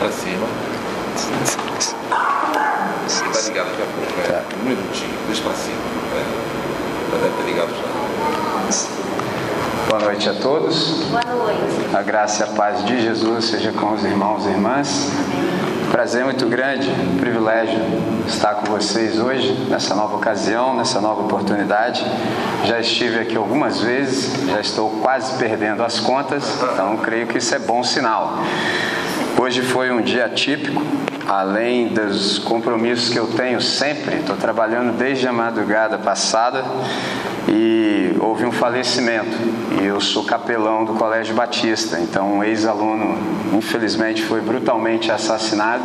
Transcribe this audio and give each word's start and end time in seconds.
Pra 0.00 0.10
cima. 0.10 0.46
Tá 3.32 3.40
ligado 3.42 3.68
daqui 3.68 3.82
a 3.82 3.86
pouco, 3.86 4.20
é. 4.24 4.32
Tá. 4.32 4.42
Um 4.58 4.64
minutinho, 4.64 5.14
deixa 5.26 5.42
pra 5.42 5.52
cima. 5.52 5.76
Né? 5.76 6.24
Já 7.12 7.18
deve 7.18 7.36
ter 7.36 7.42
ligado 7.42 7.68
já. 7.68 7.84
Boa 9.90 10.00
noite 10.00 10.26
a 10.26 10.34
todos. 10.34 11.04
Boa 11.10 11.22
noite. 11.22 11.94
A 11.94 12.00
graça 12.00 12.44
e 12.44 12.48
a 12.48 12.52
paz 12.52 12.82
de 12.86 13.02
Jesus 13.02 13.44
seja 13.44 13.72
com 13.72 13.92
os 13.92 14.02
irmãos 14.02 14.46
e 14.46 14.48
irmãs. 14.48 15.10
Prazer 15.92 16.24
muito 16.24 16.46
grande, 16.46 16.88
privilégio 17.18 17.78
estar 18.26 18.54
com 18.54 18.72
vocês 18.72 19.18
hoje, 19.18 19.52
nessa 19.68 19.94
nova 19.94 20.16
ocasião, 20.16 20.74
nessa 20.74 20.98
nova 20.98 21.22
oportunidade. 21.22 22.02
Já 22.64 22.80
estive 22.80 23.18
aqui 23.18 23.36
algumas 23.36 23.80
vezes, 23.80 24.32
já 24.48 24.60
estou 24.60 24.88
quase 25.02 25.36
perdendo 25.36 25.82
as 25.82 26.00
contas, 26.00 26.44
então 26.72 26.96
creio 26.98 27.26
que 27.26 27.36
isso 27.36 27.54
é 27.54 27.58
bom 27.58 27.82
sinal. 27.82 28.38
Hoje 29.42 29.62
foi 29.62 29.90
um 29.90 30.02
dia 30.02 30.28
típico, 30.28 30.82
além 31.26 31.88
dos 31.88 32.38
compromissos 32.40 33.08
que 33.08 33.18
eu 33.18 33.26
tenho 33.28 33.58
sempre, 33.58 34.16
estou 34.16 34.36
trabalhando 34.36 34.94
desde 34.98 35.26
a 35.26 35.32
madrugada 35.32 35.96
passada 35.96 36.62
e 37.48 38.14
houve 38.20 38.44
um 38.44 38.52
falecimento. 38.52 39.34
E 39.80 39.86
eu 39.86 39.98
sou 39.98 40.24
capelão 40.24 40.84
do 40.84 40.92
Colégio 40.92 41.34
Batista, 41.34 41.98
então 41.98 42.34
um 42.34 42.44
ex-aluno, 42.44 43.16
infelizmente, 43.56 44.22
foi 44.22 44.42
brutalmente 44.42 45.10
assassinado 45.10 45.84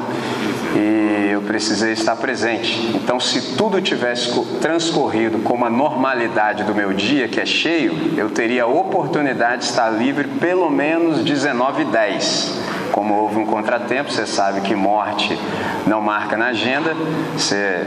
e 0.76 1.30
eu 1.32 1.42
precisei 1.44 1.94
estar 1.94 2.18
presente. 2.18 2.92
Então, 2.94 3.22
se 3.22 3.56
tudo 3.56 3.82
tivesse 3.82 4.34
co- 4.34 4.46
transcorrido 4.60 5.40
como 5.40 5.64
a 5.64 5.70
normalidade 5.70 6.66
do 6.66 6.76
meu 6.76 6.92
dia, 6.92 7.30
que 7.30 7.40
é 7.40 7.46
cheio, 7.46 7.94
eu 8.18 8.30
teria 8.30 8.64
a 8.64 8.68
oportunidade 8.68 9.60
de 9.60 9.70
estar 9.70 9.90
livre 9.92 10.28
pelo 10.28 10.70
menos 10.70 11.24
19h10. 11.24 12.75
Como 12.96 13.14
houve 13.14 13.38
um 13.38 13.46
contratempo, 13.46 14.10
você 14.10 14.26
sabe 14.26 14.62
que 14.62 14.74
morte 14.74 15.38
não 15.86 16.00
marca 16.00 16.38
na 16.38 16.46
agenda, 16.46 16.96
você 17.34 17.86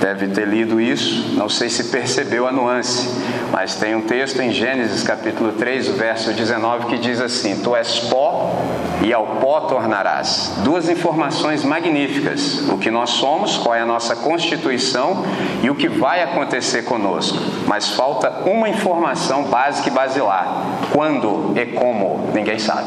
deve 0.00 0.28
ter 0.28 0.46
lido 0.46 0.80
isso, 0.80 1.34
não 1.36 1.48
sei 1.48 1.68
se 1.68 1.82
percebeu 1.90 2.46
a 2.46 2.52
nuance, 2.52 3.08
mas 3.50 3.74
tem 3.74 3.96
um 3.96 4.02
texto 4.02 4.40
em 4.40 4.52
Gênesis 4.52 5.02
capítulo 5.02 5.54
3, 5.54 5.88
o 5.88 5.92
verso 5.94 6.32
19, 6.32 6.86
que 6.86 6.96
diz 6.96 7.20
assim: 7.20 7.60
Tu 7.60 7.74
és 7.74 7.98
pó 7.98 8.62
e 9.02 9.12
ao 9.12 9.26
pó 9.40 9.62
tornarás. 9.62 10.52
Duas 10.58 10.88
informações 10.88 11.64
magníficas: 11.64 12.68
o 12.68 12.78
que 12.78 12.88
nós 12.88 13.10
somos, 13.10 13.56
qual 13.56 13.74
é 13.74 13.80
a 13.80 13.86
nossa 13.86 14.14
constituição 14.14 15.24
e 15.60 15.68
o 15.68 15.74
que 15.74 15.88
vai 15.88 16.22
acontecer 16.22 16.82
conosco. 16.82 17.36
Mas 17.66 17.88
falta 17.88 18.30
uma 18.48 18.68
informação 18.68 19.42
básica 19.46 19.88
e 19.88 19.92
basilar: 19.92 20.62
quando 20.92 21.52
e 21.56 21.66
como, 21.66 22.30
ninguém 22.32 22.60
sabe. 22.60 22.86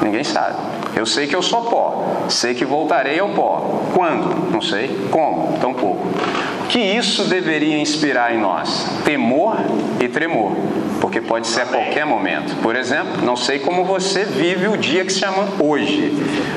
Ninguém 0.00 0.22
sabe. 0.22 0.54
Eu 0.96 1.04
sei 1.04 1.26
que 1.26 1.36
eu 1.36 1.42
sou 1.42 1.60
pó, 1.64 2.24
sei 2.30 2.54
que 2.54 2.64
voltarei 2.64 3.18
ao 3.20 3.28
pó. 3.28 3.82
Quando? 3.92 4.50
Não 4.50 4.62
sei. 4.62 5.08
Como? 5.10 5.58
Tão 5.58 5.74
pouco. 5.74 6.08
Que 6.70 6.78
isso 6.78 7.24
deveria 7.24 7.78
inspirar 7.78 8.34
em 8.34 8.40
nós? 8.40 8.86
Temor 9.04 9.58
e 10.00 10.08
tremor, 10.08 10.52
porque 11.00 11.20
pode 11.20 11.46
ser 11.46 11.60
a 11.60 11.66
qualquer 11.66 12.06
momento. 12.06 12.56
Por 12.62 12.74
exemplo, 12.74 13.22
não 13.22 13.36
sei 13.36 13.58
como 13.58 13.84
você 13.84 14.24
vive 14.24 14.68
o 14.68 14.76
dia 14.76 15.04
que 15.04 15.12
se 15.12 15.20
chama 15.20 15.46
hoje, 15.60 16.12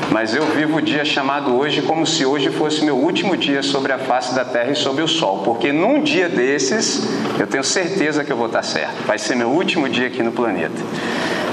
mas 0.10 0.34
eu 0.34 0.46
vivo 0.46 0.78
o 0.78 0.82
dia 0.82 1.04
chamado 1.04 1.56
hoje 1.56 1.82
como 1.82 2.08
se 2.08 2.26
hoje 2.26 2.50
fosse 2.50 2.84
meu 2.84 2.96
último 2.96 3.36
dia 3.36 3.62
sobre 3.62 3.92
a 3.92 4.00
face 4.00 4.34
da 4.34 4.46
terra 4.46 4.72
e 4.72 4.76
sob 4.76 5.02
o 5.02 5.08
sol, 5.08 5.42
porque 5.44 5.72
num 5.74 6.02
dia 6.02 6.30
desses 6.30 7.08
eu 7.38 7.46
tenho 7.46 7.64
certeza 7.64 8.24
que 8.24 8.32
eu 8.32 8.38
vou 8.38 8.48
estar 8.48 8.64
certo. 8.64 9.06
Vai 9.06 9.20
ser 9.20 9.36
meu 9.36 9.50
último 9.50 9.90
dia 9.90 10.08
aqui 10.08 10.24
no 10.24 10.32
planeta. 10.32 10.82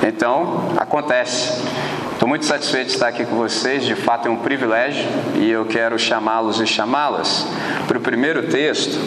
Então, 0.06 0.70
acontece. 0.76 1.62
Estou 2.16 2.26
muito 2.26 2.46
satisfeito 2.46 2.86
de 2.86 2.94
estar 2.94 3.08
aqui 3.08 3.26
com 3.26 3.36
vocês, 3.36 3.84
de 3.84 3.94
fato 3.94 4.26
é 4.26 4.30
um 4.30 4.38
privilégio 4.38 5.04
e 5.34 5.50
eu 5.50 5.66
quero 5.66 5.98
chamá-los 5.98 6.62
e 6.62 6.66
chamá-las 6.66 7.46
para 7.86 7.98
o 7.98 8.00
primeiro 8.00 8.48
texto. 8.48 8.98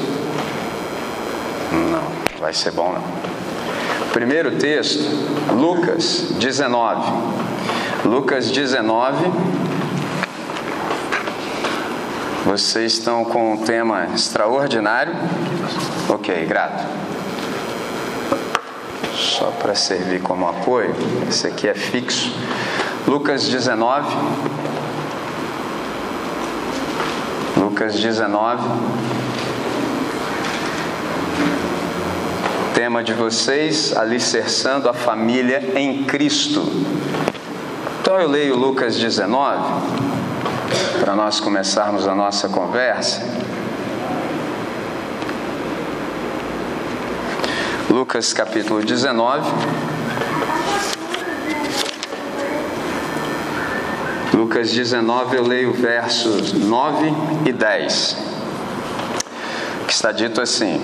Não, 1.72 2.40
vai 2.40 2.54
ser 2.54 2.70
bom 2.72 2.94
não. 2.94 3.04
Primeiro 4.14 4.58
texto, 4.58 5.02
Lucas 5.52 6.28
19. 6.40 7.12
Lucas 8.06 8.52
19. 8.52 9.26
Vocês 12.46 12.94
estão 12.94 13.26
com 13.26 13.54
um 13.54 13.58
tema 13.58 14.08
extraordinário? 14.14 15.16
Ok, 16.08 16.46
grato. 16.46 16.86
Só 19.16 19.46
para 19.60 19.74
servir 19.74 20.22
como 20.22 20.48
apoio, 20.48 20.96
esse 21.28 21.48
aqui 21.48 21.68
é 21.68 21.74
fixo. 21.74 22.32
Lucas 23.10 23.50
19. 23.50 24.16
Lucas 27.58 28.00
19. 28.00 28.64
Tema 32.76 33.04
de 33.04 33.14
vocês: 33.14 33.98
alicerçando 33.98 34.88
a 34.88 34.94
família 34.94 35.72
em 35.76 36.04
Cristo. 36.04 36.62
Então 38.00 38.20
eu 38.20 38.30
leio 38.30 38.56
Lucas 38.56 38.96
19 38.96 39.60
para 41.00 41.16
nós 41.16 41.40
começarmos 41.40 42.08
a 42.08 42.14
nossa 42.14 42.48
conversa. 42.48 43.24
Lucas 47.90 48.32
capítulo 48.34 48.84
19. 48.84 49.89
Lucas 54.40 54.72
19, 54.72 55.36
eu 55.36 55.46
leio 55.46 55.74
versos 55.74 56.54
9 56.54 57.14
e 57.46 57.52
10, 57.52 58.18
que 59.86 59.92
está 59.92 60.14
dito 60.14 60.40
assim: 60.40 60.80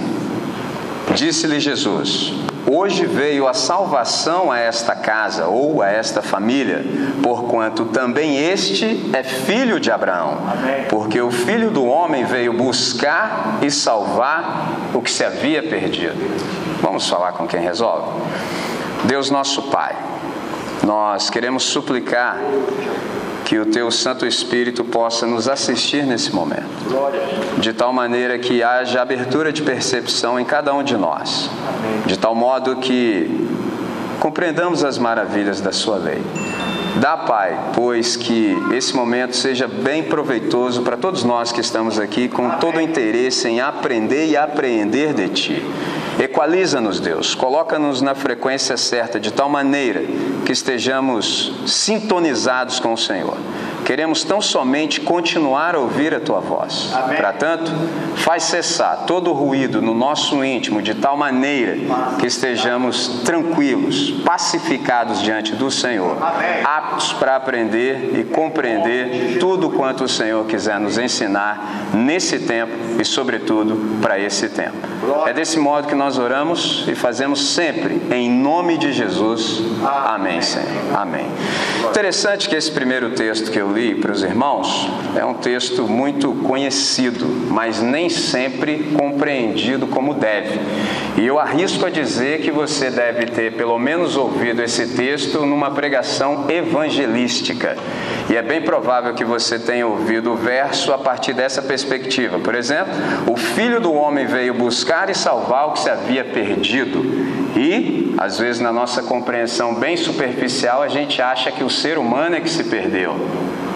Disse-lhe 1.15 1.61
Jesus: 1.61 2.33
Hoje 2.69 3.05
veio 3.05 3.47
a 3.47 3.53
salvação 3.53 4.51
a 4.51 4.59
esta 4.59 4.93
casa 4.93 5.47
ou 5.47 5.81
a 5.81 5.87
esta 5.87 6.21
família, 6.21 6.83
porquanto 7.23 7.85
também 7.85 8.37
este 8.37 9.09
é 9.13 9.23
filho 9.23 9.79
de 9.79 9.89
Abraão. 9.89 10.37
Porque 10.89 11.21
o 11.21 11.31
filho 11.31 11.71
do 11.71 11.85
homem 11.85 12.25
veio 12.25 12.51
buscar 12.51 13.59
e 13.61 13.71
salvar 13.71 14.73
o 14.93 15.01
que 15.01 15.09
se 15.09 15.23
havia 15.23 15.63
perdido. 15.63 16.17
Vamos 16.81 17.07
falar 17.07 17.31
com 17.31 17.47
quem 17.47 17.61
resolve? 17.61 18.19
Deus 19.05 19.31
nosso 19.31 19.61
Pai, 19.69 19.95
nós 20.83 21.29
queremos 21.29 21.63
suplicar 21.63 22.37
que 23.45 23.59
o 23.59 23.65
Teu 23.67 23.91
Santo 23.91 24.25
Espírito 24.25 24.83
possa 24.83 25.27
nos 25.27 25.47
assistir 25.47 26.03
nesse 26.03 26.33
momento, 26.33 26.65
de 27.59 27.71
tal 27.71 27.93
maneira 27.93 28.39
que 28.39 28.63
haja 28.63 29.01
abertura 29.01 29.53
de 29.53 29.61
percepção 29.61 30.39
em 30.39 30.43
cada 30.43 30.73
um 30.73 30.83
de 30.83 30.97
nós, 30.97 31.49
de 32.07 32.17
tal 32.17 32.33
modo 32.33 32.77
que 32.77 33.47
compreendamos 34.19 34.83
as 34.83 34.97
maravilhas 34.97 35.61
da 35.61 35.71
Sua 35.71 35.97
lei. 35.97 36.21
Dá, 36.95 37.15
Pai, 37.17 37.71
pois 37.75 38.15
que 38.15 38.57
esse 38.73 38.95
momento 38.95 39.35
seja 39.35 39.67
bem 39.67 40.01
proveitoso 40.03 40.81
para 40.81 40.97
todos 40.97 41.23
nós 41.23 41.51
que 41.51 41.61
estamos 41.61 41.99
aqui 41.99 42.27
com 42.27 42.49
todo 42.51 42.77
o 42.77 42.81
interesse 42.81 43.47
em 43.47 43.61
aprender 43.61 44.27
e 44.27 44.35
apreender 44.35 45.13
de 45.13 45.29
Ti. 45.29 45.65
Equaliza-nos, 46.19 46.99
Deus, 46.99 47.35
coloca-nos 47.35 48.01
na 48.01 48.15
frequência 48.15 48.77
certa, 48.77 49.19
de 49.19 49.31
tal 49.31 49.49
maneira 49.49 50.01
que 50.45 50.51
estejamos 50.51 51.51
sintonizados 51.67 52.79
com 52.79 52.93
o 52.93 52.97
Senhor. 52.97 53.37
Queremos 53.85 54.23
tão 54.23 54.41
somente 54.41 54.99
continuar 54.99 55.75
a 55.75 55.79
ouvir 55.79 56.11
a 56.15 56.19
tua 56.19 56.39
voz. 56.39 56.91
Para 57.15 57.31
tanto, 57.33 57.71
faz 58.15 58.41
cessar 58.43 59.03
todo 59.05 59.29
o 59.29 59.33
ruído 59.33 59.79
no 59.79 59.93
nosso 59.93 60.43
íntimo, 60.43 60.81
de 60.81 60.95
tal 60.95 61.15
maneira 61.15 61.77
que 62.19 62.25
estejamos 62.25 63.21
tranquilos, 63.23 64.09
pacificados 64.25 65.21
diante 65.21 65.53
do 65.53 65.69
Senhor, 65.69 66.17
aptos 66.63 67.13
para 67.13 67.35
aprender 67.35 68.19
e 68.19 68.23
compreender 68.23 69.37
tudo 69.39 69.69
quanto 69.69 70.05
o 70.05 70.09
Senhor 70.09 70.43
quiser 70.47 70.79
nos 70.79 70.97
ensinar 70.97 71.89
nesse 71.93 72.39
tempo 72.39 72.73
e, 72.99 73.05
sobretudo, 73.05 73.99
para 74.01 74.17
esse 74.19 74.49
tempo. 74.49 74.77
É 75.27 75.33
desse 75.33 75.59
modo 75.59 75.87
que 75.87 75.95
nós 75.95 76.17
oramos 76.17 76.85
e 76.87 76.95
fazemos 76.95 77.53
sempre, 77.53 78.01
em 78.09 78.29
nome 78.31 78.79
de 78.79 78.91
Jesus. 78.91 79.61
Amém, 79.85 80.41
Senhor. 80.41 80.65
Amém. 80.95 81.27
Interessante 81.87 82.49
que 82.49 82.55
esse 82.55 82.71
primeiro 82.71 83.11
texto 83.11 83.51
que 83.51 83.59
eu 83.59 83.74
li 83.75 83.93
para 83.95 84.11
os 84.11 84.23
irmãos 84.23 84.89
é 85.17 85.25
um 85.25 85.33
texto 85.33 85.83
muito 85.83 86.31
conhecido, 86.47 87.25
mas 87.49 87.81
nem 87.81 88.09
sempre 88.09 88.91
compreendido 88.97 89.85
como 89.87 90.13
deve. 90.13 90.59
E 91.17 91.25
eu 91.25 91.37
arrisco 91.37 91.85
a 91.85 91.89
dizer 91.89 92.41
que 92.41 92.51
você 92.51 92.89
deve 92.89 93.25
ter 93.27 93.53
pelo 93.53 93.77
menos 93.77 94.15
ouvido 94.15 94.61
esse 94.61 94.95
texto 94.95 95.45
numa 95.45 95.71
pregação 95.71 96.45
evangelística. 96.49 97.75
E 98.29 98.35
é 98.35 98.41
bem 98.41 98.61
provável 98.61 99.13
que 99.13 99.25
você 99.25 99.59
tenha 99.59 99.85
ouvido 99.85 100.31
o 100.31 100.35
verso 100.35 100.93
a 100.93 100.97
partir 100.97 101.33
dessa 101.33 101.61
perspectiva. 101.61 102.39
Por 102.39 102.55
exemplo, 102.55 102.93
o 103.27 103.35
filho 103.35 103.79
do 103.79 103.93
homem 103.93 104.25
veio 104.25 104.53
buscar 104.53 105.09
e 105.09 105.15
salvar 105.15 105.67
o 105.67 105.73
que 105.73 105.79
se 105.79 105.89
havia 105.89 106.23
perdido. 106.23 107.03
E, 107.55 108.13
às 108.17 108.39
vezes, 108.39 108.61
na 108.61 108.71
nossa 108.71 109.03
compreensão 109.03 109.75
bem 109.75 109.95
superficial, 109.95 110.81
a 110.81 110.87
gente 110.87 111.21
acha 111.21 111.51
que 111.51 111.63
o 111.63 111.69
ser 111.69 111.97
humano 111.97 112.35
é 112.35 112.41
que 112.41 112.49
se 112.49 112.63
perdeu. 112.63 113.15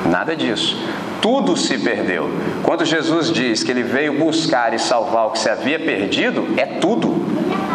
Nada 0.06 0.36
disso. 0.36 0.78
Tudo 1.22 1.57
se 1.57 1.78
perdeu. 1.78 2.30
Quando 2.63 2.86
Jesus 2.86 3.31
diz 3.31 3.63
que 3.63 3.72
ele 3.72 3.84
veio 3.84 4.18
buscar 4.18 4.74
e 4.74 4.80
salvar 4.80 5.28
o 5.28 5.31
que 5.31 5.40
se 5.40 5.50
havia 5.50 5.80
perdido, 5.80 6.48
é 6.57 6.66
tudo 6.66 7.10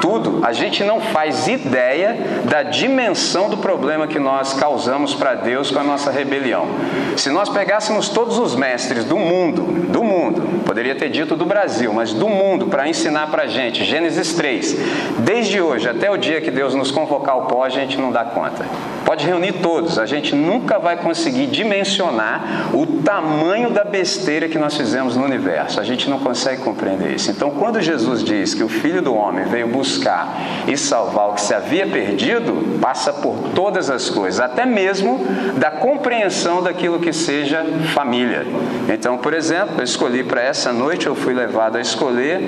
tudo, 0.05 0.41
a 0.43 0.53
gente 0.53 0.85
não 0.85 1.01
faz 1.01 1.49
ideia 1.49 2.15
da 2.45 2.63
dimensão 2.63 3.49
do 3.49 3.57
problema 3.57 4.07
que 4.07 4.19
nós 4.19 4.53
causamos 4.53 5.15
para 5.15 5.35
Deus 5.35 5.71
com 5.71 5.79
a 5.79 5.83
nossa 5.83 6.11
rebelião. 6.11 6.67
Se 7.17 7.31
nós 7.31 7.49
pegássemos 7.49 8.11
todos 8.11 8.39
os 8.39 8.55
mestres 8.55 9.07
do 9.07 9.17
mundo, 9.17 9.63
do 9.89 10.05
mundo, 10.05 10.63
poderia 10.67 10.95
ter 10.95 11.09
dito 11.09 11.35
do 11.37 11.47
Brasil, 11.47 11.91
mas 11.91 12.13
do 12.13 12.29
mundo, 12.29 12.67
para 12.67 12.87
ensinar 12.87 13.31
para 13.31 13.45
a 13.45 13.47
gente, 13.47 13.83
Gênesis 13.83 14.35
3, 14.35 14.77
desde 15.21 15.59
hoje 15.59 15.89
até 15.89 16.11
o 16.11 16.19
dia 16.19 16.43
que 16.43 16.51
Deus 16.51 16.75
nos 16.75 16.91
convocar 16.91 17.37
ao 17.37 17.47
pó, 17.47 17.65
a 17.65 17.71
gente 17.71 17.99
não 17.99 18.13
dá 18.13 18.27
conta. 18.27 18.67
Pode 19.07 19.25
reunir 19.25 19.55
todos, 19.55 19.99
a 19.99 20.05
gente 20.05 20.35
nunca 20.35 20.79
vai 20.79 20.99
conseguir 20.99 21.47
dimensionar 21.47 22.71
o 22.75 22.87
tamanho 23.03 23.71
da 23.71 23.85
besteira 23.85 24.51
que 24.51 24.59
nós 24.59 24.77
fizemos 24.77 25.17
no 25.17 25.25
universo. 25.25 25.81
A 25.81 25.85
gente 25.85 26.11
não 26.11 26.19
consegue 26.19 26.63
compreender 26.63 27.15
isso. 27.15 27.31
Então, 27.31 27.51
quando 27.53 27.81
Jesus 27.81 28.23
diz 28.23 28.53
que 28.53 28.63
o 28.63 28.69
Filho 28.69 29.01
do 29.01 29.15
Homem 29.15 29.45
veio 29.45 29.69
buscar 29.69 29.94
e 30.67 30.77
salvar 30.77 31.31
o 31.31 31.35
que 31.35 31.41
se 31.41 31.55
havia 31.55 31.87
perdido, 31.87 32.79
passa 32.81 33.13
por 33.13 33.37
todas 33.55 33.91
as 33.91 34.11
coisas, 34.11 34.41
até 34.41 34.67
mesmo 34.67 35.21
da 35.57 35.71
compreensão 35.71 36.63
daquilo 36.63 37.01
que 37.01 37.13
seja 37.13 37.65
família. 37.95 38.47
Então, 38.89 39.19
por 39.19 39.35
exemplo, 39.35 39.77
eu 39.79 39.85
escolhi 39.85 40.23
para 40.23 40.43
essa 40.43 40.73
noite, 40.73 41.07
eu 41.07 41.15
fui 41.15 41.35
levado 41.35 41.77
a 41.77 41.81
escolher 41.81 42.41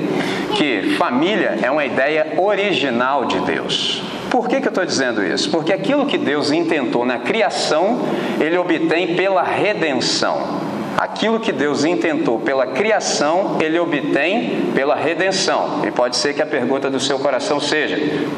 que 0.57 0.97
família 0.97 1.59
é 1.63 1.71
uma 1.71 1.85
ideia 1.85 2.35
original 2.39 3.25
de 3.25 3.41
Deus. 3.41 4.03
Por 4.31 4.49
que, 4.49 4.61
que 4.61 4.67
eu 4.67 4.71
estou 4.71 4.85
dizendo 4.85 5.25
isso? 5.25 5.51
Porque 5.51 5.73
aquilo 5.73 6.07
que 6.07 6.19
Deus 6.19 6.51
intentou 6.51 7.05
na 7.07 7.19
criação, 7.19 8.01
Ele 8.41 8.59
obtém 8.59 9.15
pela 9.15 9.43
redenção. 9.43 10.66
Aquilo 10.97 11.39
que 11.39 11.53
Deus 11.53 11.85
intentou 11.85 12.41
pela 12.41 12.67
criação, 12.69 13.59
Ele 13.61 13.79
obtém 13.79 14.71
pela 14.75 14.95
redenção. 14.95 15.83
E 15.87 15.91
pode 15.91 16.17
ser 16.17 16.33
que 16.35 16.41
a 16.41 16.47
pergunta 16.47 16.89
do 16.89 16.99
seu 16.99 17.19
coração 17.19 17.61
seja: 17.61 17.97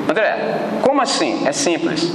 André, 0.09 0.59
como 0.83 1.01
assim? 1.01 1.47
É 1.47 1.53
simples. 1.53 2.13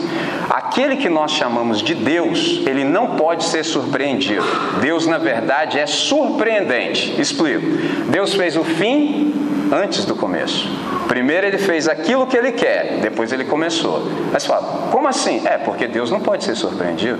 Aquele 0.49 0.97
que 0.97 1.07
nós 1.07 1.31
chamamos 1.31 1.81
de 1.81 1.95
Deus, 1.95 2.61
ele 2.67 2.83
não 2.83 3.15
pode 3.15 3.45
ser 3.45 3.63
surpreendido. 3.63 4.45
Deus, 4.81 5.07
na 5.07 5.17
verdade, 5.17 5.79
é 5.79 5.85
surpreendente. 5.85 7.19
Explico. 7.19 7.65
Deus 8.09 8.33
fez 8.33 8.57
o 8.57 8.63
fim 8.63 9.33
antes 9.71 10.05
do 10.05 10.15
começo. 10.15 10.69
Primeiro 11.07 11.47
ele 11.47 11.57
fez 11.57 11.87
aquilo 11.87 12.27
que 12.27 12.37
ele 12.37 12.51
quer, 12.51 12.99
depois 13.01 13.31
ele 13.31 13.45
começou. 13.45 14.07
Mas 14.31 14.45
fala, 14.45 14.89
como 14.91 15.07
assim? 15.07 15.41
É, 15.45 15.57
porque 15.57 15.87
Deus 15.87 16.11
não 16.11 16.19
pode 16.19 16.43
ser 16.43 16.55
surpreendido. 16.55 17.19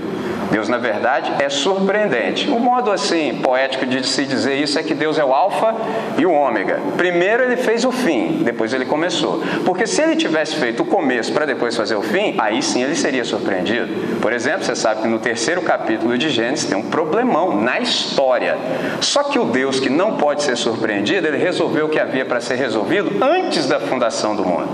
Deus, 0.52 0.70
na 0.70 0.78
verdade, 0.78 1.32
é 1.40 1.50
surpreendente. 1.50 2.50
O 2.50 2.60
modo 2.60 2.92
assim 2.92 3.40
poético 3.42 3.86
de 3.86 4.06
se 4.08 4.26
dizer 4.26 4.56
isso 4.56 4.78
é 4.78 4.84
que 4.84 4.94
Deus 4.94 5.18
é 5.18 5.24
o 5.24 5.34
alfa 5.34 5.76
e 6.18 6.26
o 6.26 6.32
ômega. 6.32 6.80
Primeiro 6.98 7.44
ele 7.44 7.58
fez 7.58 7.84
o 7.86 7.92
fim, 7.92 8.44
depois 8.44 8.74
ele 8.74 8.86
começou. 8.86 9.42
Porque 9.66 9.88
se 9.88 10.02
ele 10.02 10.16
tivesse 10.16 10.56
feito 10.56 10.84
o 10.84 10.86
começo 10.86 11.32
para 11.34 11.46
depois 11.46 11.76
fazer 11.76 11.96
o 11.96 12.02
fim, 12.02 12.36
aí 12.38 12.62
sim 12.62 12.84
ele 12.84 12.96
seria 12.96 13.24
surpreendido. 13.24 14.20
Por 14.22 14.34
exemplo, 14.34 14.64
você 14.64 14.76
sabe 14.76 15.02
que 15.02 15.08
no 15.08 15.20
terceiro 15.20 15.62
capítulo 15.62 16.18
de 16.18 16.30
Gênesis 16.30 16.66
tem 16.66 16.78
um 16.78 16.90
problemão 16.90 17.62
na 17.62 17.80
história. 17.80 18.58
Só 19.02 19.24
que 19.24 19.40
o 19.40 19.46
Deus 19.46 19.80
que 19.80 19.90
não 19.90 20.18
pode 20.18 20.44
ser 20.44 20.56
surpreendido, 20.56 21.28
ele 21.28 21.38
resolveu 21.38 21.86
o 21.86 21.90
que 21.90 22.00
havia 22.00 22.26
para 22.26 22.40
ser 22.40 22.56
resolvido 22.56 23.24
antes 23.24 23.68
da 23.68 23.80
fundação 23.80 24.36
do 24.36 24.46
mundo. 24.46 24.68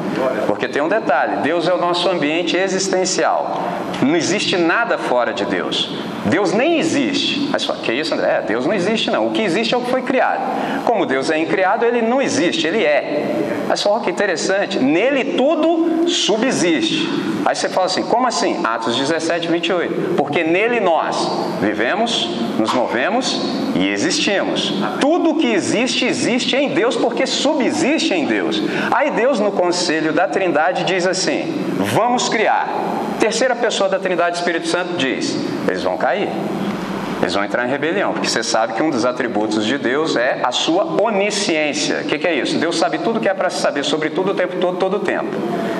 Porque 0.47 0.67
tem 0.67 0.81
um 0.81 0.89
detalhe: 0.89 1.37
Deus 1.37 1.67
é 1.67 1.73
o 1.73 1.77
nosso 1.77 2.09
ambiente 2.09 2.55
existencial. 2.55 3.59
Não 4.01 4.15
existe 4.15 4.57
nada 4.57 4.97
fora 4.97 5.33
de 5.33 5.45
Deus. 5.45 5.89
Deus 6.25 6.53
nem 6.53 6.79
existe. 6.79 7.49
Mas 7.51 7.65
que 7.65 7.91
isso, 7.91 8.13
André? 8.13 8.37
É, 8.37 8.41
Deus 8.41 8.65
não 8.65 8.73
existe, 8.73 9.09
não. 9.09 9.27
O 9.27 9.31
que 9.31 9.41
existe 9.41 9.73
é 9.73 9.77
o 9.77 9.81
que 9.81 9.89
foi 9.89 10.01
criado. 10.01 10.83
Como 10.85 11.05
Deus 11.05 11.29
é 11.29 11.37
incriado, 11.37 11.85
ele 11.85 12.01
não 12.01 12.21
existe, 12.21 12.67
ele 12.67 12.83
é. 12.83 13.65
Mas 13.67 13.79
só 13.81 13.99
que 13.99 14.09
interessante, 14.09 14.79
nele 14.79 15.35
tudo 15.35 16.07
subsiste. 16.07 17.07
Aí 17.45 17.55
você 17.55 17.69
fala 17.69 17.85
assim, 17.85 18.03
como 18.03 18.27
assim? 18.27 18.59
Atos 18.63 18.95
17, 18.95 19.47
28. 19.47 20.15
Porque 20.15 20.43
nele 20.43 20.79
nós 20.79 21.29
vivemos, 21.61 22.29
nos 22.57 22.73
movemos 22.73 23.41
e 23.75 23.87
existimos. 23.89 24.73
Tudo 24.99 25.35
que 25.35 25.47
existe, 25.47 26.05
existe 26.05 26.55
em 26.55 26.69
Deus 26.69 26.95
porque 26.95 27.25
subsiste 27.25 28.13
em 28.13 28.25
Deus. 28.25 28.61
Aí 28.91 29.11
Deus, 29.11 29.39
no 29.39 29.51
conselho 29.51 30.13
da 30.13 30.27
Trindade, 30.27 30.83
diz 30.83 31.05
assim: 31.07 31.68
vamos 31.79 32.27
criar. 32.29 32.67
Terceira 33.19 33.55
pessoa 33.55 33.89
da 33.89 33.97
Trindade 33.97 34.37
Espírito 34.37 34.67
Santo 34.67 34.97
diz: 34.97 35.35
eles 35.67 35.81
vão 35.81 35.97
cair. 35.97 36.29
Eles 37.21 37.33
vão 37.33 37.43
entrar 37.43 37.67
em 37.67 37.69
rebelião, 37.69 38.13
porque 38.13 38.29
você 38.29 38.41
sabe 38.41 38.73
que 38.73 38.81
um 38.81 38.89
dos 38.89 39.03
atributos 39.03 39.65
de 39.65 39.77
Deus 39.77 40.15
é 40.15 40.39
a 40.41 40.53
sua 40.53 41.01
onisciência. 41.01 41.99
O 42.01 42.05
que, 42.05 42.17
que, 42.17 42.25
é 42.25 42.33
isso? 42.33 42.57
Deus 42.57 42.77
sabe 42.77 42.97
tudo 42.99 43.19
que 43.19 43.27
é 43.27 43.33
para 43.33 43.49
saber 43.49 43.83
sobre 43.83 44.09
tudo 44.09 44.31
o 44.31 44.33
tempo 44.33 44.55
todo, 44.55 44.77
todo 44.77 44.97
o 44.97 44.99
tempo. 44.99 45.27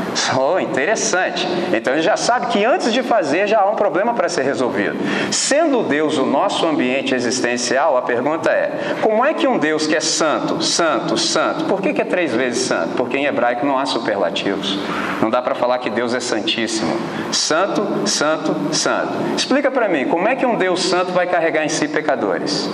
Oh, 0.40 0.60
interessante. 0.60 1.46
Então 1.74 1.94
ele 1.94 2.02
já 2.02 2.16
sabe 2.16 2.48
que 2.48 2.64
antes 2.64 2.94
de 2.94 3.04
fazer 3.04 3.48
já 3.48 3.60
há 3.60 3.70
um 3.70 3.76
problema 3.76 4.14
para 4.14 4.30
ser 4.30 4.44
resolvido. 4.44 4.96
Sendo 5.32 5.84
Deus 5.84 6.18
o 6.18 6.26
nosso 6.26 6.66
ambiente 6.66 7.14
existencial, 7.14 7.98
a 7.98 8.02
pergunta 8.02 8.50
é: 8.50 8.96
como 9.02 9.26
é 9.26 9.34
que 9.34 9.48
um 9.48 9.58
Deus 9.58 9.86
que 9.86 9.96
é 9.96 10.00
santo, 10.00 10.62
santo, 10.64 11.18
santo, 11.18 11.66
por 11.66 11.82
que, 11.82 11.94
que 11.94 12.02
é 12.02 12.06
três 12.06 12.34
vezes 12.34 12.64
santo? 12.66 12.96
Porque 12.96 13.18
em 13.18 13.26
hebraico 13.26 13.66
não 13.66 13.78
há 13.78 13.86
superlativos. 13.86 14.80
Não 15.22 15.30
dá 15.30 15.42
para 15.42 15.56
falar 15.56 15.80
que 15.80 15.90
Deus 15.90 16.14
é 16.14 16.20
santíssimo. 16.20 16.96
Santo, 17.32 18.08
santo, 18.08 18.74
santo. 18.74 19.14
Explica 19.36 19.70
para 19.70 19.88
mim, 19.88 20.08
como 20.08 20.28
é 20.28 20.36
que 20.36 20.46
um 20.46 20.56
Deus 20.56 20.84
santo 20.84 21.12
vai 21.12 21.28
carregar 21.28 21.66
em 21.66 21.70
si 21.70 21.88
pecadores? 21.88 22.70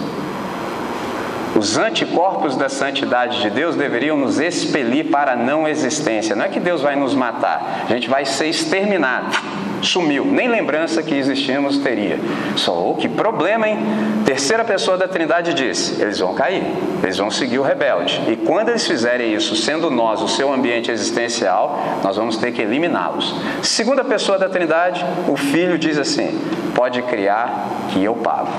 Os 1.55 1.77
anticorpos 1.77 2.57
da 2.57 2.67
santidade 2.67 3.41
de 3.41 3.49
Deus 3.49 3.77
deveriam 3.77 4.17
nos 4.17 4.39
expelir 4.41 5.05
para 5.05 5.31
a 5.31 5.35
não 5.37 5.65
existência. 5.65 6.35
Não 6.35 6.43
é 6.43 6.49
que 6.49 6.59
Deus 6.59 6.81
vai 6.81 6.97
nos 6.97 7.15
matar, 7.15 7.85
a 7.89 7.93
gente 7.93 8.09
vai 8.09 8.25
ser 8.25 8.47
exterminado. 8.47 9.37
Sumiu, 9.81 10.25
nem 10.25 10.49
lembrança 10.49 11.01
que 11.01 11.15
existimos 11.15 11.77
teria. 11.77 12.19
Só, 12.57 12.89
oh, 12.89 12.95
que 12.95 13.07
problema, 13.07 13.69
hein? 13.69 13.77
Terceira 14.25 14.65
pessoa 14.65 14.97
da 14.97 15.07
Trindade 15.07 15.53
disse: 15.53 16.01
eles 16.01 16.19
vão 16.19 16.33
cair, 16.33 16.63
eles 17.01 17.17
vão 17.17 17.31
seguir 17.31 17.59
o 17.59 17.63
rebelde. 17.63 18.21
E 18.27 18.35
quando 18.35 18.69
eles 18.69 18.85
fizerem 18.85 19.33
isso, 19.33 19.55
sendo 19.55 19.89
nós 19.89 20.21
o 20.21 20.27
seu 20.27 20.51
ambiente 20.51 20.91
existencial, 20.91 21.99
nós 22.03 22.17
vamos 22.17 22.35
ter 22.35 22.51
que 22.51 22.61
eliminá-los. 22.61 23.33
Segunda 23.61 24.03
pessoa 24.03 24.37
da 24.37 24.49
Trindade, 24.49 25.05
o 25.27 25.37
filho 25.37 25.77
diz 25.77 25.97
assim: 25.97 26.37
pode 26.73 27.01
criar 27.03 27.67
que 27.93 28.03
eu 28.03 28.15
pago 28.15 28.49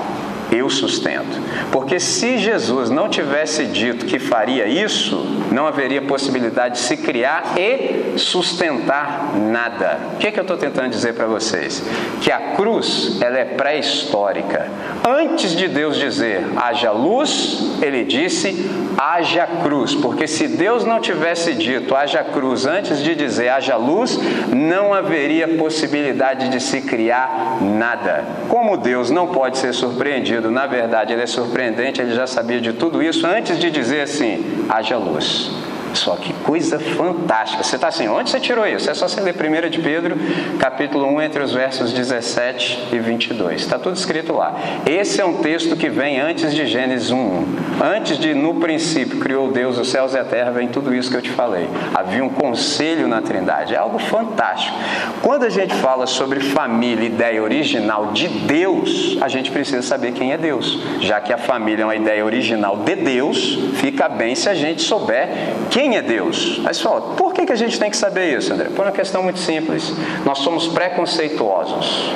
eu 0.51 0.69
sustento. 0.69 1.39
Porque 1.71 1.99
se 1.99 2.37
Jesus 2.37 2.89
não 2.89 3.09
tivesse 3.09 3.65
dito 3.65 4.05
que 4.05 4.19
faria 4.19 4.67
isso, 4.67 5.25
não 5.51 5.67
haveria 5.67 6.01
possibilidade 6.01 6.75
de 6.75 6.81
se 6.81 6.97
criar 6.97 7.53
e 7.57 8.17
sustentar 8.17 9.35
nada. 9.35 9.99
O 10.15 10.17
que, 10.17 10.27
é 10.27 10.31
que 10.31 10.39
eu 10.39 10.43
estou 10.43 10.57
tentando 10.57 10.89
dizer 10.89 11.13
para 11.13 11.25
vocês? 11.25 11.83
Que 12.21 12.31
a 12.31 12.55
cruz 12.55 13.19
ela 13.21 13.37
é 13.37 13.45
pré-histórica. 13.45 14.69
Antes 15.07 15.51
de 15.55 15.67
Deus 15.67 15.97
dizer 15.97 16.45
haja 16.55 16.91
luz, 16.91 17.77
ele 17.81 18.03
disse 18.03 18.69
haja 18.97 19.47
cruz. 19.63 19.95
Porque 19.95 20.27
se 20.27 20.47
Deus 20.47 20.83
não 20.83 20.99
tivesse 20.99 21.53
dito 21.53 21.95
haja 21.95 22.23
cruz 22.23 22.65
antes 22.65 23.01
de 23.01 23.15
dizer 23.15 23.49
haja 23.49 23.75
luz, 23.75 24.19
não 24.53 24.93
haveria 24.93 25.47
possibilidade 25.47 26.49
de 26.49 26.59
se 26.59 26.81
criar 26.81 27.57
nada. 27.61 28.25
Como 28.47 28.77
Deus 28.77 29.09
não 29.09 29.27
pode 29.27 29.57
ser 29.57 29.73
surpreendido, 29.73 30.36
na 30.41 30.67
verdade, 30.67 31.13
ele 31.13 31.21
é 31.21 31.27
surpreendente, 31.27 32.01
ele 32.01 32.13
já 32.13 32.27
sabia 32.27 32.61
de 32.61 32.73
tudo 32.73 33.01
isso 33.01 33.25
antes 33.25 33.59
de 33.59 33.69
dizer 33.69 34.01
assim: 34.01 34.65
haja 34.69 34.97
luz. 34.97 35.51
Só 35.93 36.15
que 36.15 36.33
coisa 36.43 36.79
fantástica. 36.79 37.63
Você 37.63 37.75
está 37.75 37.87
assim, 37.87 38.07
onde 38.07 38.29
você 38.29 38.39
tirou 38.39 38.65
isso? 38.65 38.89
É 38.89 38.93
só 38.93 39.07
você 39.07 39.21
ler 39.21 39.35
1 39.35 39.69
de 39.69 39.79
Pedro, 39.79 40.15
capítulo 40.59 41.07
1, 41.15 41.21
entre 41.21 41.43
os 41.43 41.53
versos 41.53 41.91
17 41.93 42.89
e 42.91 42.99
22. 42.99 43.61
Está 43.61 43.79
tudo 43.79 43.95
escrito 43.95 44.33
lá. 44.33 44.55
Esse 44.85 45.21
é 45.21 45.25
um 45.25 45.37
texto 45.37 45.75
que 45.75 45.89
vem 45.89 46.19
antes 46.19 46.53
de 46.53 46.65
Gênesis 46.65 47.11
1. 47.11 47.45
Antes 47.83 48.17
de, 48.17 48.33
no 48.33 48.55
princípio, 48.55 49.19
criou 49.19 49.51
Deus 49.51 49.77
os 49.77 49.89
céus 49.89 50.13
e 50.13 50.17
a 50.17 50.23
terra, 50.23 50.51
vem 50.51 50.67
tudo 50.67 50.93
isso 50.93 51.09
que 51.09 51.17
eu 51.17 51.21
te 51.21 51.29
falei. 51.29 51.67
Havia 51.93 52.23
um 52.23 52.29
conselho 52.29 53.07
na 53.07 53.21
Trindade. 53.21 53.75
É 53.75 53.77
algo 53.77 53.99
fantástico. 53.99 54.75
Quando 55.21 55.43
a 55.43 55.49
gente 55.49 55.73
fala 55.75 56.07
sobre 56.07 56.39
família, 56.39 57.05
ideia 57.05 57.41
original 57.41 58.11
de 58.11 58.27
Deus, 58.27 59.17
a 59.21 59.27
gente 59.27 59.51
precisa 59.51 59.81
saber 59.81 60.11
quem 60.13 60.33
é 60.33 60.37
Deus. 60.37 60.79
Já 60.99 61.19
que 61.21 61.31
a 61.31 61.37
família 61.37 61.83
é 61.83 61.85
uma 61.85 61.95
ideia 61.95 62.23
original 62.25 62.77
de 62.77 62.95
Deus, 62.95 63.59
fica 63.75 64.09
bem 64.09 64.35
se 64.35 64.49
a 64.49 64.53
gente 64.53 64.81
souber 64.81 65.29
quem 65.69 65.86
quem 65.87 65.95
é 65.95 66.01
Deus? 66.01 66.59
Aí 66.65 66.73
você 66.73 66.83
fala, 66.83 67.01
por 67.15 67.33
que, 67.33 67.45
que 67.45 67.51
a 67.53 67.55
gente 67.55 67.79
tem 67.79 67.89
que 67.89 67.95
saber 67.95 68.37
isso, 68.37 68.53
André? 68.53 68.69
Por 68.69 68.83
uma 68.85 68.91
questão 68.91 69.23
muito 69.23 69.39
simples. 69.39 69.93
Nós 70.25 70.39
somos 70.39 70.67
preconceituosos. 70.67 72.11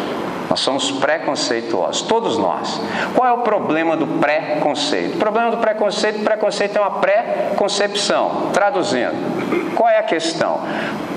Nós 0.51 0.60
somos 0.60 0.91
preconceituosos, 0.91 2.01
todos 2.01 2.38
nós. 2.38 2.81
Qual 3.15 3.25
é 3.25 3.31
o 3.31 3.38
problema 3.38 3.96
do 3.96 4.05
preconceito? 4.05 5.15
O 5.15 5.17
problema 5.17 5.50
do 5.50 5.55
preconceito, 5.60 6.25
preconceito 6.25 6.75
é 6.75 6.81
uma 6.81 7.00
pré-concepção. 7.00 8.50
Traduzindo, 8.51 9.74
qual 9.77 9.88
é 9.88 10.00
a 10.00 10.03
questão? 10.03 10.60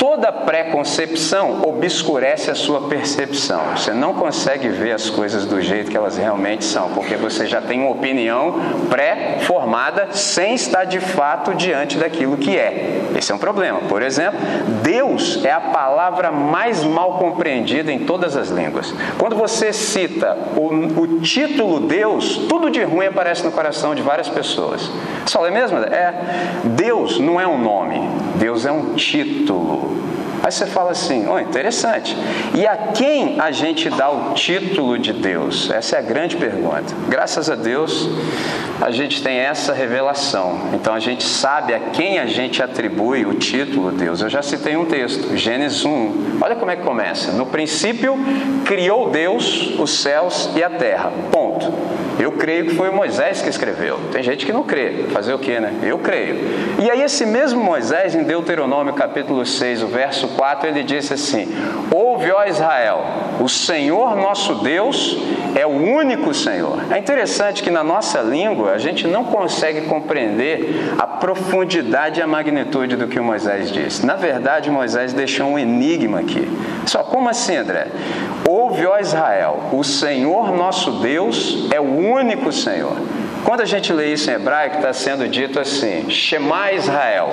toda 0.05 0.31
preconcepção 0.31 1.63
obscurece 1.63 2.51
a 2.51 2.55
sua 2.55 2.89
percepção. 2.89 3.61
Você 3.75 3.93
não 3.93 4.15
consegue 4.15 4.69
ver 4.69 4.93
as 4.93 5.09
coisas 5.09 5.47
do 5.47 5.61
jeito 5.63 5.91
que 5.91 5.97
elas 5.97 6.17
realmente 6.17 6.65
são, 6.65 6.91
porque 6.91 7.17
você 7.17 7.47
já 7.47 7.61
tem 7.61 7.81
uma 7.81 7.91
opinião 7.91 8.55
pré-formada 8.91 10.09
sem 10.13 10.55
estar 10.55 10.85
de 10.85 11.01
fato 11.01 11.55
diante 11.55 11.97
daquilo 11.97 12.37
que 12.37 12.57
é. 12.57 13.01
Esse 13.17 13.33
é 13.33 13.35
um 13.35 13.39
problema. 13.39 13.81
Por 13.89 14.03
exemplo, 14.03 14.39
Deus 14.83 15.43
é 15.45 15.51
a 15.51 15.61
palavra 15.61 16.31
mais 16.31 16.85
mal 16.85 17.19
compreendida 17.19 17.91
em 17.91 18.01
todas 18.01 18.37
as 18.37 18.51
línguas. 18.51 18.95
Quando 19.25 19.37
você 19.37 19.73
cita 19.73 20.37
o, 20.55 21.01
o 21.01 21.21
título 21.21 21.81
Deus, 21.81 22.37
tudo 22.47 22.71
de 22.71 22.83
ruim 22.85 23.07
aparece 23.07 23.43
no 23.43 23.51
coração 23.51 23.95
de 23.95 24.03
várias 24.03 24.29
pessoas. 24.29 24.91
Só 25.25 25.47
é 25.47 25.51
mesmo? 25.51 25.79
É. 25.79 26.15
Deus 26.63 27.19
não 27.19 27.41
é 27.41 27.47
um 27.47 27.59
nome, 27.59 27.99
Deus 28.37 28.67
é 28.67 28.71
um 28.71 28.93
título. 28.97 29.97
Aí 30.45 30.53
você 30.53 30.67
fala 30.67 30.91
assim: 30.91 31.27
oh, 31.27 31.39
interessante. 31.39 32.15
E 32.55 32.67
a 32.67 32.77
quem 32.77 33.41
a 33.41 33.51
gente 33.51 33.89
dá 33.89 34.11
o 34.11 34.35
título 34.35 34.99
de 34.99 35.15
Deus? 35.15 35.71
Essa 35.71 35.97
é 35.97 35.99
a 36.01 36.03
grande 36.03 36.37
pergunta. 36.37 36.95
Graças 37.09 37.49
a 37.49 37.55
Deus, 37.55 38.11
a 38.79 38.91
gente 38.91 39.23
tem 39.23 39.39
essa 39.39 39.73
revelação. 39.73 40.69
Então 40.75 40.93
a 40.93 41.01
gente 41.01 41.25
sabe 41.25 41.73
a 41.73 41.81
quem 41.81 42.19
a 42.19 42.27
gente 42.27 42.63
atribui 42.63 43.25
o 43.25 43.33
título 43.33 43.91
Deus. 43.91 44.21
Eu 44.21 44.29
já 44.29 44.43
citei 44.43 44.77
um 44.77 44.85
texto, 44.85 45.35
Gênesis 45.35 45.83
1. 45.83 46.39
Olha 46.43 46.57
como 46.57 46.71
é 46.71 46.77
que 46.77 46.83
começa. 46.83 47.33
No 47.33 47.47
princípio, 47.47 48.15
criou 48.67 49.09
Deus 49.09 49.73
os 49.79 50.03
céus 50.03 50.51
e 50.55 50.63
a 50.63 50.69
terra. 50.69 51.11
Ponto. 51.33 51.73
Eu 52.19 52.33
creio 52.33 52.67
que 52.67 52.75
foi 52.75 52.91
Moisés 52.91 53.43
que 53.43 53.49
escreveu. 53.49 53.99
Tem 54.13 54.23
gente 54.23 54.47
que 54.47 54.53
não 54.53 54.63
crê. 54.63 55.07
Fazer 55.11 55.35
o 55.35 55.39
quê, 55.39 55.59
né? 55.59 55.73
Eu 55.83 55.99
creio. 55.99 56.39
E 56.81 56.91
aí, 56.91 57.03
esse 57.03 57.27
mesmo 57.27 57.63
Moisés, 57.63 58.15
em 58.15 58.23
Deuteronômio 58.23 58.93
capítulo 58.95 59.45
6, 59.45 59.83
o 59.83 59.87
verso 59.89 60.29
4, 60.29 60.69
ele 60.69 60.83
disse 60.83 61.15
assim: 61.15 61.49
Ouve, 61.91 62.31
ó 62.31 62.45
Israel, 62.45 63.05
o 63.41 63.49
Senhor 63.49 64.17
nosso 64.17 64.57
Deus 64.57 65.19
é 65.55 65.67
o 65.67 65.71
único 65.71 66.33
Senhor. 66.33 66.81
É 66.91 66.99
interessante 66.99 67.63
que 67.63 67.71
na 67.71 67.85
nossa 67.85 68.21
língua 68.21 68.73
a 68.73 68.79
gente 68.79 69.07
não 69.07 69.25
consegue 69.25 69.83
compreender 69.83 70.95
a 70.99 71.07
profundidade 71.07 72.21
e 72.21 72.23
a 72.23 72.27
magnitude 72.27 72.97
do 72.97 73.07
que 73.07 73.19
o 73.19 73.25
Moisés 73.25 73.71
disse. 73.71 74.05
Na 74.05 74.17
verdade, 74.17 74.71
Moisés 74.71 75.13
deixou 75.13 75.49
um 75.49 75.59
enigma 75.59 76.21
aqui. 76.21 76.49
Só 76.87 77.03
como 77.03 77.29
assim, 77.29 77.57
André? 77.57 77.89
Ouve, 78.49 78.87
ó 78.87 78.99
Israel, 78.99 79.71
o 79.73 79.83
Senhor 79.83 80.53
nosso 80.55 80.93
Deus 81.01 81.69
é 81.73 81.81
o 81.81 81.85
único 81.85 82.04
Senhor. 82.53 82.97
Quando 83.45 83.61
a 83.61 83.65
gente 83.65 83.93
lê 83.93 84.13
isso 84.13 84.31
em 84.31 84.35
hebraico, 84.35 84.77
está 84.77 84.93
sendo 84.93 85.29
dito 85.29 85.61
assim: 85.61 86.09
Shema 86.11 86.73
Israel, 86.73 87.31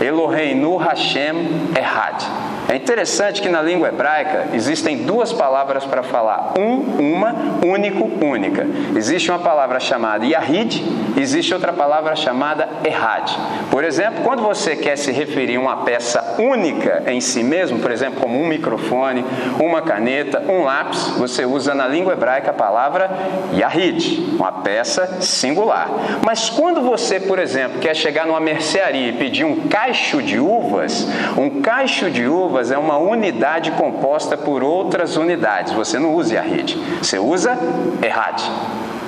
Eloheinu 0.00 0.76
Hashem 0.76 1.36
Errad. 1.76 2.22
É 2.68 2.76
interessante 2.76 3.40
que 3.40 3.48
na 3.48 3.62
língua 3.62 3.88
hebraica 3.88 4.48
existem 4.52 4.98
duas 4.98 5.32
palavras 5.32 5.86
para 5.86 6.02
falar 6.02 6.52
um, 6.58 7.14
uma, 7.14 7.34
único, 7.64 8.04
única. 8.22 8.66
Existe 8.94 9.30
uma 9.30 9.38
palavra 9.38 9.80
chamada 9.80 10.26
Yahid, 10.26 10.84
existe 11.16 11.54
outra 11.54 11.72
palavra 11.72 12.14
chamada 12.14 12.68
Errad. 12.84 13.30
Por 13.70 13.84
exemplo, 13.84 14.22
quando 14.22 14.42
você 14.42 14.76
quer 14.76 14.98
se 14.98 15.10
referir 15.10 15.56
a 15.56 15.60
uma 15.60 15.76
peça 15.78 16.36
única 16.38 17.04
em 17.06 17.22
si 17.22 17.42
mesmo, 17.42 17.78
por 17.78 17.90
exemplo, 17.90 18.20
como 18.20 18.38
um 18.38 18.46
microfone, 18.46 19.24
uma 19.58 19.80
caneta, 19.80 20.42
um 20.46 20.64
lápis, 20.64 21.08
você 21.16 21.46
usa 21.46 21.74
na 21.74 21.88
língua 21.88 22.12
hebraica 22.12 22.50
a 22.50 22.54
palavra 22.54 23.10
Yahid, 23.54 24.34
uma 24.34 24.52
peça 24.52 25.22
singular. 25.22 25.88
Mas 26.22 26.50
quando 26.50 26.82
você, 26.82 27.18
por 27.18 27.38
exemplo, 27.38 27.78
quer 27.78 27.96
chegar 27.96 28.26
numa 28.26 28.40
mercearia 28.40 29.08
e 29.08 29.12
pedir 29.14 29.44
um 29.44 29.68
cacho 29.68 30.22
de 30.22 30.38
uvas, 30.38 31.08
um 31.34 31.62
cacho 31.62 32.10
de 32.10 32.26
uvas 32.26 32.57
é 32.70 32.76
uma 32.78 32.98
unidade 32.98 33.70
composta 33.72 34.36
por 34.36 34.62
outras 34.62 35.16
unidades. 35.16 35.72
Você 35.72 35.98
não 35.98 36.14
usa 36.14 36.34
Yahid, 36.34 36.76
você 37.00 37.18
usa 37.18 37.58
Errad. 38.02 38.42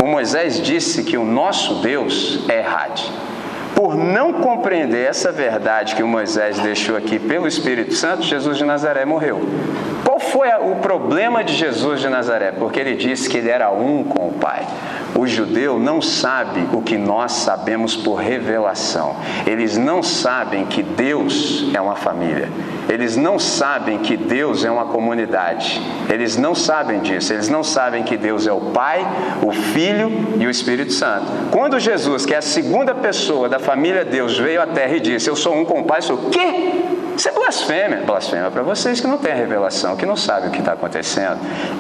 O 0.03 0.07
Moisés 0.07 0.63
disse 0.63 1.03
que 1.03 1.19
o 1.19 1.25
nosso 1.25 1.75
Deus 1.83 2.49
é 2.49 2.59
Errad. 2.59 3.01
Por 3.75 3.97
não 3.97 4.33
compreender 4.35 5.09
essa 5.09 5.33
verdade 5.33 5.95
que 5.95 6.03
Moisés 6.03 6.59
deixou 6.59 6.97
aqui 6.97 7.19
pelo 7.19 7.47
Espírito 7.47 7.95
Santo, 7.95 8.23
Jesus 8.23 8.59
de 8.59 8.65
Nazaré 8.65 9.05
morreu. 9.05 9.41
Qual 10.05 10.19
foi 10.19 10.49
o 10.49 10.77
problema 10.77 11.45
de 11.45 11.55
Jesus 11.55 12.01
de 12.01 12.09
Nazaré? 12.09 12.53
Porque 12.53 12.81
ele 12.81 12.95
disse 12.95 13.29
que 13.29 13.39
ele 13.39 13.49
era 13.49 13.71
um 13.71 14.03
com 14.03 14.29
o 14.29 14.33
Pai. 14.33 14.67
O 15.15 15.27
judeu 15.27 15.79
não 15.79 16.01
sabe 16.01 16.67
o 16.73 16.83
que 16.83 16.97
nós 16.97 17.33
sabemos 17.33 17.97
por 17.97 18.15
revelação. 18.15 19.17
Eles 19.47 19.77
não 19.77 20.03
sabem 20.03 20.67
que 20.67 20.83
Deus 20.83 21.71
é 21.73 21.81
uma 21.81 21.95
família. 21.95 22.49
Eles 22.89 23.17
não 23.17 23.39
sabem 23.39 23.99
que 23.99 24.17
Deus 24.17 24.65
é 24.65 24.71
uma 24.71 24.87
comunidade. 24.87 25.81
Eles 26.09 26.37
não 26.37 26.57
sabem 26.57 26.99
disso. 27.01 27.33
Eles 27.33 27.49
não 27.49 27.63
sabem 27.63 28.03
que 28.03 28.17
Deus 28.17 28.49
é 28.49 28.53
o 28.53 28.73
Pai, 28.73 29.07
o 29.43 29.53
Filho 29.53 30.11
e 30.41 30.47
o 30.47 30.51
Espírito 30.51 30.93
Santo. 30.93 31.27
Quando 31.53 31.79
Jesus, 31.79 32.27
que 32.27 32.35
é 32.35 32.39
a 32.39 32.43
segunda 32.43 32.93
pessoa 32.95 33.49
da 33.49 33.60
família 33.61 34.05
Deus, 34.05 34.37
veio 34.39 34.61
à 34.61 34.67
terra 34.67 34.97
e 34.97 35.01
disse: 35.01 35.29
Eu 35.31 35.37
sou 35.37 35.55
um 35.55 35.65
com 35.65 35.81
o 35.81 35.85
Pai, 35.85 36.03
sou 36.03 36.17
o 36.17 36.31
quê? 36.31 36.81
Isso 37.17 37.29
é 37.29 37.33
blasfêmia. 37.33 38.03
Blasfêmia 38.07 38.51
para 38.51 38.63
vocês 38.63 38.99
que 38.99 39.07
não 39.07 39.19
têm 39.19 39.35
revelação, 39.35 39.95
que 39.95 40.07
não 40.07 40.17
sabem 40.17 40.49
o 40.49 40.53
que 40.53 40.61
está 40.61 40.73
acontecendo. 40.73 41.39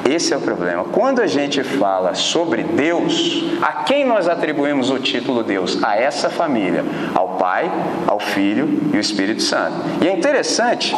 Esse 0.08 0.34
é 0.34 0.36
o 0.36 0.40
problema. 0.40 0.84
Quando 0.84 1.20
a 1.20 1.26
gente 1.26 1.64
fala 1.64 2.14
sobre 2.14 2.62
Deus, 2.62 3.44
a 3.62 3.84
quem 3.84 4.04
nós 4.04 4.28
atribuímos 4.28 4.90
o 4.90 4.98
título 4.98 5.42
Deus? 5.42 5.82
A 5.82 5.96
essa 5.96 6.28
família, 6.28 6.84
ao 7.14 7.38
Pai, 7.38 7.72
ao 8.06 8.20
Filho 8.20 8.80
e 8.92 8.96
ao 8.96 9.00
Espírito 9.00 9.42
Santo. 9.42 9.76
E 10.02 10.08
é 10.08 10.12
interessante 10.12 10.94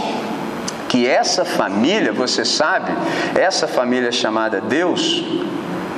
que 0.88 1.06
essa 1.06 1.44
família, 1.44 2.12
você 2.12 2.44
sabe, 2.44 2.90
essa 3.38 3.68
família 3.68 4.10
chamada 4.10 4.60
Deus, 4.60 5.24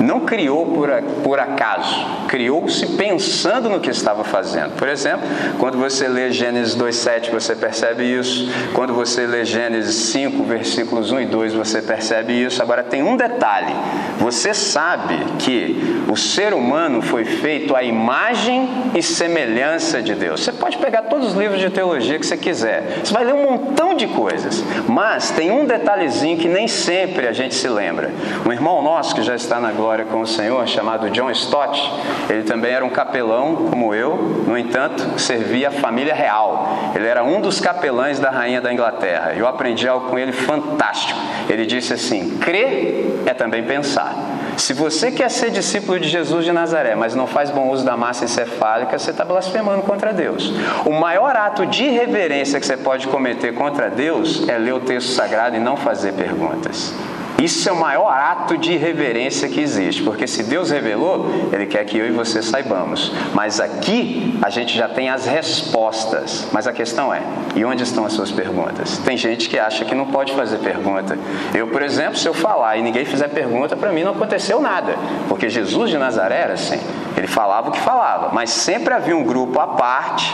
não 0.05 0.21
criou 0.21 0.65
por, 0.65 0.89
por 1.23 1.39
acaso, 1.39 2.05
criou-se 2.27 2.85
pensando 2.95 3.69
no 3.69 3.79
que 3.79 3.89
estava 3.89 4.23
fazendo. 4.23 4.75
Por 4.77 4.87
exemplo, 4.87 5.27
quando 5.59 5.77
você 5.77 6.07
lê 6.07 6.31
Gênesis 6.31 6.75
2,7, 6.75 7.31
você 7.31 7.55
percebe 7.55 8.03
isso. 8.03 8.49
Quando 8.73 8.93
você 8.93 9.25
lê 9.25 9.43
Gênesis 9.43 9.95
5, 10.11 10.43
versículos 10.43 11.11
1 11.11 11.21
e 11.21 11.25
2, 11.25 11.53
você 11.53 11.81
percebe 11.81 12.33
isso. 12.33 12.61
Agora, 12.61 12.83
tem 12.83 13.03
um 13.03 13.17
detalhe: 13.17 13.73
você 14.19 14.53
sabe 14.53 15.15
que 15.39 16.03
o 16.09 16.15
ser 16.15 16.53
humano 16.53 17.01
foi 17.01 17.25
feito 17.25 17.75
à 17.75 17.83
imagem 17.83 18.69
e 18.93 19.01
semelhança 19.01 20.01
de 20.01 20.13
Deus. 20.13 20.43
Você 20.43 20.51
pode 20.51 20.77
pegar 20.77 21.03
todos 21.03 21.29
os 21.29 21.33
livros 21.33 21.59
de 21.59 21.69
teologia 21.69 22.19
que 22.19 22.25
você 22.25 22.37
quiser, 22.37 22.99
você 23.03 23.13
vai 23.13 23.23
ler 23.23 23.33
um 23.33 23.43
montão 23.43 23.95
de 23.95 24.07
coisas, 24.07 24.63
mas 24.87 25.31
tem 25.31 25.51
um 25.51 25.65
detalhezinho 25.65 26.37
que 26.37 26.47
nem 26.47 26.67
sempre 26.67 27.27
a 27.27 27.31
gente 27.31 27.55
se 27.55 27.67
lembra. 27.67 28.11
Um 28.45 28.51
irmão 28.51 28.81
nosso 28.81 29.15
que 29.15 29.21
já 29.21 29.35
está 29.35 29.59
na 29.59 29.71
glória 29.71 29.94
com 30.03 30.21
o 30.21 30.27
Senhor, 30.27 30.67
chamado 30.67 31.09
John 31.11 31.31
Stott. 31.31 31.91
Ele 32.29 32.43
também 32.43 32.71
era 32.71 32.83
um 32.83 32.89
capelão, 32.89 33.67
como 33.69 33.93
eu, 33.93 34.17
no 34.45 34.57
entanto, 34.57 35.19
servia 35.19 35.69
a 35.69 35.71
família 35.71 36.13
real. 36.13 36.91
Ele 36.93 37.07
era 37.07 37.23
um 37.23 37.39
dos 37.39 37.61
capelães 37.61 38.19
da 38.19 38.29
rainha 38.29 38.59
da 38.59 38.73
Inglaterra. 38.73 39.33
Eu 39.35 39.47
aprendi 39.47 39.87
algo 39.87 40.09
com 40.09 40.19
ele 40.19 40.31
fantástico. 40.33 41.19
Ele 41.47 41.65
disse 41.65 41.93
assim: 41.93 42.37
crer 42.39 43.21
é 43.25 43.33
também 43.33 43.63
pensar. 43.63 44.13
Se 44.57 44.73
você 44.73 45.11
quer 45.11 45.29
ser 45.29 45.51
discípulo 45.51 45.99
de 45.99 46.07
Jesus 46.07 46.45
de 46.45 46.51
Nazaré, 46.51 46.95
mas 46.95 47.13
não 47.13 47.27
faz 47.27 47.49
bom 47.51 47.69
uso 47.69 47.85
da 47.85 47.97
massa 47.97 48.25
encefálica, 48.25 48.97
você 48.97 49.11
está 49.11 49.25
blasfemando 49.25 49.81
contra 49.83 50.13
Deus. 50.13 50.51
O 50.85 50.91
maior 50.91 51.35
ato 51.35 51.65
de 51.65 51.87
reverência 51.89 52.59
que 52.59 52.65
você 52.65 52.77
pode 52.77 53.07
cometer 53.07 53.53
contra 53.53 53.89
Deus 53.89 54.47
é 54.47 54.57
ler 54.57 54.73
o 54.73 54.79
texto 54.79 55.09
sagrado 55.09 55.57
e 55.57 55.59
não 55.59 55.75
fazer 55.75 56.13
perguntas. 56.13 56.93
Isso 57.41 57.67
é 57.67 57.71
o 57.71 57.75
maior 57.75 58.11
ato 58.11 58.57
de 58.57 58.77
reverência 58.77 59.49
que 59.49 59.59
existe, 59.59 60.01
porque 60.03 60.25
se 60.25 60.43
Deus 60.43 60.71
revelou, 60.71 61.49
Ele 61.51 61.65
quer 61.65 61.83
que 61.83 61.97
eu 61.97 62.07
e 62.07 62.11
você 62.11 62.41
saibamos. 62.41 63.11
Mas 63.33 63.59
aqui 63.59 64.39
a 64.41 64.49
gente 64.49 64.75
já 64.75 64.87
tem 64.87 65.09
as 65.09 65.25
respostas. 65.25 66.47
Mas 66.53 66.65
a 66.65 66.71
questão 66.71 67.13
é: 67.13 67.21
e 67.53 67.65
onde 67.65 67.83
estão 67.83 68.05
as 68.05 68.13
suas 68.13 68.31
perguntas? 68.31 68.97
Tem 68.99 69.17
gente 69.17 69.49
que 69.49 69.59
acha 69.59 69.83
que 69.83 69.93
não 69.93 70.05
pode 70.05 70.33
fazer 70.33 70.59
pergunta. 70.59 71.17
Eu, 71.53 71.67
por 71.67 71.81
exemplo, 71.81 72.15
se 72.15 72.27
eu 72.27 72.33
falar 72.33 72.77
e 72.77 72.81
ninguém 72.81 73.03
fizer 73.03 73.27
pergunta, 73.27 73.75
para 73.75 73.91
mim 73.91 74.03
não 74.03 74.11
aconteceu 74.11 74.61
nada, 74.61 74.95
porque 75.27 75.49
Jesus 75.49 75.89
de 75.89 75.97
Nazaré 75.97 76.37
era 76.37 76.53
assim. 76.53 76.79
Ele 77.17 77.27
falava 77.27 77.69
o 77.69 77.71
que 77.71 77.79
falava, 77.79 78.29
mas 78.33 78.49
sempre 78.49 78.93
havia 78.93 79.15
um 79.15 79.23
grupo 79.23 79.59
à 79.59 79.67
parte 79.67 80.33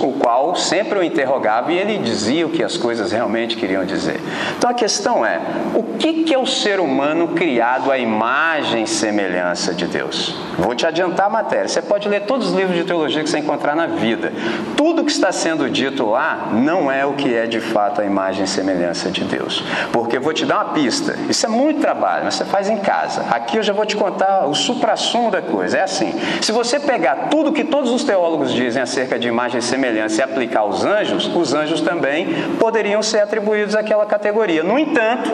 o 0.00 0.12
qual 0.12 0.54
sempre 0.54 0.98
o 0.98 1.02
interrogava 1.02 1.72
e 1.72 1.78
ele 1.78 1.96
dizia 1.98 2.46
o 2.46 2.50
que 2.50 2.62
as 2.62 2.76
coisas 2.76 3.10
realmente 3.10 3.56
queriam 3.56 3.84
dizer. 3.84 4.20
Então 4.56 4.68
a 4.68 4.74
questão 4.74 5.24
é: 5.24 5.40
o 5.74 5.82
que 5.98 6.34
é 6.34 6.38
o 6.38 6.46
ser 6.46 6.78
humano 6.78 7.28
criado 7.28 7.90
à 7.90 7.98
imagem 7.98 8.84
e 8.84 8.86
semelhança 8.86 9.72
de 9.72 9.86
Deus? 9.86 10.36
Vou 10.58 10.74
te 10.74 10.86
adiantar 10.86 11.26
a 11.26 11.30
matéria. 11.30 11.68
Você 11.68 11.80
pode 11.80 12.08
ler 12.08 12.22
todos 12.22 12.48
os 12.48 12.54
livros 12.54 12.76
de 12.76 12.84
teologia 12.84 13.22
que 13.22 13.30
você 13.30 13.38
encontrar 13.38 13.74
na 13.74 13.86
vida. 13.86 14.32
Tudo 14.76 15.04
que 15.04 15.10
está 15.10 15.32
sendo 15.32 15.70
dito 15.70 16.04
lá 16.04 16.50
não 16.52 16.92
é 16.92 17.06
o 17.06 17.14
que 17.14 17.34
é 17.34 17.46
de 17.46 17.60
fato 17.60 18.00
a 18.00 18.04
imagem 18.04 18.44
e 18.44 18.48
semelhança 18.48 19.10
de 19.10 19.24
Deus. 19.24 19.64
Porque 19.90 20.18
vou 20.18 20.32
te 20.32 20.44
dar 20.44 20.56
uma 20.56 20.74
pista. 20.74 21.16
Isso 21.28 21.46
é 21.46 21.48
muito 21.48 21.80
trabalho, 21.80 22.24
mas 22.24 22.34
você 22.34 22.44
faz 22.44 22.68
em 22.68 22.76
casa. 22.78 23.24
Aqui 23.30 23.56
eu 23.56 23.62
já 23.62 23.72
vou 23.72 23.86
te 23.86 23.96
contar 23.96 24.46
o 24.46 24.54
supra-sumo 24.54 25.30
da 25.30 25.40
coisa. 25.40 25.78
É 25.78 25.82
assim: 25.82 26.12
se 26.42 26.52
você 26.52 26.78
pegar 26.78 27.28
tudo 27.30 27.52
que 27.52 27.64
todos 27.64 27.90
os 27.90 28.04
teólogos 28.04 28.52
dizem 28.52 28.82
acerca 28.82 29.18
de 29.18 29.28
imagem 29.28 29.61
e 29.62 29.66
semelhança 29.66 30.20
e 30.20 30.24
aplicar 30.24 30.60
aos 30.60 30.84
anjos, 30.84 31.30
os 31.34 31.54
anjos 31.54 31.80
também 31.80 32.26
poderiam 32.58 33.02
ser 33.02 33.20
atribuídos 33.20 33.74
àquela 33.74 34.04
categoria. 34.04 34.62
No 34.62 34.78
entanto, 34.78 35.30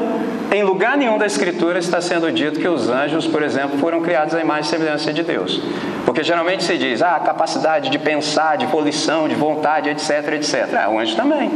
em 0.52 0.62
lugar 0.62 0.96
nenhum 0.96 1.18
da 1.18 1.26
Escritura 1.26 1.78
está 1.78 2.00
sendo 2.00 2.30
dito 2.30 2.60
que 2.60 2.68
os 2.68 2.88
anjos, 2.88 3.26
por 3.26 3.42
exemplo, 3.42 3.78
foram 3.78 4.00
criados 4.00 4.34
à 4.34 4.40
imagem 4.40 4.64
e 4.64 4.66
semelhança 4.66 5.12
de 5.12 5.22
Deus. 5.22 5.60
Porque 6.04 6.22
geralmente 6.22 6.64
se 6.64 6.76
diz, 6.78 7.02
ah, 7.02 7.18
capacidade 7.20 7.90
de 7.90 7.98
pensar, 7.98 8.56
de 8.56 8.66
volição, 8.66 9.28
de 9.28 9.34
vontade, 9.34 9.90
etc, 9.90 10.32
etc. 10.34 10.74
Ah, 10.84 10.88
o 10.90 10.98
anjo 10.98 11.16
também. 11.16 11.50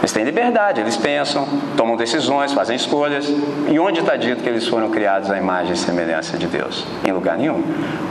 Eles 0.00 0.12
têm 0.12 0.24
liberdade, 0.24 0.80
eles 0.80 0.96
pensam, 0.96 1.46
tomam 1.76 1.94
decisões, 1.96 2.52
fazem 2.52 2.74
escolhas. 2.74 3.30
E 3.68 3.78
onde 3.78 4.00
está 4.00 4.16
dito 4.16 4.42
que 4.42 4.48
eles 4.48 4.66
foram 4.66 4.90
criados 4.90 5.30
à 5.30 5.36
imagem 5.36 5.74
e 5.74 5.76
semelhança 5.76 6.38
de 6.38 6.46
Deus? 6.46 6.86
Em 7.04 7.12
lugar 7.12 7.36
nenhum. 7.36 7.62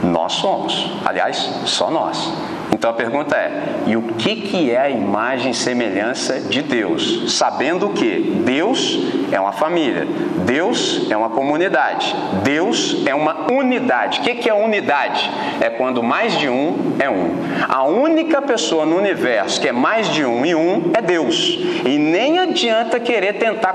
Nós 0.04 0.34
somos. 0.34 0.90
Aliás, 1.04 1.50
só 1.64 1.90
nós. 1.90 2.32
Então 2.80 2.88
a 2.88 2.94
pergunta 2.94 3.36
é: 3.36 3.52
e 3.88 3.94
o 3.94 4.00
que, 4.00 4.36
que 4.36 4.70
é 4.70 4.80
a 4.80 4.88
imagem 4.88 5.50
e 5.50 5.54
semelhança 5.54 6.40
de 6.40 6.62
Deus? 6.62 7.36
Sabendo 7.36 7.90
que 7.90 8.40
Deus 8.42 8.98
é 9.30 9.38
uma 9.38 9.52
família, 9.52 10.06
Deus 10.46 11.06
é 11.10 11.14
uma 11.14 11.28
comunidade, 11.28 12.16
Deus 12.42 13.02
é 13.04 13.14
uma 13.14 13.52
unidade. 13.52 14.20
O 14.20 14.22
que, 14.22 14.36
que 14.36 14.48
é 14.48 14.54
unidade? 14.54 15.30
É 15.60 15.68
quando 15.68 16.02
mais 16.02 16.38
de 16.38 16.48
um 16.48 16.96
é 16.98 17.10
um. 17.10 17.34
A 17.68 17.84
única 17.84 18.40
pessoa 18.40 18.86
no 18.86 18.96
universo 18.96 19.60
que 19.60 19.68
é 19.68 19.72
mais 19.72 20.08
de 20.08 20.24
um 20.24 20.46
e 20.46 20.54
um 20.54 20.90
é 20.94 21.02
Deus. 21.02 21.58
E 21.84 21.98
nem 21.98 22.38
adianta 22.38 22.98
querer 22.98 23.34
tentar 23.34 23.74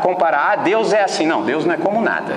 comparar, 0.00 0.52
ah, 0.52 0.56
Deus 0.56 0.94
é 0.94 1.02
assim. 1.02 1.26
Não, 1.26 1.42
Deus 1.42 1.66
não 1.66 1.74
é 1.74 1.76
como 1.76 2.00
nada. 2.00 2.36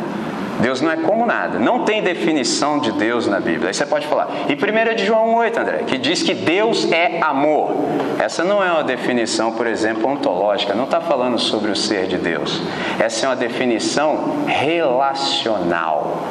Deus 0.59 0.81
não 0.81 0.91
é 0.91 0.97
como 0.97 1.25
nada. 1.25 1.57
Não 1.57 1.85
tem 1.85 2.01
definição 2.01 2.79
de 2.79 2.91
Deus 2.91 3.27
na 3.27 3.39
Bíblia. 3.39 3.69
Aí 3.69 3.73
você 3.73 3.85
pode 3.85 4.07
falar. 4.07 4.27
E 4.47 4.53
1 4.53 4.95
de 4.95 5.05
João 5.05 5.35
8, 5.35 5.59
André, 5.59 5.77
que 5.87 5.97
diz 5.97 6.21
que 6.21 6.33
Deus 6.33 6.91
é 6.91 7.19
amor. 7.21 7.73
Essa 8.19 8.43
não 8.43 8.63
é 8.63 8.71
uma 8.71 8.83
definição, 8.83 9.53
por 9.53 9.65
exemplo, 9.65 10.09
ontológica. 10.09 10.73
Não 10.73 10.83
está 10.83 10.99
falando 10.99 11.39
sobre 11.39 11.71
o 11.71 11.75
ser 11.75 12.07
de 12.07 12.17
Deus. 12.17 12.61
Essa 12.99 13.25
é 13.25 13.29
uma 13.29 13.35
definição 13.35 14.45
relacional. 14.45 16.23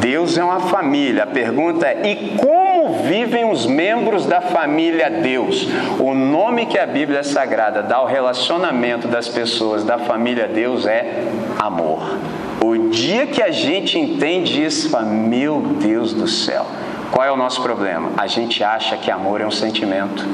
Deus 0.00 0.36
é 0.36 0.42
uma 0.42 0.60
família. 0.60 1.22
A 1.22 1.26
pergunta 1.26 1.86
é: 1.86 2.00
e 2.04 2.36
como 2.36 3.04
vivem 3.04 3.48
os 3.48 3.66
membros 3.66 4.26
da 4.26 4.40
família 4.40 5.08
Deus? 5.08 5.68
O 6.00 6.12
nome 6.12 6.66
que 6.66 6.78
a 6.78 6.86
Bíblia 6.86 7.22
Sagrada 7.22 7.82
dá 7.82 7.96
ao 7.96 8.06
relacionamento 8.06 9.06
das 9.06 9.28
pessoas 9.28 9.84
da 9.84 9.98
família 9.98 10.48
Deus 10.48 10.86
é 10.86 11.22
amor. 11.58 12.18
O 12.60 12.88
dia 12.88 13.26
que 13.26 13.42
a 13.42 13.50
gente 13.50 13.98
entende 13.98 14.64
isso, 14.64 14.88
fala, 14.88 15.04
meu 15.04 15.60
Deus 15.80 16.12
do 16.12 16.26
céu, 16.26 16.66
qual 17.10 17.26
é 17.26 17.30
o 17.30 17.36
nosso 17.36 17.62
problema? 17.62 18.10
A 18.16 18.26
gente 18.26 18.62
acha 18.64 18.96
que 18.96 19.10
amor 19.10 19.40
é 19.40 19.46
um 19.46 19.50
sentimento. 19.50 20.26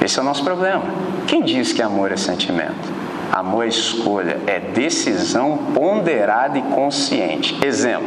Esse 0.00 0.18
é 0.18 0.22
o 0.22 0.24
nosso 0.24 0.44
problema. 0.44 0.84
Quem 1.26 1.42
diz 1.42 1.72
que 1.72 1.82
amor 1.82 2.12
é 2.12 2.16
sentimento? 2.16 2.94
Amor 3.32 3.64
é 3.64 3.68
escolha, 3.68 4.40
é 4.46 4.60
decisão 4.60 5.58
ponderada 5.74 6.58
e 6.58 6.62
consciente. 6.62 7.58
Exemplo: 7.64 8.06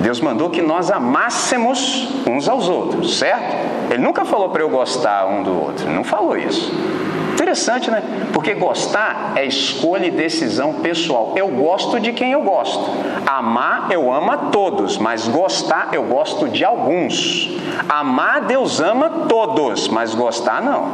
Deus 0.00 0.20
mandou 0.20 0.50
que 0.50 0.60
nós 0.60 0.90
amássemos 0.90 2.08
uns 2.28 2.48
aos 2.48 2.68
outros, 2.68 3.18
certo? 3.18 3.56
Ele 3.90 4.02
nunca 4.02 4.24
falou 4.24 4.50
para 4.50 4.62
eu 4.62 4.68
gostar 4.68 5.26
um 5.26 5.42
do 5.42 5.58
outro, 5.58 5.88
não 5.90 6.04
falou 6.04 6.36
isso. 6.36 6.72
Interessante, 7.42 7.90
né? 7.90 8.00
Porque 8.32 8.54
gostar 8.54 9.32
é 9.34 9.44
escolha 9.44 10.06
e 10.06 10.12
decisão 10.12 10.74
pessoal. 10.74 11.32
Eu 11.34 11.48
gosto 11.48 11.98
de 11.98 12.12
quem 12.12 12.30
eu 12.30 12.42
gosto. 12.42 12.88
Amar, 13.26 13.88
eu 13.90 14.12
amo 14.12 14.30
a 14.30 14.36
todos, 14.36 14.96
mas 14.96 15.26
gostar, 15.26 15.88
eu 15.92 16.04
gosto 16.04 16.48
de 16.48 16.64
alguns. 16.64 17.50
Amar, 17.88 18.42
Deus 18.42 18.80
ama 18.80 19.26
todos, 19.28 19.88
mas 19.88 20.14
gostar, 20.14 20.62
não. 20.62 20.88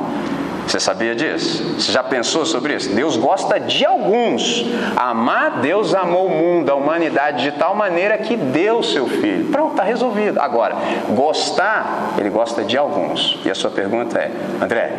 Você 0.69 0.79
sabia 0.79 1.15
disso? 1.15 1.81
Você 1.81 1.91
já 1.91 2.03
pensou 2.03 2.45
sobre 2.45 2.75
isso? 2.75 2.91
Deus 2.91 3.17
gosta 3.17 3.59
de 3.59 3.87
alguns. 3.87 4.67
Amar, 4.95 5.61
Deus 5.63 5.95
amou 5.95 6.27
o 6.27 6.31
mundo, 6.31 6.69
a 6.69 6.75
humanidade 6.75 7.43
de 7.43 7.53
tal 7.53 7.75
maneira 7.75 8.19
que 8.19 8.37
deu 8.37 8.83
seu 8.83 9.09
filho. 9.09 9.47
Pronto, 9.47 9.71
está 9.71 9.83
resolvido. 9.83 10.39
Agora, 10.39 10.77
gostar, 11.09 12.15
ele 12.19 12.29
gosta 12.29 12.65
de 12.65 12.77
alguns. 12.77 13.41
E 13.47 13.51
a 13.51 13.55
sua 13.55 13.71
pergunta 13.71 14.19
é, 14.19 14.31
André, 14.63 14.93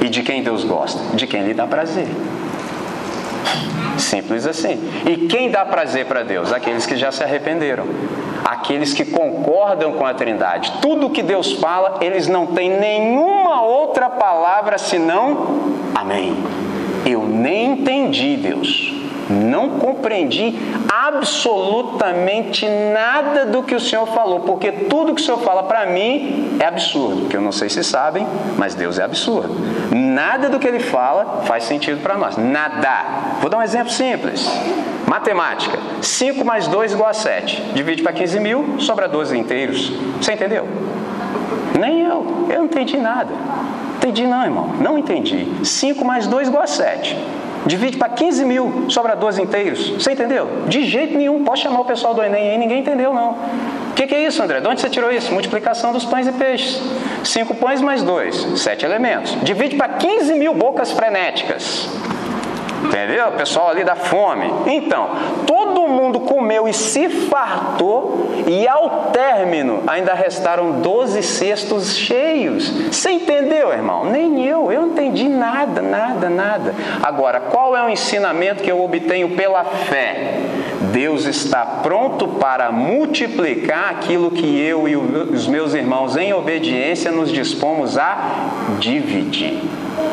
e 0.00 0.08
de 0.08 0.22
quem 0.22 0.40
Deus 0.40 0.62
gosta? 0.62 1.16
De 1.16 1.26
quem 1.26 1.42
lhe 1.42 1.52
dá 1.52 1.66
prazer. 1.66 2.06
Simples 3.98 4.46
assim. 4.46 4.78
E 5.06 5.26
quem 5.26 5.50
dá 5.50 5.64
prazer 5.64 6.06
para 6.06 6.22
Deus? 6.22 6.52
Aqueles 6.52 6.86
que 6.86 6.96
já 6.96 7.12
se 7.12 7.22
arrependeram. 7.22 7.86
Aqueles 8.44 8.94
que 8.94 9.04
concordam 9.04 9.92
com 9.92 10.06
a 10.06 10.14
Trindade. 10.14 10.72
Tudo 10.80 11.10
que 11.10 11.22
Deus 11.22 11.52
fala, 11.52 11.98
eles 12.00 12.26
não 12.28 12.46
têm 12.46 12.70
nenhuma 12.70 13.62
outra 13.62 14.08
palavra 14.08 14.78
senão 14.78 15.78
Amém. 15.94 16.36
Eu 17.04 17.24
nem 17.24 17.72
entendi, 17.72 18.36
Deus. 18.36 18.92
Não 19.28 19.70
compreendi 19.78 20.58
absolutamente 20.88 22.66
nada 22.66 23.44
do 23.44 23.62
que 23.62 23.74
o 23.74 23.80
Senhor 23.80 24.06
falou, 24.06 24.40
porque 24.40 24.72
tudo 24.72 25.14
que 25.14 25.20
o 25.20 25.24
Senhor 25.24 25.40
fala 25.40 25.64
para 25.64 25.86
mim 25.86 26.56
é 26.58 26.64
absurdo, 26.64 27.28
que 27.28 27.36
eu 27.36 27.40
não 27.40 27.52
sei 27.52 27.68
se 27.68 27.84
sabem, 27.84 28.26
mas 28.56 28.74
Deus 28.74 28.98
é 28.98 29.04
absurdo. 29.04 29.54
Nada 29.94 30.48
do 30.48 30.58
que 30.58 30.66
ele 30.66 30.80
fala 30.80 31.42
faz 31.44 31.64
sentido 31.64 32.02
para 32.02 32.16
nós. 32.16 32.36
Nada. 32.36 33.04
Vou 33.40 33.50
dar 33.50 33.58
um 33.58 33.62
exemplo 33.62 33.92
simples. 33.92 34.48
Matemática. 35.06 35.78
5 36.02 36.44
mais 36.44 36.66
2 36.68 36.92
igual 36.92 37.10
a 37.10 37.14
7. 37.14 37.62
Divide 37.74 38.02
para 38.02 38.12
15 38.12 38.40
mil, 38.40 38.80
sobra 38.80 39.08
12 39.08 39.36
inteiros. 39.36 39.92
Você 40.20 40.32
entendeu? 40.32 40.66
Nem 41.78 42.02
eu. 42.02 42.46
Eu 42.50 42.58
não 42.58 42.64
entendi 42.64 42.96
nada. 42.96 43.32
Entendi 43.96 44.26
não, 44.26 44.44
irmão. 44.44 44.74
Não 44.80 44.98
entendi. 44.98 45.46
5 45.64 46.04
mais 46.04 46.26
2 46.26 46.48
igual 46.48 46.62
a 46.62 46.66
7. 46.66 47.16
Divide 47.68 47.98
para 47.98 48.08
15 48.08 48.44
mil, 48.46 48.86
sobra 48.88 49.14
12 49.14 49.42
inteiros. 49.42 49.90
Você 49.90 50.12
entendeu? 50.12 50.48
De 50.66 50.84
jeito 50.84 51.16
nenhum. 51.16 51.44
Pode 51.44 51.60
chamar 51.60 51.80
o 51.80 51.84
pessoal 51.84 52.14
do 52.14 52.22
Enem 52.22 52.52
aí, 52.52 52.58
ninguém 52.58 52.80
entendeu, 52.80 53.12
não. 53.12 53.32
O 53.90 53.92
que, 53.94 54.06
que, 54.06 54.14
é 54.14 54.24
isso, 54.24 54.42
André? 54.42 54.58
De 54.60 54.66
onde 54.66 54.80
você 54.80 54.88
tirou 54.88 55.12
isso? 55.12 55.30
Multiplicação 55.34 55.92
dos 55.92 56.06
pães 56.06 56.26
e 56.26 56.32
peixes. 56.32 56.80
Cinco 57.22 57.54
pães 57.54 57.82
mais 57.82 58.02
dois, 58.02 58.34
sete 58.56 58.86
elementos. 58.86 59.36
Divide 59.42 59.76
para 59.76 59.88
15 59.88 60.32
mil 60.34 60.54
bocas 60.54 60.90
frenéticas. 60.92 61.86
Entendeu? 62.84 63.28
O 63.28 63.32
pessoal 63.32 63.70
ali 63.70 63.84
da 63.84 63.96
fome. 63.96 64.52
Então, 64.66 65.08
todo 65.46 65.88
mundo 65.88 66.20
comeu 66.20 66.68
e 66.68 66.72
se 66.72 67.08
fartou, 67.08 68.28
e 68.46 68.66
ao 68.68 69.10
término 69.12 69.82
ainda 69.86 70.14
restaram 70.14 70.80
12 70.80 71.22
cestos 71.22 71.96
cheios. 71.96 72.70
Você 72.90 73.10
entendeu, 73.10 73.72
irmão? 73.72 74.04
Nem 74.04 74.44
eu, 74.44 74.70
eu 74.70 74.82
não 74.82 74.88
entendi 74.88 75.28
nada, 75.28 75.82
nada, 75.82 76.28
nada. 76.28 76.74
Agora, 77.02 77.40
qual 77.40 77.76
é 77.76 77.84
o 77.84 77.90
ensinamento 77.90 78.62
que 78.62 78.70
eu 78.70 78.82
obtenho 78.82 79.30
pela 79.30 79.64
fé? 79.64 80.38
Deus 80.92 81.24
está 81.26 81.66
pronto 81.82 82.28
para 82.28 82.70
multiplicar 82.70 83.90
aquilo 83.90 84.30
que 84.30 84.58
eu 84.58 84.88
e 84.88 84.96
os 84.96 85.46
meus 85.46 85.74
irmãos, 85.74 86.16
em 86.16 86.32
obediência, 86.32 87.10
nos 87.10 87.30
dispomos 87.32 87.98
a 87.98 88.18
dividir. 88.78 89.60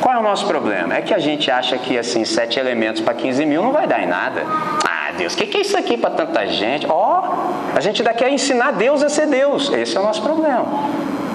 Qual 0.01 0.15
é 0.15 0.19
o 0.19 0.23
nosso 0.23 0.45
problema? 0.47 0.95
É 0.95 1.01
que 1.01 1.13
a 1.13 1.19
gente 1.19 1.49
acha 1.49 1.77
que 1.77 1.97
assim, 1.97 2.25
sete 2.25 2.59
elementos 2.59 3.01
para 3.01 3.13
15 3.13 3.45
mil 3.45 3.61
não 3.61 3.71
vai 3.71 3.87
dar 3.87 4.01
em 4.03 4.07
nada. 4.07 4.43
Ah, 4.87 5.11
Deus, 5.17 5.33
o 5.33 5.37
que, 5.37 5.47
que 5.47 5.57
é 5.57 5.61
isso 5.61 5.77
aqui 5.77 5.97
para 5.97 6.11
tanta 6.11 6.45
gente? 6.47 6.85
Ó, 6.89 7.23
oh, 7.23 7.77
a 7.77 7.79
gente 7.79 8.01
ainda 8.01 8.13
quer 8.13 8.29
ensinar 8.29 8.71
Deus 8.71 9.03
a 9.03 9.09
ser 9.09 9.27
Deus. 9.27 9.71
Esse 9.71 9.97
é 9.97 9.99
o 9.99 10.03
nosso 10.03 10.21
problema. 10.21 10.65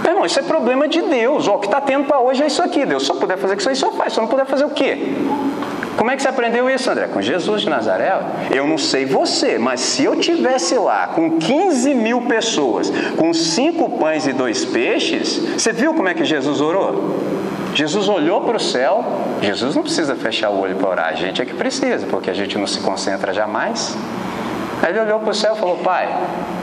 Meu 0.03 0.13
irmão, 0.13 0.25
isso 0.25 0.39
é 0.39 0.43
problema 0.43 0.89
de 0.89 1.03
Deus. 1.03 1.47
O 1.47 1.59
que 1.59 1.67
está 1.67 1.81
tendo 1.81 2.05
para 2.05 2.21
hoje 2.21 2.43
é 2.43 2.47
isso 2.47 2.63
aqui. 2.63 2.87
Deus 2.87 3.05
só 3.05 3.15
puder 3.15 3.37
fazer 3.37 3.57
isso 3.57 3.69
aí, 3.69 3.77
só 3.77 3.93
faz. 3.93 4.13
Só 4.13 4.21
não 4.23 4.29
puder 4.29 4.47
fazer 4.47 4.65
o 4.65 4.71
quê? 4.71 5.15
Como 5.97 6.11
é 6.11 6.17
que 6.17 6.23
você 6.23 6.29
aprendeu 6.29 6.71
isso, 6.71 6.91
André? 6.91 7.09
Com 7.09 7.21
Jesus 7.21 7.61
de 7.61 7.69
Nazaré? 7.69 8.19
Eu 8.51 8.67
não 8.67 8.79
sei 8.79 9.05
você, 9.05 9.59
mas 9.59 9.81
se 9.81 10.05
eu 10.05 10.17
tivesse 10.17 10.75
lá 10.77 11.09
com 11.09 11.39
15 11.39 11.93
mil 11.95 12.23
pessoas, 12.23 12.91
com 13.19 13.35
cinco 13.35 13.99
pães 13.99 14.27
e 14.27 14.33
dois 14.33 14.65
peixes, 14.65 15.37
você 15.59 15.73
viu 15.73 15.93
como 15.93 16.09
é 16.09 16.15
que 16.15 16.25
Jesus 16.25 16.61
orou? 16.63 17.17
Jesus 17.75 18.09
olhou 18.09 18.43
para 18.43 18.57
o 18.57 18.61
céu. 18.61 19.05
Jesus 19.41 19.75
não 19.75 19.83
precisa 19.83 20.15
fechar 20.15 20.51
o 20.51 20.61
olho 20.61 20.77
para 20.77 20.89
orar, 20.89 21.09
a 21.09 21.15
gente 21.15 21.41
é 21.41 21.45
que 21.45 21.55
precisa, 21.55 22.07
porque 22.07 22.31
a 22.31 22.35
gente 22.35 22.59
não 22.59 22.67
se 22.67 22.81
concentra 22.81 23.33
jamais. 23.33 23.97
Aí 24.83 24.91
ele 24.91 25.01
olhou 25.01 25.21
para 25.21 25.31
o 25.31 25.35
céu 25.35 25.55
e 25.55 25.59
falou: 25.59 25.77
Pai, 25.79 26.09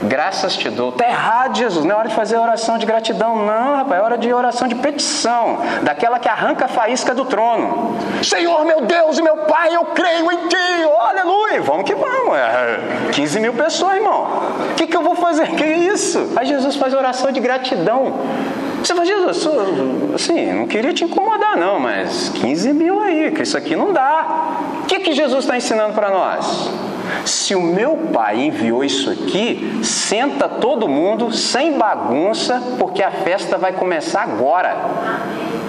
graças 0.02 0.56
te 0.56 0.68
dou. 0.68 0.90
Está 0.90 1.06
errado, 1.06 1.56
Jesus, 1.56 1.84
não 1.84 1.94
é 1.94 1.98
hora 1.98 2.08
de 2.08 2.14
fazer 2.14 2.36
oração 2.36 2.76
de 2.76 2.84
gratidão, 2.84 3.36
não, 3.36 3.76
rapaz, 3.76 4.00
é 4.00 4.04
hora 4.04 4.18
de 4.18 4.32
oração 4.32 4.66
de 4.66 4.74
petição, 4.74 5.58
daquela 5.82 6.18
que 6.18 6.28
arranca 6.28 6.64
a 6.64 6.68
faísca 6.68 7.14
do 7.14 7.24
trono. 7.24 7.96
Senhor, 8.22 8.64
meu 8.64 8.80
Deus 8.82 9.18
e 9.18 9.22
meu 9.22 9.36
Pai, 9.38 9.74
eu 9.74 9.84
creio 9.86 10.30
em 10.32 10.48
Ti, 10.48 10.56
oh, 10.86 11.00
aleluia. 11.00 11.62
Vamos 11.62 11.84
que 11.84 11.94
vamos, 11.94 12.36
é 12.36 12.80
15 13.12 13.40
mil 13.40 13.52
pessoas, 13.52 13.96
irmão. 13.96 14.26
O 14.72 14.74
que, 14.74 14.86
que 14.86 14.96
eu 14.96 15.02
vou 15.02 15.14
fazer? 15.14 15.46
Que 15.52 15.64
isso? 15.64 16.32
Aí 16.36 16.46
Jesus 16.46 16.74
faz 16.74 16.92
oração 16.94 17.30
de 17.30 17.38
gratidão. 17.38 18.14
Você 18.82 18.94
fala, 18.94 19.04
Jesus, 19.04 19.48
assim, 20.14 20.52
não 20.52 20.66
queria 20.66 20.92
te 20.92 21.04
incomodar, 21.04 21.56
não, 21.56 21.78
mas 21.78 22.30
15 22.30 22.72
mil 22.72 23.00
aí, 23.00 23.30
que 23.32 23.42
isso 23.42 23.56
aqui 23.56 23.74
não 23.74 23.92
dá. 23.92 24.80
O 24.82 24.86
que, 24.86 25.00
que 25.00 25.12
Jesus 25.12 25.44
está 25.44 25.56
ensinando 25.56 25.94
para 25.94 26.10
nós? 26.10 26.70
Se 27.24 27.54
o 27.54 27.60
meu 27.60 27.96
pai 28.12 28.40
enviou 28.40 28.84
isso 28.84 29.10
aqui, 29.10 29.80
senta 29.82 30.48
todo 30.48 30.88
mundo 30.88 31.32
sem 31.32 31.78
bagunça, 31.78 32.62
porque 32.78 33.02
a 33.02 33.10
festa 33.10 33.56
vai 33.56 33.72
começar 33.72 34.22
agora. 34.22 34.76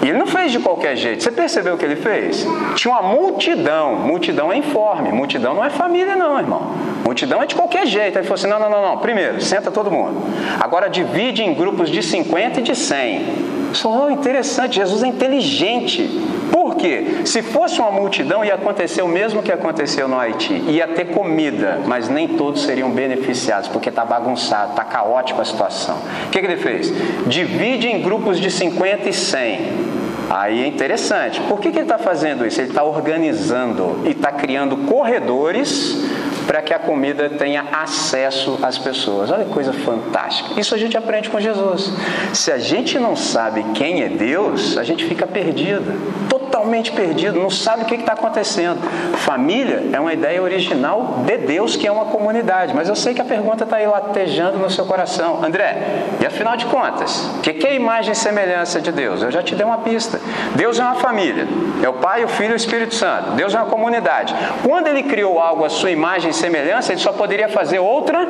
E 0.02 0.08
ele 0.08 0.18
não 0.18 0.28
fez 0.28 0.52
de 0.52 0.60
qualquer 0.60 0.96
jeito. 0.96 1.24
Você 1.24 1.32
percebeu 1.32 1.76
o 1.76 1.78
que 1.78 1.84
ele 1.84 1.98
fez? 1.98 2.46
Tinha 2.76 2.94
uma 2.94 3.02
multidão. 3.02 3.96
Multidão 3.96 4.52
é 4.52 4.58
informe. 4.58 5.12
Multidão 5.12 5.54
não 5.54 5.64
é 5.64 5.70
família, 5.70 6.16
não, 6.16 6.40
irmão. 6.40 6.72
Multidão 7.04 7.42
é 7.44 7.46
de 7.46 7.56
qualquer 7.56 7.86
jeito. 7.86 8.18
Ele 8.18 8.24
falou 8.24 8.36
assim: 8.36 8.48
não, 8.48 8.60
não, 8.60 8.70
não, 8.70 8.82
não. 8.82 8.98
Primeiro, 9.00 9.42
senta 9.42 9.70
todo 9.70 9.92
mundo. 9.92 10.22
Agora 10.60 10.90
divide 10.90 11.44
em 11.44 11.54
grupos 11.54 11.90
de 11.90 12.02
50 12.02 12.62
e 12.62 12.64
de 12.64 12.76
100. 12.76 13.50
Falou, 13.74 14.08
oh, 14.08 14.10
interessante, 14.10 14.76
Jesus 14.76 15.04
é 15.04 15.08
inteligente. 15.08 16.10
Por 16.52 16.69
quê? 16.80 17.22
Se 17.26 17.42
fosse 17.42 17.80
uma 17.80 17.92
multidão, 17.92 18.44
ia 18.44 18.56
acontecer 18.56 19.02
o 19.02 19.08
mesmo 19.08 19.44
que 19.44 19.52
aconteceu 19.52 20.08
no 20.08 20.20
Haiti. 20.20 20.54
Ia 20.68 20.88
ter 20.88 21.06
comida, 21.06 21.80
mas 21.86 22.10
nem 22.10 22.28
todos 22.30 22.64
seriam 22.64 22.90
beneficiados, 22.90 23.68
porque 23.68 23.90
está 23.90 24.04
bagunçado, 24.04 24.72
está 24.72 24.84
caótica 24.84 25.42
a 25.42 25.46
situação. 25.46 25.98
O 26.28 26.30
que, 26.30 26.40
que 26.40 26.46
ele 26.46 26.58
fez? 26.58 26.92
Divide 27.28 27.88
em 27.88 28.02
grupos 28.02 28.40
de 28.40 28.50
50 28.50 29.10
e 29.10 29.14
100. 29.14 30.00
Aí 30.30 30.64
é 30.64 30.68
interessante. 30.68 31.42
Por 31.42 31.60
que, 31.60 31.72
que 31.72 31.78
ele 31.78 31.86
está 31.86 31.98
fazendo 31.98 32.46
isso? 32.46 32.62
Ele 32.62 32.70
está 32.70 32.84
organizando 32.84 34.02
e 34.06 34.12
está 34.12 34.32
criando 34.32 34.78
corredores 34.78 36.06
para 36.46 36.62
que 36.62 36.74
a 36.74 36.80
comida 36.80 37.30
tenha 37.30 37.66
acesso 37.72 38.60
às 38.62 38.78
pessoas. 38.78 39.32
Olha 39.32 39.44
que 39.44 39.52
coisa 39.52 39.74
fantástica. 39.74 40.60
Isso 40.60 40.76
a 40.76 40.78
gente 40.78 40.96
aprende 40.96 41.30
com 41.30 41.40
Jesus. 41.40 41.92
Se 42.34 42.52
a 42.52 42.60
gente 42.60 43.00
não 43.00 43.16
sabe 43.16 43.64
quem 43.74 44.04
é 44.04 44.10
Deus, 44.10 44.78
a 44.78 44.84
gente 44.84 45.06
fica 45.06 45.26
perdido, 45.26 46.28
totalmente 46.50 46.92
perdido, 46.92 47.40
não 47.40 47.50
sabe 47.50 47.84
o 47.84 47.86
que 47.86 47.96
está 47.96 48.14
acontecendo. 48.14 48.80
Família 49.18 49.84
é 49.94 50.00
uma 50.00 50.14
ideia 50.14 50.42
original 50.42 51.24
de 51.26 51.38
Deus, 51.38 51.76
que 51.76 51.88
é 51.88 51.92
uma 51.92 52.06
comunidade. 52.06 52.74
Mas 52.74 52.90
eu 52.90 52.96
sei 52.96 53.14
que 53.14 53.22
a 53.22 53.26
pergunta 53.26 53.64
está 53.64 53.78
aí 53.78 53.86
latejando 53.86 54.58
no 54.58 54.70
seu 54.70 54.86
coração. 54.86 55.44
André, 55.44 55.78
e 56.20 56.26
afinal 56.26 56.58
de 56.58 56.66
contas, 56.66 57.30
o 57.38 57.42
que, 57.42 57.54
que 57.54 57.68
é 57.68 57.76
imagem 57.76 58.12
e 58.12 58.16
semelhança 58.16 58.82
de 58.82 58.92
Deus? 58.92 59.22
Eu 59.22 59.32
já 59.32 59.44
te 59.44 59.56
dei 59.56 59.66
uma 59.66 59.78
pista. 59.78 60.20
Deus 60.56 60.80
é 60.80 60.84
uma 60.84 60.96
família. 60.96 61.48
É 61.84 61.88
o 61.88 61.94
Pai, 61.94 62.24
o 62.24 62.28
Filho 62.28 62.52
e 62.52 62.54
o 62.54 62.56
Espírito 62.56 62.96
Santo. 62.96 63.32
Deus 63.32 63.54
é 63.54 63.58
uma 63.58 63.68
comunidade. 63.68 64.36
Quando 64.66 64.88
ele 64.88 65.04
criou 65.04 65.40
algo 65.40 65.64
à 65.64 65.70
sua 65.70 65.92
imagem 65.92 66.32
e 66.32 66.34
semelhança, 66.34 66.92
ele 66.92 67.00
só 67.00 67.14
poderia 67.14 67.48
fazer 67.48 67.80
outra 67.80 68.28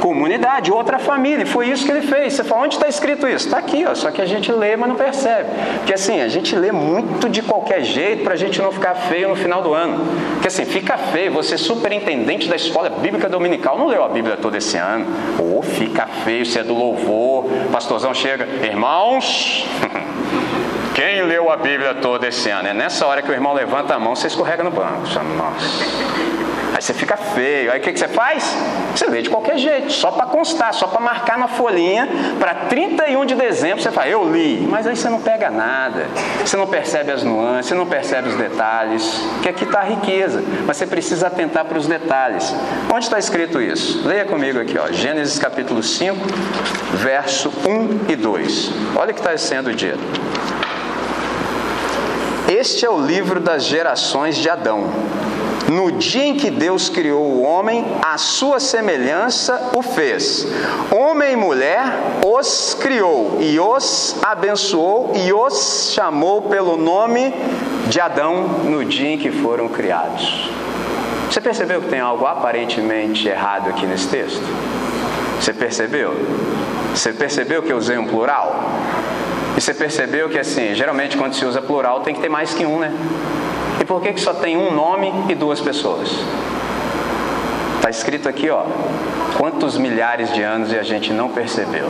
comunidade, 0.00 0.70
outra 0.70 0.98
família. 0.98 1.42
E 1.42 1.46
foi 1.46 1.68
isso 1.68 1.84
que 1.84 1.90
ele 1.90 2.02
fez. 2.02 2.34
Você 2.34 2.44
fala, 2.44 2.62
onde 2.62 2.76
está 2.76 2.88
escrito 2.88 3.26
isso? 3.26 3.46
Está 3.46 3.58
aqui, 3.58 3.84
ó, 3.84 3.94
só 3.94 4.10
que 4.10 4.22
a 4.22 4.26
gente 4.26 4.50
lê, 4.52 4.76
mas 4.76 4.88
não 4.88 4.96
percebe. 4.96 5.50
Porque 5.78 5.92
assim, 5.92 6.20
a 6.20 6.28
gente 6.28 6.54
lê 6.54 6.72
muito 6.72 7.28
de 7.28 7.42
qualquer 7.48 7.82
jeito 7.82 8.22
para 8.22 8.34
a 8.34 8.36
gente 8.36 8.60
não 8.60 8.70
ficar 8.70 8.94
feio 8.94 9.28
no 9.28 9.34
final 9.34 9.62
do 9.62 9.72
ano. 9.72 10.04
Porque 10.34 10.48
assim, 10.48 10.64
fica 10.64 10.96
feio, 10.96 11.32
você 11.32 11.56
superintendente 11.56 12.46
da 12.46 12.54
escola 12.54 12.90
bíblica 12.90 13.28
dominical, 13.28 13.76
não 13.76 13.86
leu 13.86 14.04
a 14.04 14.08
Bíblia 14.08 14.36
todo 14.36 14.54
esse 14.54 14.76
ano. 14.76 15.06
Ou 15.38 15.62
fica 15.62 16.06
feio, 16.24 16.44
você 16.44 16.60
é 16.60 16.64
do 16.64 16.74
louvor, 16.74 17.46
pastorzão 17.72 18.12
chega, 18.14 18.46
irmãos. 18.62 19.66
Quem 20.94 21.22
leu 21.22 21.50
a 21.50 21.56
Bíblia 21.56 21.94
toda 21.94 22.26
esse 22.26 22.50
ano? 22.50 22.68
É 22.68 22.74
nessa 22.74 23.06
hora 23.06 23.22
que 23.22 23.30
o 23.30 23.32
irmão 23.32 23.54
levanta 23.54 23.94
a 23.94 23.98
mão, 23.98 24.14
você 24.14 24.26
escorrega 24.26 24.62
no 24.62 24.70
banco. 24.70 25.02
Nossa. 25.36 26.27
Aí 26.78 26.82
você 26.82 26.94
fica 26.94 27.16
feio. 27.16 27.72
Aí 27.72 27.80
o 27.80 27.82
que, 27.82 27.92
que 27.92 27.98
você 27.98 28.06
faz? 28.06 28.56
Você 28.94 29.04
lê 29.06 29.20
de 29.20 29.28
qualquer 29.28 29.58
jeito, 29.58 29.90
só 29.90 30.12
para 30.12 30.26
constar, 30.26 30.72
só 30.72 30.86
para 30.86 31.00
marcar 31.00 31.36
na 31.36 31.48
folhinha. 31.48 32.08
Para 32.38 32.54
31 32.54 33.26
de 33.26 33.34
dezembro 33.34 33.82
você 33.82 33.90
fala, 33.90 34.06
eu 34.06 34.30
li. 34.30 34.64
Mas 34.70 34.86
aí 34.86 34.94
você 34.94 35.08
não 35.08 35.20
pega 35.20 35.50
nada. 35.50 36.06
Você 36.38 36.56
não 36.56 36.68
percebe 36.68 37.10
as 37.10 37.24
nuances, 37.24 37.66
você 37.66 37.74
não 37.74 37.84
percebe 37.84 38.28
os 38.28 38.36
detalhes. 38.36 39.20
Que 39.42 39.48
aqui 39.48 39.64
está 39.64 39.80
a 39.80 39.82
riqueza. 39.82 40.40
Mas 40.68 40.76
você 40.76 40.86
precisa 40.86 41.26
atentar 41.26 41.64
para 41.64 41.76
os 41.76 41.88
detalhes. 41.88 42.54
Onde 42.88 43.06
está 43.06 43.18
escrito 43.18 43.60
isso? 43.60 44.06
Leia 44.06 44.24
comigo 44.24 44.60
aqui, 44.60 44.78
ó, 44.78 44.86
Gênesis 44.92 45.36
capítulo 45.36 45.82
5, 45.82 46.16
verso 46.94 47.52
1 47.66 48.12
e 48.12 48.14
2. 48.14 48.72
Olha 48.94 49.10
o 49.10 49.14
que 49.14 49.20
está 49.20 49.36
sendo 49.36 49.74
dito. 49.74 49.98
Este 52.48 52.86
é 52.86 52.88
o 52.88 53.00
livro 53.00 53.40
das 53.40 53.64
gerações 53.64 54.36
de 54.36 54.48
Adão. 54.48 54.84
No 55.68 55.92
dia 55.92 56.24
em 56.24 56.34
que 56.34 56.50
Deus 56.50 56.88
criou 56.88 57.22
o 57.22 57.42
homem, 57.42 57.84
a 58.02 58.16
sua 58.16 58.58
semelhança 58.58 59.70
o 59.76 59.82
fez. 59.82 60.46
Homem 60.90 61.34
e 61.34 61.36
mulher 61.36 61.84
os 62.24 62.74
criou 62.80 63.36
e 63.38 63.60
os 63.60 64.16
abençoou 64.22 65.12
e 65.14 65.30
os 65.30 65.92
chamou 65.92 66.42
pelo 66.42 66.78
nome 66.78 67.34
de 67.86 68.00
Adão 68.00 68.44
no 68.64 68.82
dia 68.82 69.10
em 69.10 69.18
que 69.18 69.30
foram 69.30 69.68
criados. 69.68 70.50
Você 71.30 71.40
percebeu 71.40 71.82
que 71.82 71.88
tem 71.88 72.00
algo 72.00 72.24
aparentemente 72.24 73.28
errado 73.28 73.68
aqui 73.68 73.84
nesse 73.84 74.08
texto? 74.08 74.42
Você 75.38 75.52
percebeu? 75.52 76.14
Você 76.94 77.12
percebeu 77.12 77.62
que 77.62 77.70
eu 77.70 77.76
usei 77.76 77.98
um 77.98 78.06
plural? 78.06 78.58
E 79.54 79.60
você 79.60 79.74
percebeu 79.74 80.30
que 80.30 80.38
assim, 80.38 80.74
geralmente 80.74 81.18
quando 81.18 81.34
se 81.34 81.44
usa 81.44 81.60
plural 81.60 82.00
tem 82.00 82.14
que 82.14 82.22
ter 82.22 82.30
mais 82.30 82.54
que 82.54 82.64
um, 82.64 82.78
né? 82.78 82.90
Por 83.88 84.02
que, 84.02 84.12
que 84.12 84.20
só 84.20 84.34
tem 84.34 84.54
um 84.54 84.70
nome 84.70 85.10
e 85.30 85.34
duas 85.34 85.62
pessoas? 85.62 86.10
Está 87.76 87.88
escrito 87.88 88.28
aqui, 88.28 88.50
ó, 88.50 88.64
quantos 89.38 89.78
milhares 89.78 90.32
de 90.34 90.42
anos 90.42 90.70
e 90.70 90.78
a 90.78 90.82
gente 90.82 91.10
não 91.10 91.30
percebeu. 91.30 91.88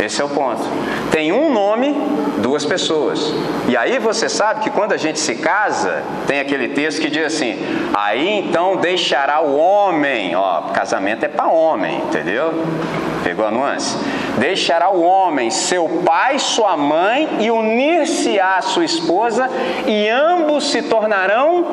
Esse 0.00 0.22
é 0.22 0.24
o 0.24 0.28
ponto. 0.28 0.62
Tem 1.10 1.32
um 1.32 1.52
nome, 1.52 1.96
duas 2.38 2.64
pessoas. 2.64 3.34
E 3.66 3.76
aí 3.76 3.98
você 3.98 4.28
sabe 4.28 4.60
que 4.60 4.70
quando 4.70 4.92
a 4.92 4.96
gente 4.96 5.18
se 5.18 5.34
casa, 5.36 6.02
tem 6.28 6.38
aquele 6.38 6.68
texto 6.68 7.00
que 7.00 7.10
diz 7.10 7.26
assim: 7.26 7.58
aí 7.92 8.38
então 8.38 8.76
deixará 8.76 9.40
o 9.40 9.56
homem. 9.56 10.36
Ó, 10.36 10.62
casamento 10.72 11.24
é 11.24 11.28
para 11.28 11.48
homem, 11.48 11.96
entendeu? 12.04 12.52
Pegou 13.24 13.46
a 13.46 13.50
nuance? 13.50 13.96
Deixará 14.38 14.90
o 14.90 15.02
homem 15.02 15.50
seu 15.50 15.88
pai, 16.04 16.38
sua 16.38 16.76
mãe 16.76 17.28
e 17.40 17.50
unir-se 17.50 18.38
à 18.38 18.60
sua 18.60 18.84
esposa, 18.84 19.48
e 19.86 20.08
ambos 20.08 20.70
se 20.70 20.82
tornarão 20.82 21.64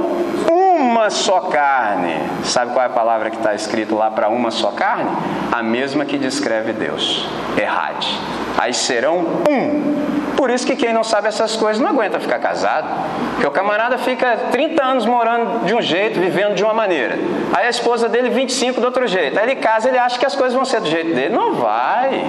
uma 0.83 1.09
só 1.09 1.39
carne. 1.41 2.15
Sabe 2.43 2.73
qual 2.73 2.83
é 2.83 2.87
a 2.87 2.91
palavra 2.91 3.29
que 3.29 3.37
está 3.37 3.55
escrito 3.55 3.95
lá 3.95 4.11
para 4.11 4.29
uma 4.29 4.51
só 4.51 4.71
carne? 4.71 5.09
A 5.51 5.63
mesma 5.63 6.05
que 6.05 6.17
descreve 6.17 6.73
Deus. 6.73 7.27
Errade. 7.57 8.19
Aí 8.57 8.73
serão 8.73 9.19
um. 9.49 10.33
Por 10.35 10.49
isso 10.49 10.65
que 10.65 10.75
quem 10.75 10.93
não 10.93 11.03
sabe 11.03 11.27
essas 11.27 11.55
coisas 11.55 11.81
não 11.81 11.89
aguenta 11.89 12.19
ficar 12.19 12.39
casado. 12.39 12.87
Porque 13.31 13.47
o 13.47 13.51
camarada 13.51 13.97
fica 13.97 14.35
30 14.51 14.83
anos 14.83 15.05
morando 15.05 15.65
de 15.65 15.73
um 15.73 15.81
jeito, 15.81 16.19
vivendo 16.19 16.55
de 16.55 16.63
uma 16.63 16.73
maneira. 16.73 17.17
Aí 17.53 17.65
a 17.65 17.69
esposa 17.69 18.09
dele 18.09 18.29
25 18.29 18.81
do 18.81 18.85
outro 18.85 19.07
jeito. 19.07 19.39
Aí 19.39 19.45
ele 19.45 19.55
casa, 19.55 19.87
ele 19.87 19.97
acha 19.97 20.19
que 20.19 20.25
as 20.25 20.35
coisas 20.35 20.53
vão 20.53 20.65
ser 20.65 20.81
do 20.81 20.89
jeito 20.89 21.13
dele. 21.13 21.33
Não 21.33 21.55
vai. 21.55 22.25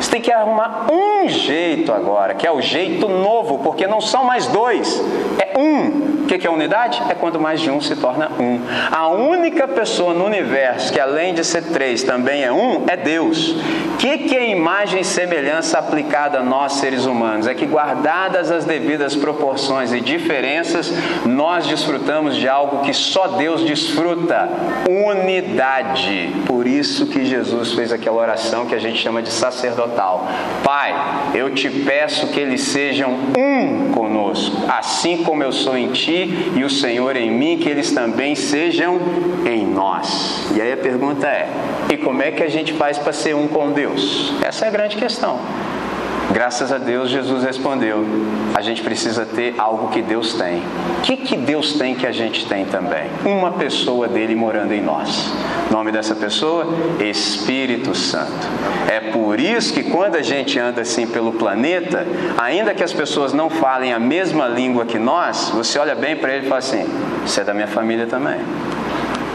Você 0.00 0.10
tem 0.10 0.20
que 0.20 0.32
arrumar 0.32 0.86
um 0.90 1.28
jeito 1.28 1.92
agora, 1.92 2.34
que 2.34 2.46
é 2.46 2.50
o 2.50 2.60
jeito 2.60 3.08
novo, 3.08 3.60
porque 3.60 3.86
não 3.86 4.00
são 4.00 4.24
mais 4.24 4.46
dois, 4.46 5.02
é 5.38 5.58
um. 5.58 6.15
O 6.26 6.28
que 6.28 6.44
é 6.44 6.50
unidade? 6.50 7.00
É 7.08 7.14
quando 7.14 7.38
mais 7.38 7.60
de 7.60 7.70
um 7.70 7.80
se 7.80 7.94
torna 7.94 8.28
um. 8.40 8.60
A 8.90 9.06
única 9.06 9.68
pessoa 9.68 10.12
no 10.12 10.24
universo 10.24 10.92
que, 10.92 10.98
além 10.98 11.32
de 11.32 11.44
ser 11.44 11.62
três, 11.62 12.02
também 12.02 12.42
é 12.42 12.52
um, 12.52 12.82
é 12.88 12.96
Deus. 12.96 13.54
O 13.94 13.96
que 13.96 14.36
é 14.36 14.50
imagem 14.50 15.02
e 15.02 15.04
semelhança 15.04 15.78
aplicada 15.78 16.40
a 16.40 16.42
nós, 16.42 16.74
seres 16.74 17.06
humanos? 17.06 17.46
É 17.46 17.54
que, 17.54 17.64
guardadas 17.64 18.50
as 18.50 18.64
devidas 18.64 19.14
proporções 19.14 19.92
e 19.92 20.00
diferenças, 20.00 20.92
nós 21.24 21.64
desfrutamos 21.68 22.34
de 22.34 22.48
algo 22.48 22.82
que 22.82 22.92
só 22.92 23.28
Deus 23.28 23.62
desfruta: 23.62 24.48
unidade. 24.88 26.32
Por 26.44 26.66
isso 26.66 27.06
que 27.06 27.24
Jesus 27.24 27.72
fez 27.72 27.92
aquela 27.92 28.16
oração 28.16 28.66
que 28.66 28.74
a 28.74 28.80
gente 28.80 28.98
chama 28.98 29.22
de 29.22 29.30
sacerdotal: 29.30 30.26
Pai, 30.64 30.92
eu 31.34 31.54
te 31.54 31.70
peço 31.70 32.26
que 32.28 32.40
eles 32.40 32.62
sejam 32.62 33.16
um 33.38 33.92
conosco, 33.92 34.56
assim 34.68 35.22
como 35.22 35.44
eu 35.44 35.52
sou 35.52 35.78
em 35.78 35.92
ti 35.92 36.15
e 36.56 36.64
o 36.64 36.70
Senhor 36.70 37.16
em 37.16 37.30
mim, 37.30 37.58
que 37.58 37.68
eles 37.68 37.92
também 37.92 38.34
sejam 38.34 38.98
em 39.44 39.66
nós. 39.66 40.50
E 40.54 40.60
aí 40.60 40.72
a 40.72 40.76
pergunta 40.76 41.26
é: 41.26 41.48
e 41.90 41.96
como 41.96 42.22
é 42.22 42.30
que 42.30 42.42
a 42.42 42.48
gente 42.48 42.72
faz 42.72 42.98
para 42.98 43.12
ser 43.12 43.34
um 43.34 43.46
com 43.46 43.72
Deus? 43.72 44.34
Essa 44.42 44.64
é 44.64 44.68
a 44.68 44.70
grande 44.70 44.96
questão. 44.96 45.38
Graças 46.32 46.72
a 46.72 46.78
Deus, 46.78 47.08
Jesus 47.08 47.44
respondeu: 47.44 48.04
a 48.54 48.60
gente 48.60 48.82
precisa 48.82 49.24
ter 49.24 49.54
algo 49.58 49.88
que 49.88 50.02
Deus 50.02 50.34
tem. 50.34 50.62
O 50.98 51.02
que, 51.02 51.16
que 51.16 51.36
Deus 51.36 51.74
tem 51.74 51.94
que 51.94 52.06
a 52.06 52.12
gente 52.12 52.46
tem 52.46 52.64
também? 52.64 53.04
Uma 53.24 53.52
pessoa 53.52 54.08
dele 54.08 54.34
morando 54.34 54.72
em 54.72 54.80
nós. 54.80 55.32
Nome 55.70 55.92
dessa 55.92 56.14
pessoa? 56.14 56.66
Espírito 57.00 57.94
Santo. 57.94 58.46
É 58.88 59.00
por 59.00 59.38
isso 59.38 59.72
que 59.72 59.84
quando 59.84 60.16
a 60.16 60.22
gente 60.22 60.58
anda 60.58 60.82
assim 60.82 61.06
pelo 61.06 61.32
planeta, 61.32 62.06
ainda 62.36 62.74
que 62.74 62.82
as 62.82 62.92
pessoas 62.92 63.32
não 63.32 63.48
falem 63.48 63.92
a 63.92 63.98
mesma 63.98 64.48
língua 64.48 64.84
que 64.84 64.98
nós, 64.98 65.50
você 65.50 65.78
olha 65.78 65.94
bem 65.94 66.16
para 66.16 66.34
ele 66.34 66.46
e 66.46 66.48
fala 66.48 66.58
assim: 66.58 66.84
você 67.24 67.40
é 67.40 67.44
da 67.44 67.54
minha 67.54 67.68
família 67.68 68.06
também. 68.06 68.40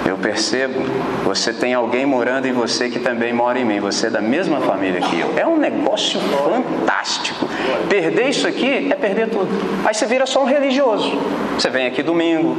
Eu 0.06 0.18
percebo, 0.18 0.82
você 1.24 1.54
tem 1.54 1.74
alguém 1.74 2.06
morando 2.06 2.48
em 2.48 2.52
você 2.52 2.90
que 2.90 3.00
também 3.00 3.32
mora 3.32 3.60
em 3.60 3.66
mim, 3.66 3.80
você 3.80 4.08
é 4.08 4.10
da 4.10 4.22
mesma 4.22 4.60
família 4.62 5.00
que 5.02 5.20
eu. 5.20 5.34
É 5.38 5.46
um 5.46 5.58
negócio 5.58 6.20
fantástico. 6.20 7.48
Perder 7.88 8.30
isso 8.30 8.48
aqui 8.48 8.92
é 8.92 8.96
perder 8.96 9.30
tudo. 9.30 9.50
Aí 9.86 9.94
você 9.94 10.06
vira 10.06 10.26
só 10.26 10.42
um 10.42 10.46
religioso. 10.46 11.12
Você 11.58 11.70
vem 11.70 11.86
aqui 11.86 12.02
domingo, 12.02 12.58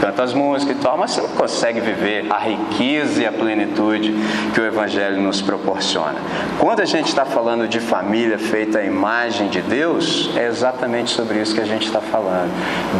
canta 0.00 0.22
as 0.22 0.32
músicas 0.32 0.76
e 0.76 0.80
tal, 0.80 0.96
mas 0.96 1.10
você 1.10 1.20
não 1.22 1.28
consegue 1.30 1.80
viver 1.80 2.26
a 2.30 2.38
riqueza 2.38 3.22
e 3.22 3.26
a 3.26 3.32
plenitude 3.32 4.14
que 4.52 4.60
o 4.60 4.64
Evangelho 4.64 5.20
nos 5.20 5.42
proporciona. 5.42 6.16
Quando 6.58 6.80
a 6.80 6.84
gente 6.84 7.08
está 7.08 7.24
falando 7.24 7.66
de 7.66 7.80
família 7.80 8.38
feita 8.38 8.78
à 8.78 8.84
imagem 8.84 9.48
de 9.48 9.60
Deus, 9.60 10.30
é 10.36 10.46
exatamente 10.46 11.10
sobre 11.10 11.40
isso 11.40 11.54
que 11.54 11.60
a 11.60 11.66
gente 11.66 11.86
está 11.86 12.00
falando. 12.00 12.50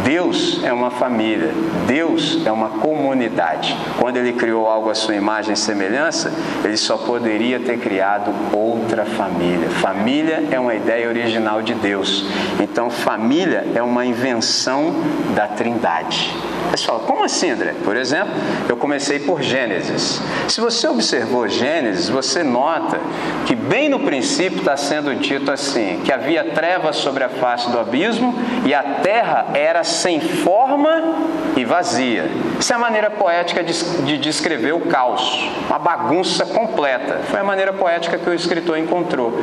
Deus 0.03 0.61
é 0.63 0.73
uma 0.73 0.91
família, 0.91 1.51
Deus 1.87 2.45
é 2.45 2.51
uma 2.51 2.69
comunidade. 2.69 3.77
Quando 3.99 4.17
ele 4.17 4.33
criou 4.33 4.67
algo 4.67 4.89
à 4.89 4.95
sua 4.95 5.15
imagem 5.15 5.53
e 5.53 5.57
semelhança, 5.57 6.31
ele 6.63 6.77
só 6.77 6.97
poderia 6.97 7.59
ter 7.59 7.77
criado 7.79 8.33
outra 8.51 9.05
família. 9.05 9.69
Família 9.69 10.43
é 10.51 10.59
uma 10.59 10.75
ideia 10.75 11.07
original 11.07 11.61
de 11.61 11.73
Deus. 11.73 12.25
Então, 12.59 12.89
família 12.89 13.65
é 13.73 13.81
uma 13.81 14.05
invenção 14.05 14.93
da 15.35 15.47
Trindade. 15.47 16.33
Pessoal, 16.71 16.99
como 17.01 17.23
assim, 17.23 17.51
André? 17.51 17.73
Por 17.83 17.95
exemplo, 17.95 18.33
eu 18.67 18.75
comecei 18.75 19.19
por 19.19 19.41
Gênesis. 19.41 20.21
Se 20.47 20.59
você 20.59 20.87
observou 20.87 21.47
Gênesis, 21.47 22.09
você 22.09 22.43
nota 22.43 22.99
que 23.45 23.55
bem 23.55 23.87
no 23.87 23.99
princípio 23.99 24.59
está 24.59 24.75
sendo 24.75 25.15
dito 25.15 25.51
assim: 25.51 26.01
que 26.03 26.11
havia 26.11 26.43
trevas 26.43 26.97
sobre 26.97 27.23
a 27.23 27.29
face 27.29 27.69
do 27.69 27.79
abismo 27.79 28.33
e 28.65 28.73
a 28.73 28.83
terra 28.83 29.47
era 29.53 29.83
sem 29.83 30.19
forma 30.19 31.15
e 31.55 31.63
vazia. 31.63 32.29
Isso 32.59 32.73
é 32.73 32.75
a 32.75 32.79
maneira 32.79 33.09
poética 33.09 33.63
de, 33.63 33.74
de 34.05 34.17
descrever 34.17 34.73
o 34.73 34.81
caos, 34.81 35.49
uma 35.67 35.79
bagunça 35.79 36.45
completa. 36.45 37.21
Foi 37.29 37.39
a 37.39 37.43
maneira 37.43 37.73
poética 37.73 38.17
que 38.17 38.29
o 38.29 38.33
escritor 38.33 38.77
encontrou. 38.77 39.33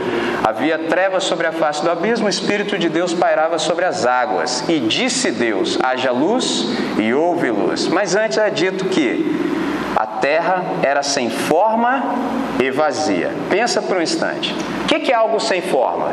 Havia 0.42 0.78
trevas 0.78 1.24
sobre 1.24 1.46
a 1.46 1.52
face 1.52 1.82
do 1.82 1.90
abismo, 1.90 2.26
o 2.26 2.30
Espírito 2.30 2.78
de 2.78 2.88
Deus 2.88 3.12
pairava 3.14 3.58
sobre 3.58 3.84
as 3.84 4.06
águas. 4.06 4.64
E 4.68 4.80
disse 4.80 5.30
Deus: 5.30 5.78
haja 5.82 6.10
luz 6.10 6.66
e 6.98 7.12
houve 7.12 7.50
luz. 7.50 7.88
Mas 7.88 8.14
antes 8.14 8.38
é 8.38 8.50
dito 8.50 8.86
que 8.86 9.40
a 9.96 10.06
terra 10.06 10.64
era 10.82 11.02
sem 11.02 11.30
forma 11.30 12.02
e 12.60 12.70
vazia. 12.70 13.30
Pensa 13.50 13.80
por 13.82 13.98
um 13.98 14.02
instante. 14.02 14.54
O 14.82 14.86
que 14.86 15.12
é 15.12 15.14
algo 15.14 15.38
sem 15.40 15.62
forma? 15.62 16.08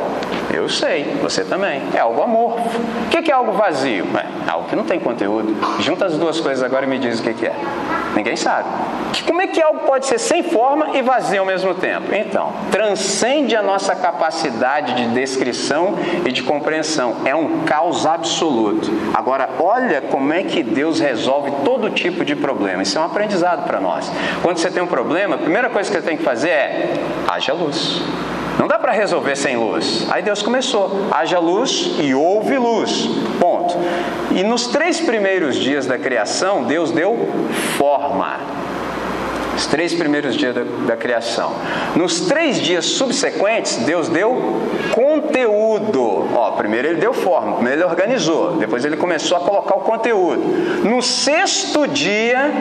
Eu 0.53 0.67
sei, 0.67 1.15
você 1.21 1.43
também. 1.43 1.81
É 1.93 1.99
algo 1.99 2.21
amorfo. 2.21 2.79
O 3.05 3.09
que 3.09 3.31
é 3.31 3.33
algo 3.33 3.51
vazio? 3.51 4.05
É 4.47 4.49
algo 4.49 4.67
que 4.67 4.75
não 4.75 4.83
tem 4.83 4.99
conteúdo. 4.99 5.55
Junta 5.79 6.05
as 6.05 6.17
duas 6.17 6.39
coisas 6.39 6.63
agora 6.63 6.85
e 6.85 6.89
me 6.89 6.97
diz 6.97 7.19
o 7.19 7.23
que 7.23 7.45
é. 7.45 7.53
Ninguém 8.15 8.35
sabe. 8.35 8.67
Como 9.25 9.41
é 9.41 9.47
que 9.47 9.61
algo 9.61 9.81
pode 9.81 10.07
ser 10.07 10.17
sem 10.17 10.43
forma 10.43 10.97
e 10.97 11.01
vazio 11.01 11.41
ao 11.41 11.45
mesmo 11.45 11.73
tempo? 11.75 12.13
Então, 12.13 12.51
transcende 12.71 13.55
a 13.55 13.61
nossa 13.61 13.95
capacidade 13.95 14.95
de 14.95 15.13
descrição 15.13 15.95
e 16.25 16.31
de 16.31 16.43
compreensão. 16.43 17.17
É 17.25 17.35
um 17.35 17.61
caos 17.61 18.05
absoluto. 18.05 18.91
Agora, 19.13 19.49
olha 19.59 20.01
como 20.01 20.33
é 20.33 20.43
que 20.43 20.63
Deus 20.63 20.99
resolve 20.99 21.51
todo 21.63 21.89
tipo 21.91 22.25
de 22.25 22.35
problema. 22.35 22.83
Isso 22.83 22.97
é 22.97 23.01
um 23.01 23.05
aprendizado 23.05 23.65
para 23.65 23.79
nós. 23.79 24.11
Quando 24.41 24.57
você 24.57 24.69
tem 24.71 24.81
um 24.81 24.87
problema, 24.87 25.35
a 25.35 25.39
primeira 25.39 25.69
coisa 25.69 25.89
que 25.89 25.95
você 25.95 26.05
tem 26.05 26.17
que 26.17 26.23
fazer 26.23 26.49
é 26.49 26.93
haja 27.27 27.53
luz. 27.53 28.01
Não 28.59 28.67
dá 28.67 28.77
para 28.77 28.91
resolver 28.91 29.37
sem 29.37 29.55
luz. 29.55 30.05
Aí 30.11 30.21
Deus 30.21 30.41
começou: 30.41 31.07
haja 31.11 31.39
luz 31.39 31.95
e 31.97 32.13
houve 32.13 32.57
luz. 32.57 33.09
Ponto. 33.39 33.73
E 34.35 34.43
nos 34.43 34.67
três 34.67 34.99
primeiros 34.99 35.55
dias 35.55 35.87
da 35.87 35.97
criação, 35.97 36.65
Deus 36.65 36.91
deu 36.91 37.17
forma. 37.77 38.37
Os 39.55 39.65
três 39.65 39.93
primeiros 39.93 40.35
dias 40.35 40.53
da, 40.53 40.63
da, 40.87 40.97
criação. 40.97 41.53
Nos 41.95 42.21
três 42.21 42.61
dias 42.61 42.85
subsequentes, 42.85 43.77
Deus 43.77 44.09
deu 44.09 44.61
conteúdo. 44.91 46.29
Ó, 46.33 46.51
primeiro 46.51 46.89
ele 46.89 46.99
deu 46.99 47.13
forma, 47.13 47.55
primeiro 47.55 47.81
ele 47.81 47.85
organizou, 47.89 48.53
depois 48.53 48.85
ele 48.85 48.95
começou 48.95 49.37
a 49.37 49.41
colocar 49.41 49.75
o 49.75 49.81
conteúdo. 49.81 50.41
No 50.87 51.01
sexto 51.01 51.87
dia, 51.87 52.53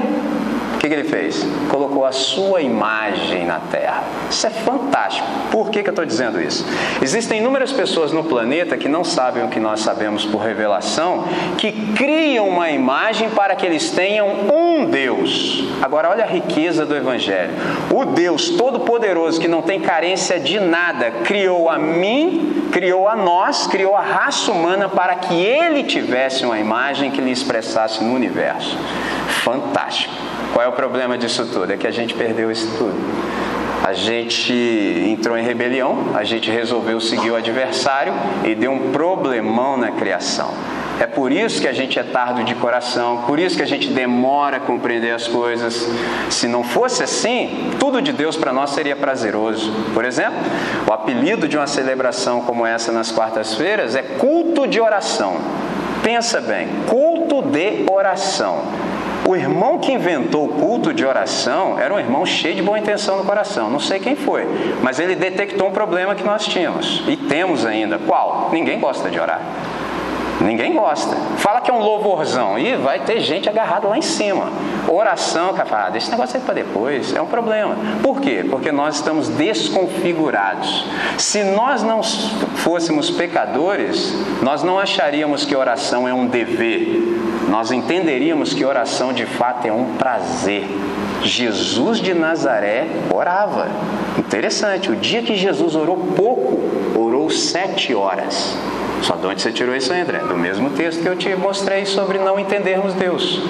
o 0.79 0.81
que, 0.81 0.87
que, 0.87 0.95
ele 0.95 1.03
fez? 1.03 1.45
Colocou 1.69 2.05
a 2.05 2.13
sua 2.13 2.63
imagem 2.63 3.45
na 3.45 3.59
Terra. 3.59 4.05
Isso 4.31 4.47
é 4.47 4.51
fantástico. 4.51 5.27
Por 5.51 5.71
que, 5.71 5.83
que 5.83 5.89
eu 5.89 5.93
estou 5.93 6.07
dizendo 6.07 6.41
isso? 6.41 6.65
Existem 7.03 7.41
inúmeras 7.41 7.73
pessoas 7.73 8.13
no 8.13 8.23
planeta 8.23 8.77
que 8.77 8.89
não 8.89 9.03
sabem 9.03 9.43
o 9.43 9.49
que 9.49 9.59
nós 9.59 9.81
sabemos 9.81 10.25
por 10.25 10.39
revelação, 10.39 11.25
que 11.57 11.73
criam 11.97 12.49
uma 12.49 12.71
imagem 12.71 13.29
para 13.31 13.57
que 13.57 13.67
eles 13.67 13.91
tenham 13.91 14.29
um 14.29 14.87
Deus. 14.87 15.65
Agora, 15.83 16.11
olha 16.11 16.23
a 16.23 16.29
riqueza 16.29 16.87
do 16.87 16.95
Evangelho. 16.95 17.55
O 17.93 18.05
Deus 18.05 18.51
Todo-Poderoso, 18.51 19.41
que 19.41 19.49
não 19.49 19.63
tem 19.63 19.81
carência 19.81 20.39
de 20.39 20.61
nada, 20.61 21.11
criou 21.25 21.69
a 21.69 21.77
mim, 21.77 22.69
criou 22.71 23.09
a 23.09 23.17
nós, 23.17 23.67
criou 23.67 23.97
a 23.97 24.01
raça 24.01 24.53
humana 24.53 24.89
para 24.89 25.17
que 25.17 25.35
ele 25.35 25.83
tivesse 25.83 26.45
uma 26.45 26.61
imagem 26.61 27.11
que 27.11 27.21
lhe 27.21 27.33
expressasse 27.33 28.05
no 28.05 28.15
universo. 28.15 28.79
Fantástico. 29.43 30.15
Qual 30.53 30.65
é 30.65 30.69
o 30.69 30.73
problema 30.73 31.17
disso 31.19 31.47
tudo? 31.47 31.73
É 31.73 31.77
que 31.77 31.87
a 31.87 31.91
gente 31.91 32.15
perdeu 32.15 32.51
isso 32.51 32.69
tudo. 32.77 32.95
A 33.85 33.93
gente 33.93 34.53
entrou 35.09 35.39
em 35.39 35.43
rebelião, 35.43 36.15
a 36.15 36.25
gente 36.25 36.51
resolveu 36.51 37.01
seguir 37.01 37.31
o 37.31 37.37
adversário 37.37 38.13
e 38.45 38.55
deu 38.55 38.73
um 38.73 38.93
problemão 38.93 39.77
na 39.77 39.93
criação. 39.93 40.53
É 41.01 41.07
por 41.07 41.31
isso 41.31 41.61
que 41.61 41.69
a 41.69 41.73
gente 41.73 41.97
é 41.99 42.03
tardo 42.03 42.43
de 42.43 42.57
coração, 42.57 43.23
por 43.27 43.39
isso 43.39 43.57
que 43.57 43.63
a 43.63 43.67
gente 43.67 43.89
demora 43.89 44.57
a 44.57 44.61
compreender 44.61 45.13
as 45.13 45.29
coisas. 45.29 45.89
Se 46.29 46.49
não 46.49 46.65
fosse 46.65 47.05
assim, 47.05 47.71
tudo 47.79 48.03
de 48.03 48.13
Deus 48.13 48.37
para 48.37 48.53
nós 48.53 48.71
seria 48.71 48.97
prazeroso. 48.97 49.73
Por 49.95 50.05
exemplo, 50.05 50.39
o 50.89 50.93
apelido 50.93 51.47
de 51.47 51.57
uma 51.57 51.69
celebração 51.69 52.41
como 52.41 52.67
essa 52.67 52.91
nas 52.91 53.13
quartas-feiras 53.13 53.95
é 53.95 54.03
culto 54.03 54.67
de 54.67 54.81
oração. 54.81 55.37
Pensa 56.03 56.41
bem, 56.41 56.69
culto 56.89 57.43
de 57.43 57.87
oração. 57.91 58.63
O 59.29 59.37
irmão 59.37 59.77
que 59.77 59.93
inventou 59.93 60.47
o 60.47 60.49
culto 60.49 60.91
de 60.91 61.05
oração 61.05 61.79
era 61.79 61.93
um 61.93 61.99
irmão 61.99 62.25
cheio 62.25 62.55
de 62.55 62.63
boa 62.63 62.79
intenção 62.79 63.19
no 63.19 63.25
coração. 63.25 63.69
Não 63.69 63.79
sei 63.79 63.99
quem 63.99 64.17
foi, 64.17 64.47
mas 64.83 64.99
ele 64.99 65.15
detectou 65.15 65.69
um 65.69 65.71
problema 65.71 66.15
que 66.15 66.25
nós 66.25 66.47
tínhamos 66.47 67.03
e 67.07 67.15
temos 67.15 67.67
ainda. 67.67 67.99
Qual? 67.99 68.49
Ninguém 68.51 68.81
gosta 68.81 69.11
de 69.11 69.21
orar. 69.21 69.43
Ninguém 70.41 70.75
gosta. 70.75 71.17
Fala 71.39 71.61
que 71.61 71.71
é 71.71 71.75
um 71.75 71.81
louvorzão. 71.81 72.59
E 72.59 72.77
vai 72.77 73.01
ter 73.01 73.21
gente 73.21 73.49
agarrada 73.49 73.89
lá 73.89 73.99
em 73.99 74.03
cima. 74.03 74.51
Oração, 74.89 75.53
cara, 75.53 75.67
fala, 75.67 75.91
ah, 75.93 75.97
esse 75.97 76.11
negócio 76.11 76.37
aí 76.37 76.43
para 76.43 76.55
depois. 76.55 77.15
É 77.15 77.21
um 77.21 77.27
problema. 77.27 77.77
Por 78.03 78.21
quê? 78.21 78.45
Porque 78.49 78.71
nós 78.71 78.97
estamos 78.97 79.29
desconfigurados. 79.29 80.87
Se 81.19 81.43
nós 81.43 81.83
não 81.83 82.03
fôssemos 82.03 83.11
pecadores, 83.11 84.15
nós 84.43 84.63
não 84.63 84.79
acharíamos 84.79 85.45
que 85.45 85.57
oração 85.57 86.09
é 86.09 86.15
um 86.15 86.27
dever. 86.27 87.03
Nós 87.49 87.73
entenderíamos 87.73 88.53
que 88.55 88.65
oração 88.65 89.13
de 89.13 89.27
fato 89.27 89.67
é 89.67 89.73
um 89.73 89.97
prazer. 89.97 90.65
Jesus 91.23 91.99
de 91.99 92.15
Nazaré 92.15 92.87
orava. 93.13 93.69
Interessante, 94.19 94.91
o 94.91 94.97
dia 94.97 95.23
que 95.23 95.35
Jesus 95.35 95.75
orou 95.75 95.97
pouco, 96.17 96.61
orou 96.99 97.31
sete 97.31 97.95
horas. 97.95 98.57
Só 99.03 99.17
de 99.17 99.27
onde 99.27 99.41
você 99.41 99.53
tirou 99.53 99.75
isso, 99.75 99.93
André? 99.93 100.19
Do 100.19 100.37
mesmo 100.37 100.71
texto 100.71 101.03
que 101.03 101.09
eu 101.09 101.17
te 101.17 101.35
mostrei 101.35 101.87
sobre 101.87 102.19
não 102.19 102.39
entendermos 102.39 102.95
Deus. 102.95 103.41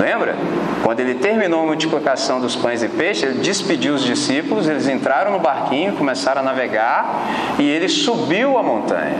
Lembra? 0.00 0.36
Quando 0.82 1.00
ele 1.00 1.14
terminou 1.14 1.62
a 1.62 1.66
multiplicação 1.66 2.40
dos 2.40 2.54
pães 2.54 2.82
e 2.82 2.88
peixes, 2.88 3.24
ele 3.24 3.40
despediu 3.40 3.94
os 3.94 4.04
discípulos, 4.04 4.68
eles 4.68 4.86
entraram 4.88 5.32
no 5.32 5.38
barquinho, 5.38 5.94
começaram 5.94 6.40
a 6.40 6.44
navegar 6.44 7.56
e 7.58 7.68
ele 7.68 7.88
subiu 7.88 8.58
a 8.58 8.62
montanha. 8.62 9.18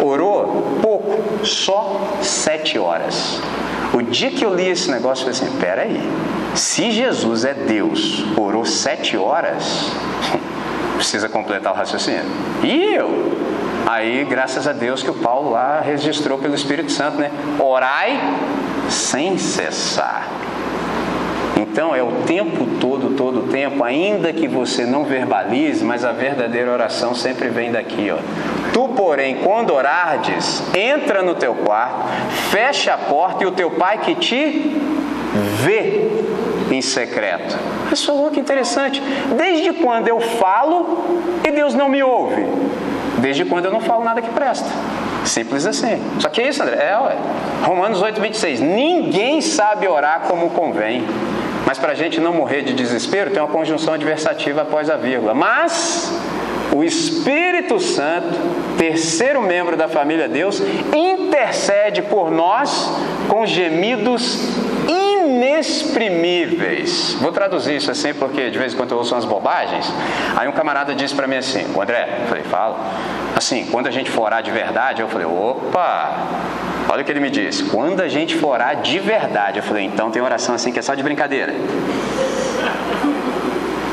Orou 0.00 0.78
pouco, 0.80 1.44
só 1.44 2.18
sete 2.22 2.78
horas. 2.78 3.40
O 3.92 4.02
dia 4.02 4.30
que 4.30 4.44
eu 4.44 4.54
li 4.54 4.68
esse 4.68 4.90
negócio, 4.90 5.26
eu 5.26 5.34
falei 5.34 5.50
assim: 5.50 5.58
peraí, 5.58 6.00
se 6.54 6.90
Jesus 6.90 7.44
é 7.44 7.54
Deus, 7.54 8.24
orou 8.36 8.64
sete 8.64 9.16
horas, 9.16 9.90
precisa 10.94 11.28
completar 11.28 11.72
o 11.72 11.76
raciocínio. 11.76 12.22
E 12.62 12.94
eu? 12.94 13.57
Aí, 13.88 14.22
graças 14.28 14.68
a 14.68 14.74
Deus 14.74 15.02
que 15.02 15.08
o 15.08 15.14
Paulo 15.14 15.52
lá 15.52 15.80
registrou 15.80 16.36
pelo 16.36 16.54
Espírito 16.54 16.92
Santo, 16.92 17.16
né? 17.16 17.30
Orai 17.58 18.20
sem 18.90 19.38
cessar. 19.38 20.28
Então 21.56 21.96
é 21.96 22.02
o 22.02 22.12
tempo 22.26 22.66
todo, 22.78 23.16
todo 23.16 23.40
o 23.40 23.42
tempo, 23.44 23.82
ainda 23.82 24.30
que 24.30 24.46
você 24.46 24.84
não 24.84 25.04
verbalize, 25.04 25.82
mas 25.82 26.04
a 26.04 26.12
verdadeira 26.12 26.70
oração 26.70 27.14
sempre 27.14 27.48
vem 27.48 27.72
daqui, 27.72 28.10
ó. 28.10 28.18
Tu, 28.74 28.88
porém, 28.88 29.36
quando 29.36 29.72
orardes, 29.72 30.62
entra 30.76 31.22
no 31.22 31.34
teu 31.34 31.54
quarto, 31.54 32.08
fecha 32.50 32.92
a 32.92 32.98
porta 32.98 33.42
e 33.42 33.46
o 33.46 33.52
teu 33.52 33.70
pai 33.70 33.96
que 33.96 34.14
te 34.14 34.76
vê 35.62 36.10
em 36.70 36.82
secreto. 36.82 37.56
Pessoal, 37.88 38.30
que 38.30 38.38
interessante. 38.38 39.02
Desde 39.34 39.72
quando 39.72 40.08
eu 40.08 40.20
falo 40.20 41.40
e 41.42 41.50
Deus 41.50 41.72
não 41.72 41.88
me 41.88 42.02
ouve? 42.02 42.44
Desde 43.20 43.44
quando 43.44 43.66
eu 43.66 43.70
não 43.70 43.80
falo 43.80 44.04
nada 44.04 44.22
que 44.22 44.30
presta. 44.30 44.68
Simples 45.24 45.66
assim. 45.66 46.00
Só 46.18 46.28
que 46.28 46.40
é 46.40 46.48
isso, 46.48 46.62
André. 46.62 46.76
É, 46.76 46.98
ué. 46.98 47.16
Romanos 47.62 48.00
8, 48.00 48.20
26. 48.20 48.60
Ninguém 48.60 49.40
sabe 49.40 49.86
orar 49.88 50.22
como 50.28 50.50
convém. 50.50 51.04
Mas 51.66 51.78
para 51.78 51.92
a 51.92 51.94
gente 51.94 52.20
não 52.20 52.32
morrer 52.32 52.62
de 52.62 52.72
desespero, 52.72 53.30
tem 53.30 53.42
uma 53.42 53.48
conjunção 53.48 53.92
adversativa 53.92 54.62
após 54.62 54.88
a 54.88 54.96
vírgula. 54.96 55.34
Mas 55.34 56.10
o 56.72 56.82
Espírito 56.82 57.78
Santo, 57.80 58.38
terceiro 58.78 59.42
membro 59.42 59.76
da 59.76 59.88
família 59.88 60.28
Deus, 60.28 60.62
intercede 60.94 62.02
por 62.02 62.30
nós 62.30 62.90
com 63.28 63.44
gemidos 63.44 64.38
inexprimíveis. 65.58 67.14
Vou 67.20 67.32
traduzir 67.32 67.76
isso 67.76 67.90
assim 67.90 68.14
porque 68.14 68.50
de 68.50 68.58
vez 68.58 68.72
em 68.72 68.76
quando 68.76 68.92
eu 68.92 68.98
ouço 68.98 69.14
umas 69.14 69.24
bobagens. 69.24 69.92
Aí 70.36 70.48
um 70.48 70.52
camarada 70.52 70.94
disse 70.94 71.14
para 71.14 71.26
mim 71.26 71.36
assim: 71.36 71.66
o 71.74 71.82
André, 71.82 72.20
eu 72.22 72.26
falei, 72.26 72.44
fala. 72.44 72.78
Assim, 73.34 73.66
quando 73.66 73.86
a 73.86 73.90
gente 73.90 74.10
for 74.10 74.22
orar 74.22 74.42
de 74.42 74.50
verdade, 74.50 75.02
eu 75.02 75.08
falei, 75.08 75.26
opa, 75.26 76.16
olha 76.88 77.02
o 77.02 77.04
que 77.04 77.12
ele 77.12 77.20
me 77.20 77.30
disse. 77.30 77.64
Quando 77.64 78.00
a 78.00 78.08
gente 78.08 78.36
for 78.36 78.48
orar 78.48 78.80
de 78.80 78.98
verdade, 78.98 79.58
eu 79.58 79.62
falei, 79.62 79.84
então 79.84 80.10
tem 80.10 80.22
oração 80.22 80.54
assim 80.54 80.72
que 80.72 80.78
é 80.78 80.82
só 80.82 80.94
de 80.94 81.02
brincadeira. 81.02 81.54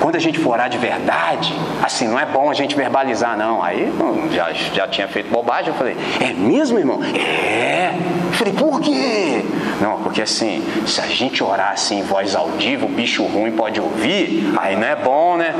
Quando 0.06 0.18
a 0.18 0.20
gente 0.20 0.38
for 0.38 0.52
orar 0.52 0.70
de 0.70 0.78
verdade, 0.78 1.52
assim, 1.82 2.08
não 2.08 2.20
é 2.20 2.28
bom 2.28 2.52
a 2.52 2.54
gente 2.54 2.76
verbalizar, 2.76 3.36
não. 3.36 3.64
Aí 3.64 3.92
já, 4.32 4.54
já 4.54 4.88
tinha 4.88 5.08
feito 5.08 5.32
bobagem, 5.32 5.70
eu 5.70 5.74
falei, 5.74 5.98
é 6.20 6.32
mesmo, 6.32 6.78
irmão? 6.78 7.00
É. 7.04 7.92
Eu 8.28 8.34
falei, 8.34 8.54
por 8.54 8.80
quê? 8.82 9.44
Não, 9.82 10.04
porque 10.04 10.22
assim, 10.22 10.64
se 10.86 11.02
a 11.02 11.08
gente 11.08 11.44
orar 11.44 11.72
assim 11.72 12.02
em 12.02 12.04
voz 12.04 12.36
audível, 12.36 12.88
o 12.88 12.92
bicho 12.92 13.24
ruim 13.24 13.54
pode 13.54 13.82
ouvir, 13.82 14.54
aí 14.58 14.76
não 14.76 14.86
é 14.86 14.96
bom, 14.96 15.38
né? 15.38 15.56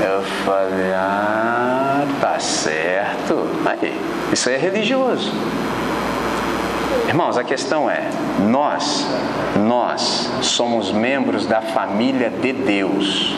Eu 0.00 0.20
falei, 0.44 0.92
ah, 0.92 2.04
tá 2.20 2.40
certo. 2.40 3.48
Aí, 3.64 3.94
isso 4.32 4.48
aí 4.48 4.56
é 4.56 4.58
religioso. 4.58 5.32
Irmãos, 7.08 7.38
a 7.38 7.44
questão 7.44 7.88
é: 7.90 8.02
nós, 8.48 9.06
nós 9.56 10.30
somos 10.42 10.92
membros 10.92 11.46
da 11.46 11.60
família 11.60 12.30
de 12.30 12.52
Deus. 12.52 13.36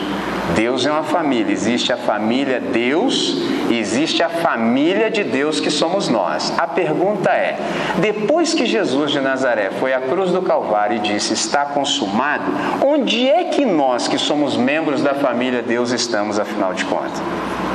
Deus 0.55 0.85
é 0.85 0.91
uma 0.91 1.03
família, 1.03 1.51
existe 1.51 1.93
a 1.93 1.97
família 1.97 2.59
Deus 2.59 3.37
e 3.69 3.77
existe 3.77 4.23
a 4.23 4.29
família 4.29 5.09
de 5.09 5.23
Deus 5.23 5.59
que 5.59 5.69
somos 5.69 6.09
nós. 6.09 6.53
A 6.57 6.67
pergunta 6.67 7.29
é: 7.29 7.57
depois 7.97 8.53
que 8.53 8.65
Jesus 8.65 9.11
de 9.11 9.19
Nazaré 9.19 9.71
foi 9.79 9.93
à 9.93 10.01
cruz 10.01 10.31
do 10.31 10.41
Calvário 10.41 10.97
e 10.97 10.99
disse 10.99 11.33
está 11.33 11.65
consumado, 11.65 12.51
onde 12.85 13.29
é 13.29 13.45
que 13.45 13.65
nós 13.65 14.07
que 14.07 14.17
somos 14.17 14.57
membros 14.57 15.01
da 15.01 15.13
família 15.13 15.61
Deus 15.61 15.91
estamos, 15.91 16.39
afinal 16.39 16.73
de 16.73 16.85
contas? 16.85 17.21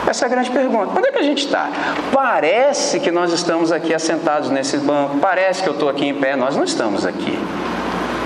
Essa 0.06 0.26
é 0.26 0.26
a 0.26 0.28
grande 0.28 0.50
pergunta. 0.50 0.92
Onde 0.96 1.08
é 1.08 1.12
que 1.12 1.18
a 1.18 1.22
gente 1.22 1.44
está? 1.44 1.70
Parece 2.12 3.00
que 3.00 3.10
nós 3.10 3.32
estamos 3.32 3.72
aqui 3.72 3.94
assentados 3.94 4.50
nesse 4.50 4.76
banco, 4.76 5.18
parece 5.18 5.62
que 5.62 5.68
eu 5.68 5.73
estou 5.74 5.88
aqui 5.88 6.06
em 6.06 6.14
pé, 6.14 6.34
nós 6.34 6.56
não 6.56 6.64
estamos 6.64 7.04
aqui. 7.04 7.38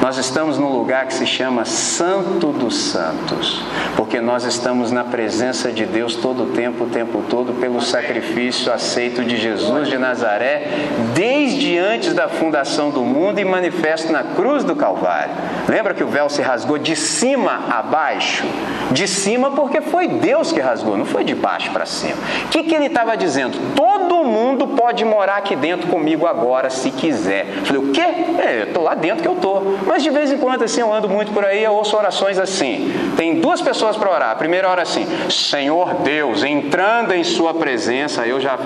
Nós 0.00 0.16
estamos 0.16 0.58
num 0.58 0.70
lugar 0.70 1.06
que 1.06 1.14
se 1.14 1.26
chama 1.26 1.64
Santo 1.64 2.52
dos 2.52 2.76
Santos, 2.76 3.60
porque 3.96 4.20
nós 4.20 4.44
estamos 4.44 4.92
na 4.92 5.02
presença 5.02 5.72
de 5.72 5.84
Deus 5.84 6.14
todo 6.14 6.44
o 6.44 6.46
tempo, 6.46 6.84
o 6.84 6.88
tempo 6.88 7.22
todo, 7.28 7.52
pelo 7.54 7.80
sacrifício 7.80 8.72
aceito 8.72 9.24
de 9.24 9.36
Jesus 9.36 9.88
de 9.88 9.98
Nazaré, 9.98 10.68
desde 11.14 11.76
antes 11.76 12.14
da 12.14 12.28
fundação 12.28 12.90
do 12.90 13.02
mundo 13.02 13.40
e 13.40 13.44
manifesto 13.44 14.12
na 14.12 14.22
cruz 14.22 14.62
do 14.62 14.76
Calvário. 14.76 15.34
Lembra 15.68 15.92
que 15.92 16.04
o 16.04 16.08
véu 16.08 16.28
se 16.28 16.42
rasgou 16.42 16.78
de 16.78 16.94
cima 16.94 17.64
a 17.68 17.82
baixo? 17.82 18.44
De 18.92 19.08
cima 19.08 19.50
porque 19.50 19.80
foi 19.80 20.06
Deus 20.06 20.52
que 20.52 20.60
rasgou, 20.60 20.96
não 20.96 21.06
foi 21.06 21.24
de 21.24 21.34
baixo 21.34 21.72
para 21.72 21.84
cima. 21.84 22.16
O 22.44 22.48
que, 22.50 22.62
que 22.62 22.74
ele 22.74 22.86
estava 22.86 23.16
dizendo? 23.16 23.58
Todo 23.74 24.07
mundo 24.28 24.66
pode 24.68 25.04
morar 25.04 25.36
aqui 25.36 25.56
dentro 25.56 25.88
comigo 25.88 26.26
agora, 26.26 26.70
se 26.70 26.90
quiser. 26.90 27.46
Eu 27.56 27.64
falei, 27.64 27.82
o 27.82 27.92
quê? 27.92 28.00
É, 28.00 28.60
eu 28.60 28.64
estou 28.68 28.82
lá 28.82 28.94
dentro 28.94 29.22
que 29.22 29.28
eu 29.28 29.34
estou. 29.34 29.78
Mas 29.86 30.02
de 30.02 30.10
vez 30.10 30.30
em 30.30 30.38
quando, 30.38 30.62
assim, 30.62 30.80
eu 30.80 30.92
ando 30.92 31.08
muito 31.08 31.32
por 31.32 31.44
aí, 31.44 31.64
eu 31.64 31.72
ouço 31.72 31.96
orações 31.96 32.38
assim. 32.38 32.92
Tem 33.16 33.40
duas 33.40 33.60
pessoas 33.60 33.96
para 33.96 34.10
orar. 34.10 34.30
A 34.30 34.36
primeira 34.36 34.68
hora 34.68 34.82
assim, 34.82 35.06
Senhor 35.30 35.94
Deus, 35.94 36.44
entrando 36.44 37.12
em 37.12 37.24
Sua 37.24 37.54
presença, 37.54 38.26
eu 38.26 38.40
já. 38.40 38.58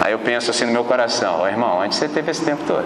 Aí 0.00 0.12
eu 0.12 0.18
penso 0.18 0.50
assim 0.50 0.66
no 0.66 0.72
meu 0.72 0.84
coração, 0.84 1.40
oh, 1.42 1.46
irmão, 1.46 1.78
onde 1.78 1.94
você 1.94 2.08
teve 2.08 2.30
esse 2.30 2.44
tempo 2.44 2.62
todo? 2.66 2.84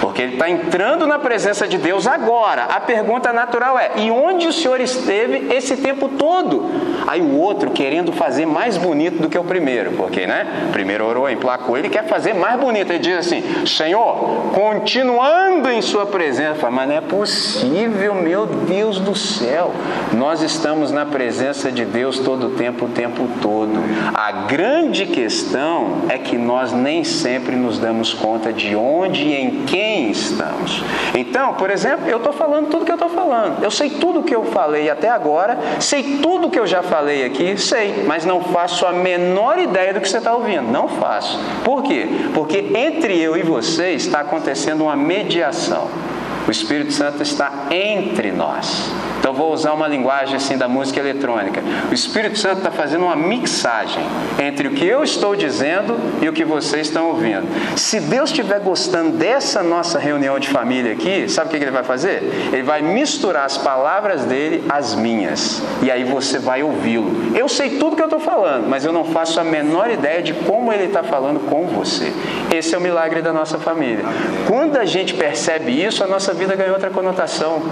Porque 0.00 0.22
ele 0.22 0.32
está 0.32 0.48
entrando 0.48 1.06
na 1.06 1.18
presença 1.18 1.68
de 1.68 1.76
Deus 1.76 2.06
agora. 2.06 2.64
A 2.64 2.80
pergunta 2.80 3.32
natural 3.32 3.78
é: 3.78 3.92
e 3.96 4.10
onde 4.10 4.48
o 4.48 4.52
Senhor 4.52 4.80
esteve 4.80 5.54
esse 5.54 5.76
tempo 5.76 6.08
todo? 6.08 6.70
Aí 7.06 7.20
o 7.20 7.38
outro 7.38 7.70
querendo 7.70 8.12
fazer 8.12 8.46
mais 8.46 8.76
bonito 8.76 9.20
do 9.20 9.28
que 9.28 9.38
o 9.38 9.44
primeiro, 9.44 9.92
porque, 9.92 10.26
né? 10.26 10.66
O 10.68 10.72
primeiro 10.72 11.04
orou, 11.04 11.28
emplacou, 11.28 11.76
ele 11.76 11.88
quer 11.88 12.06
fazer 12.06 12.34
mais 12.34 12.58
bonito. 12.58 12.90
Ele 12.90 12.98
diz 12.98 13.18
assim: 13.18 13.66
Senhor, 13.66 14.50
continuando 14.54 15.68
em 15.68 15.82
Sua 15.82 16.06
presença. 16.06 16.70
Mas 16.70 16.88
não 16.88 16.96
é 16.96 17.00
possível, 17.00 18.14
meu 18.14 18.46
Deus 18.46 18.98
do 18.98 19.14
céu. 19.14 19.72
Nós 20.16 20.40
estamos 20.40 20.90
na 20.90 21.04
presença 21.04 21.70
de 21.70 21.84
Deus 21.84 22.18
todo 22.18 22.46
o 22.46 22.50
tempo, 22.50 22.86
o 22.86 22.88
tempo 22.88 23.28
todo. 23.42 23.80
A 24.14 24.32
grande 24.32 25.06
questão 25.06 26.02
é 26.08 26.16
que 26.16 26.38
nós 26.38 26.72
nem 26.72 27.04
sempre 27.04 27.56
nos 27.56 27.78
damos 27.78 28.14
conta 28.14 28.52
de 28.52 28.74
onde 28.74 29.24
e 29.24 29.34
em 29.34 29.64
quem 29.64 29.89
estamos. 30.10 30.82
Então, 31.14 31.54
por 31.54 31.70
exemplo, 31.70 32.08
eu 32.08 32.18
estou 32.18 32.32
falando 32.32 32.68
tudo 32.68 32.84
que 32.84 32.90
eu 32.90 32.96
estou 32.96 33.08
falando. 33.08 33.62
Eu 33.62 33.70
sei 33.70 33.90
tudo 33.90 34.22
que 34.22 34.34
eu 34.34 34.44
falei 34.44 34.88
até 34.90 35.08
agora, 35.08 35.58
sei 35.80 36.18
tudo 36.18 36.50
que 36.50 36.58
eu 36.58 36.66
já 36.66 36.82
falei 36.82 37.24
aqui, 37.24 37.56
sei, 37.58 38.04
mas 38.06 38.24
não 38.24 38.40
faço 38.40 38.86
a 38.86 38.92
menor 38.92 39.58
ideia 39.58 39.92
do 39.92 40.00
que 40.00 40.08
você 40.08 40.18
está 40.18 40.34
ouvindo. 40.34 40.70
Não 40.70 40.88
faço. 40.88 41.38
Por 41.64 41.82
quê? 41.82 42.06
Porque 42.34 42.72
entre 42.74 43.18
eu 43.18 43.36
e 43.36 43.42
você 43.42 43.90
está 43.90 44.20
acontecendo 44.20 44.84
uma 44.84 44.96
mediação. 44.96 45.88
O 46.46 46.50
Espírito 46.50 46.92
Santo 46.92 47.22
está 47.22 47.52
entre 47.70 48.32
nós. 48.32 48.90
Então 49.18 49.34
vou 49.34 49.52
usar 49.52 49.74
uma 49.74 49.86
linguagem 49.86 50.36
assim 50.36 50.56
da 50.56 50.66
música 50.66 50.98
eletrônica. 50.98 51.62
O 51.90 51.94
Espírito 51.94 52.38
Santo 52.38 52.58
está 52.58 52.70
fazendo 52.70 53.04
uma 53.04 53.14
mixagem 53.14 54.02
entre 54.38 54.68
o 54.68 54.72
que 54.72 54.84
eu 54.84 55.04
estou 55.04 55.36
dizendo 55.36 55.96
e 56.22 56.28
o 56.28 56.32
que 56.32 56.44
vocês 56.44 56.86
estão 56.86 57.08
ouvindo. 57.08 57.46
Se 57.76 58.00
Deus 58.00 58.30
estiver 58.30 58.60
gostando 58.60 59.12
dessa 59.12 59.62
nossa 59.62 59.98
reunião 59.98 60.38
de 60.38 60.48
família 60.48 60.92
aqui, 60.94 61.28
sabe 61.28 61.48
o 61.48 61.50
que 61.50 61.62
ele 61.62 61.70
vai 61.70 61.84
fazer? 61.84 62.22
Ele 62.52 62.62
vai 62.62 62.80
misturar 62.80 63.44
as 63.44 63.58
palavras 63.58 64.24
dele 64.24 64.64
às 64.68 64.94
minhas. 64.94 65.62
E 65.82 65.90
aí 65.90 66.02
você 66.04 66.38
vai 66.38 66.62
ouvi-lo. 66.62 67.36
Eu 67.36 67.48
sei 67.48 67.78
tudo 67.78 67.96
que 67.96 68.02
eu 68.02 68.06
estou 68.06 68.20
falando, 68.20 68.68
mas 68.68 68.84
eu 68.84 68.92
não 68.92 69.04
faço 69.04 69.38
a 69.38 69.44
menor 69.44 69.90
ideia 69.90 70.22
de 70.22 70.32
como 70.32 70.72
ele 70.72 70.84
está 70.84 71.02
falando 71.02 71.40
com 71.40 71.66
você. 71.66 72.12
Esse 72.50 72.74
é 72.74 72.78
o 72.78 72.80
milagre 72.80 73.20
da 73.20 73.32
nossa 73.32 73.58
família. 73.58 74.04
Quando 74.48 74.76
a 74.76 74.84
gente 74.84 75.14
percebe 75.14 75.72
isso, 75.72 76.02
a 76.02 76.06
nossa 76.06 76.29
vida 76.32 76.54
ganha 76.56 76.72
outra 76.72 76.90
conotação 76.90 77.62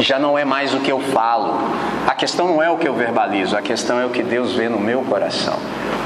já 0.00 0.18
não 0.18 0.36
é 0.36 0.44
mais 0.44 0.74
o 0.74 0.80
que 0.80 0.90
eu 0.90 1.00
falo. 1.00 1.54
A 2.06 2.14
questão 2.14 2.46
não 2.46 2.62
é 2.62 2.70
o 2.70 2.76
que 2.76 2.88
eu 2.88 2.94
verbalizo, 2.94 3.56
a 3.56 3.62
questão 3.62 3.98
é 3.98 4.06
o 4.06 4.10
que 4.10 4.22
Deus 4.22 4.54
vê 4.54 4.68
no 4.68 4.78
meu 4.78 5.02
coração. 5.02 5.56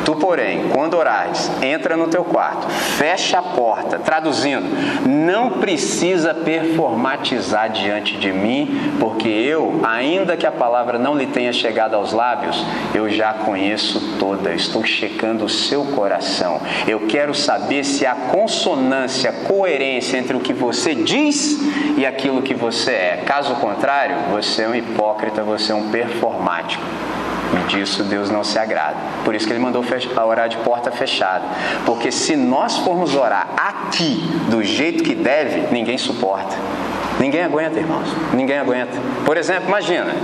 Tu, 0.05 0.14
porém, 0.14 0.68
quando 0.72 0.94
orares, 0.94 1.51
entra 1.61 1.96
no 1.96 2.07
teu 2.07 2.22
quarto, 2.22 2.68
fecha 2.68 3.38
a 3.38 3.42
porta, 3.42 3.99
traduzindo, 3.99 4.64
não 5.05 5.59
precisa 5.59 6.33
performatizar 6.33 7.70
diante 7.70 8.16
de 8.16 8.33
mim, 8.33 8.94
porque 9.01 9.29
eu, 9.29 9.81
ainda 9.83 10.37
que 10.37 10.46
a 10.46 10.53
palavra 10.53 10.96
não 10.96 11.16
lhe 11.16 11.27
tenha 11.27 11.53
chegado 11.53 11.94
aos 11.94 12.12
lábios, 12.12 12.64
eu 12.94 13.09
já 13.11 13.33
conheço 13.33 14.16
toda, 14.18 14.55
estou 14.55 14.85
checando 14.85 15.44
o 15.44 15.49
seu 15.49 15.85
coração. 15.87 16.61
Eu 16.87 17.01
quero 17.09 17.35
saber 17.35 17.83
se 17.83 18.07
há 18.07 18.14
consonância, 18.14 19.33
coerência 19.33 20.18
entre 20.18 20.37
o 20.37 20.40
que 20.40 20.53
você 20.53 20.94
diz 20.94 21.59
e 21.96 22.07
aquilo 22.07 22.42
que 22.42 22.55
você 22.55 22.92
é. 22.92 23.22
Caso 23.27 23.57
contrário, 23.57 23.75
você 24.30 24.62
é 24.62 24.68
um 24.68 24.74
hipócrita, 24.74 25.42
você 25.42 25.72
é 25.72 25.74
um 25.74 25.90
performático. 25.90 26.82
E 27.54 27.68
disso 27.68 28.02
Deus 28.02 28.30
não 28.30 28.42
se 28.42 28.58
agrada. 28.58 28.96
Por 29.24 29.34
isso 29.34 29.46
que 29.46 29.52
ele 29.52 29.60
mandou 29.60 29.84
orar 30.24 30.48
de 30.48 30.56
porta 30.58 30.90
fechada. 30.90 31.44
Porque 31.84 32.10
se 32.10 32.36
nós 32.36 32.78
formos 32.78 33.14
orar 33.14 33.48
aqui 33.56 34.20
do 34.50 34.62
jeito 34.64 35.04
que 35.04 35.14
deve, 35.14 35.72
ninguém 35.72 35.96
suporta. 35.96 36.56
Ninguém 37.18 37.44
aguenta, 37.44 37.78
irmãos. 37.78 38.08
Ninguém 38.34 38.58
aguenta. 38.58 38.92
Por 39.24 39.36
exemplo, 39.36 39.68
imagina, 39.68 40.14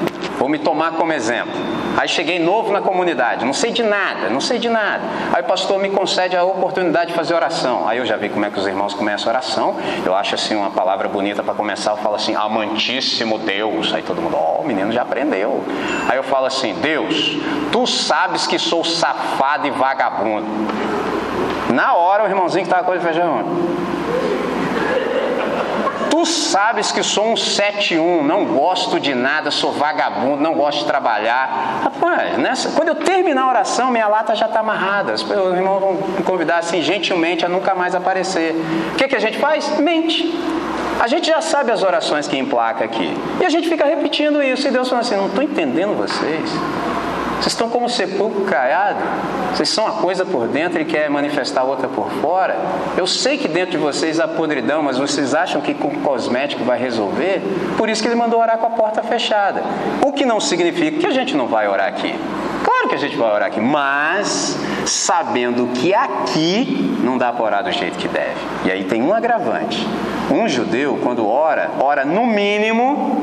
vou 0.42 0.48
me 0.48 0.59
tomar 0.59 0.94
como 0.94 1.12
exemplo. 1.12 1.52
Aí 1.96 2.09
cheguei 2.09 2.40
novo 2.40 2.72
na 2.72 2.81
comunidade, 2.81 3.44
não 3.44 3.52
sei 3.52 3.70
de 3.70 3.85
nada, 3.85 4.28
não 4.28 4.40
sei 4.40 4.59
de 4.59 4.68
nada. 4.68 5.05
Aí 5.33 5.40
o 5.40 5.44
pastor 5.44 5.78
me 5.78 5.88
concede 5.88 6.37
a 6.37 6.42
oportunidade 6.42 7.12
de 7.12 7.16
fazer 7.16 7.33
oração. 7.33 7.87
Aí 7.87 7.98
eu 7.98 8.05
já 8.05 8.16
vi 8.16 8.28
como 8.28 8.44
é 8.44 8.50
que 8.50 8.59
os 8.59 8.66
irmãos 8.66 8.92
começam 8.92 9.28
a 9.28 9.37
oração. 9.37 9.76
Eu 10.05 10.16
acho 10.16 10.35
assim 10.35 10.57
uma 10.57 10.72
palavra 10.72 11.09
bonita 11.09 11.44
para 11.44 11.55
começar. 11.55 11.92
Eu 11.92 11.98
falo 11.98 12.16
assim, 12.16 12.35
amantíssimo 12.35 13.38
Deus. 13.38 13.94
Aí 13.94 14.02
todo 14.02 14.20
mundo, 14.20 14.37
ó, 14.37 14.57
oh, 14.59 14.62
o 14.62 14.66
menino 14.66 14.90
já 14.90 15.02
aprendeu. 15.02 15.62
Aí 16.09 16.16
eu 16.16 16.24
falo 16.24 16.46
assim, 16.46 16.74
Deus, 16.74 17.37
tu 17.70 17.87
sabes 17.87 18.44
que 18.44 18.59
sou 18.59 18.83
safado 18.83 19.68
e 19.68 19.70
vagabundo. 19.70 20.48
Na 21.72 21.94
hora 21.94 22.24
o 22.24 22.26
irmãozinho 22.26 22.64
que 22.64 22.68
estava 22.68 22.85
com 22.85 22.92
ele 22.92 23.00
feijão. 23.00 23.44
Tu 26.13 26.27
sabes 26.27 26.92
que 26.92 27.02
sou 27.02 27.33
um 27.33 27.37
71, 27.38 28.23
não 28.23 28.44
gosto 28.44 29.00
de 29.00 29.15
nada, 29.15 29.50
sou 29.50 29.73
vagabundo, 29.73 30.42
não 30.42 30.52
gosto 30.52 30.81
de 30.81 30.85
trabalhar. 30.85 31.81
Rapaz, 31.85 32.37
nessa, 32.37 32.69
quando 32.73 32.88
eu 32.88 32.96
terminar 32.96 33.44
a 33.44 33.48
oração, 33.48 33.90
minha 33.90 34.06
lata 34.06 34.35
já 34.35 34.44
está 34.44 34.60
amarrada. 34.60 35.15
Os 35.15 35.23
irmãos 35.23 35.81
vão 35.81 35.94
me 35.94 36.23
convidar 36.23 36.58
assim, 36.58 36.83
gentilmente, 36.83 37.46
a 37.46 37.48
nunca 37.48 37.75
mais 37.75 37.94
aparecer. 37.94 38.54
O 38.92 38.96
que, 38.96 39.08
que 39.08 39.17
a 39.17 39.19
gente 39.19 39.38
faz? 39.38 39.79
Mente. 39.79 40.38
A 41.00 41.08
gente 41.08 41.29
já 41.29 41.40
sabe 41.40 41.73
as 41.73 41.83
orações 41.83 42.29
que 42.29 42.37
emplaca 42.37 42.85
aqui. 42.85 43.17
E 43.40 43.46
a 43.46 43.48
gente 43.48 43.67
fica 43.67 43.87
repetindo 43.87 44.42
isso. 44.42 44.69
E 44.69 44.71
Deus 44.71 44.90
fala 44.90 45.00
assim: 45.00 45.17
não 45.17 45.29
estou 45.29 45.42
entendendo 45.42 45.96
vocês. 45.96 46.50
Vocês 47.42 47.54
estão 47.54 47.68
como 47.68 47.88
sepulcro 47.88 48.44
caiado. 48.44 49.00
Vocês 49.52 49.68
são 49.68 49.84
uma 49.84 49.94
coisa 49.94 50.24
por 50.24 50.46
dentro 50.46 50.80
e 50.80 50.84
querem 50.84 51.10
manifestar 51.10 51.64
outra 51.64 51.88
por 51.88 52.08
fora. 52.20 52.56
Eu 52.96 53.04
sei 53.04 53.36
que 53.36 53.48
dentro 53.48 53.72
de 53.72 53.78
vocês 53.78 54.20
há 54.20 54.28
podridão, 54.28 54.80
mas 54.80 54.96
vocês 54.96 55.34
acham 55.34 55.60
que 55.60 55.74
com 55.74 55.90
cosmético 56.02 56.62
vai 56.62 56.78
resolver? 56.78 57.42
Por 57.76 57.88
isso 57.88 58.00
que 58.00 58.06
ele 58.06 58.14
mandou 58.14 58.38
orar 58.38 58.58
com 58.58 58.66
a 58.68 58.70
porta 58.70 59.02
fechada. 59.02 59.60
O 60.06 60.12
que 60.12 60.24
não 60.24 60.38
significa 60.38 61.00
que 61.00 61.06
a 61.06 61.10
gente 61.10 61.36
não 61.36 61.48
vai 61.48 61.66
orar 61.66 61.88
aqui. 61.88 62.14
Claro 62.62 62.88
que 62.88 62.94
a 62.94 62.98
gente 62.98 63.16
vai 63.16 63.34
orar 63.34 63.48
aqui, 63.48 63.60
mas 63.60 64.56
sabendo 64.86 65.66
que 65.74 65.92
aqui 65.92 66.96
não 67.02 67.18
dá 67.18 67.32
para 67.32 67.44
orar 67.44 67.64
do 67.64 67.72
jeito 67.72 67.98
que 67.98 68.06
deve. 68.06 68.38
E 68.66 68.70
aí 68.70 68.84
tem 68.84 69.02
um 69.02 69.12
agravante. 69.12 69.84
Um 70.30 70.46
judeu, 70.46 70.96
quando 71.02 71.26
ora, 71.26 71.72
ora 71.80 72.04
no 72.04 72.24
mínimo 72.24 73.20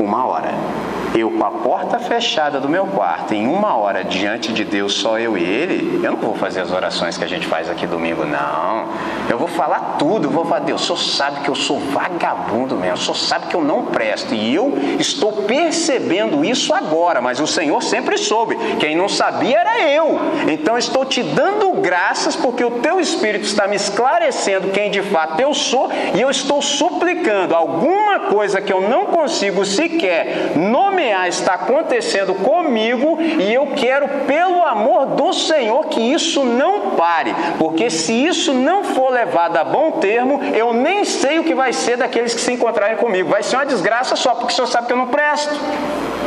uma 0.00 0.24
hora 0.24 0.77
eu 1.14 1.30
com 1.30 1.44
a 1.44 1.50
porta 1.50 1.98
fechada 1.98 2.60
do 2.60 2.68
meu 2.68 2.86
quarto, 2.86 3.34
em 3.34 3.46
uma 3.46 3.76
hora 3.76 4.04
diante 4.04 4.52
de 4.52 4.64
Deus, 4.64 4.94
só 4.94 5.18
eu 5.18 5.36
e 5.36 5.42
Ele, 5.42 6.04
eu 6.04 6.12
não 6.12 6.18
vou 6.18 6.34
fazer 6.34 6.60
as 6.60 6.70
orações 6.70 7.16
que 7.16 7.24
a 7.24 7.28
gente 7.28 7.46
faz 7.46 7.70
aqui 7.70 7.86
domingo, 7.86 8.24
não. 8.24 8.86
Eu 9.28 9.38
vou 9.38 9.48
falar 9.48 9.96
tudo, 9.98 10.28
vou 10.28 10.44
falar, 10.44 10.60
Deus, 10.60 10.82
o 10.82 10.96
Senhor 10.96 10.98
sabe 10.98 11.40
que 11.40 11.48
eu 11.48 11.54
sou 11.54 11.78
vagabundo 11.78 12.76
mesmo, 12.76 12.94
o 12.94 12.98
Senhor 12.98 13.16
sabe 13.16 13.46
que 13.46 13.56
eu 13.56 13.62
não 13.62 13.86
presto, 13.86 14.34
e 14.34 14.54
eu 14.54 14.72
estou 14.98 15.32
percebendo 15.44 16.44
isso 16.44 16.74
agora, 16.74 17.20
mas 17.20 17.40
o 17.40 17.46
Senhor 17.46 17.82
sempre 17.82 18.18
soube, 18.18 18.56
quem 18.78 18.96
não 18.96 19.08
sabia 19.08 19.58
era 19.58 19.80
eu. 19.80 20.18
Então 20.48 20.76
estou 20.76 21.04
te 21.04 21.22
dando 21.22 21.72
graças 21.80 22.36
porque 22.36 22.64
o 22.64 22.80
teu 22.80 23.00
Espírito 23.00 23.44
está 23.44 23.66
me 23.66 23.76
esclarecendo 23.76 24.68
quem 24.68 24.90
de 24.90 25.02
fato 25.02 25.40
eu 25.40 25.54
sou, 25.54 25.90
e 26.14 26.20
eu 26.20 26.30
estou 26.30 26.60
suplicando 26.60 27.54
alguma 27.54 28.20
coisa 28.20 28.60
que 28.60 28.72
eu 28.72 28.80
não 28.80 29.06
consigo 29.06 29.64
sequer 29.64 30.52
nomear 30.56 30.97
está 31.28 31.54
acontecendo 31.54 32.34
comigo 32.34 33.18
e 33.20 33.52
eu 33.52 33.68
quero, 33.76 34.08
pelo 34.26 34.62
amor 34.64 35.06
do 35.06 35.32
Senhor, 35.32 35.86
que 35.86 36.00
isso 36.00 36.44
não 36.44 36.90
pare, 36.90 37.34
porque 37.58 37.90
se 37.90 38.12
isso 38.12 38.52
não 38.52 38.84
for 38.84 39.10
levado 39.10 39.56
a 39.56 39.64
bom 39.64 39.92
termo, 39.92 40.40
eu 40.54 40.72
nem 40.72 41.04
sei 41.04 41.38
o 41.38 41.44
que 41.44 41.54
vai 41.54 41.72
ser 41.72 41.96
daqueles 41.96 42.34
que 42.34 42.40
se 42.40 42.52
encontrarem 42.52 42.96
comigo. 42.96 43.30
Vai 43.30 43.42
ser 43.42 43.56
uma 43.56 43.66
desgraça 43.66 44.16
só, 44.16 44.34
porque 44.34 44.52
o 44.52 44.56
Senhor 44.56 44.66
sabe 44.66 44.86
que 44.86 44.92
eu 44.92 44.96
não 44.96 45.08
presto. 45.08 45.54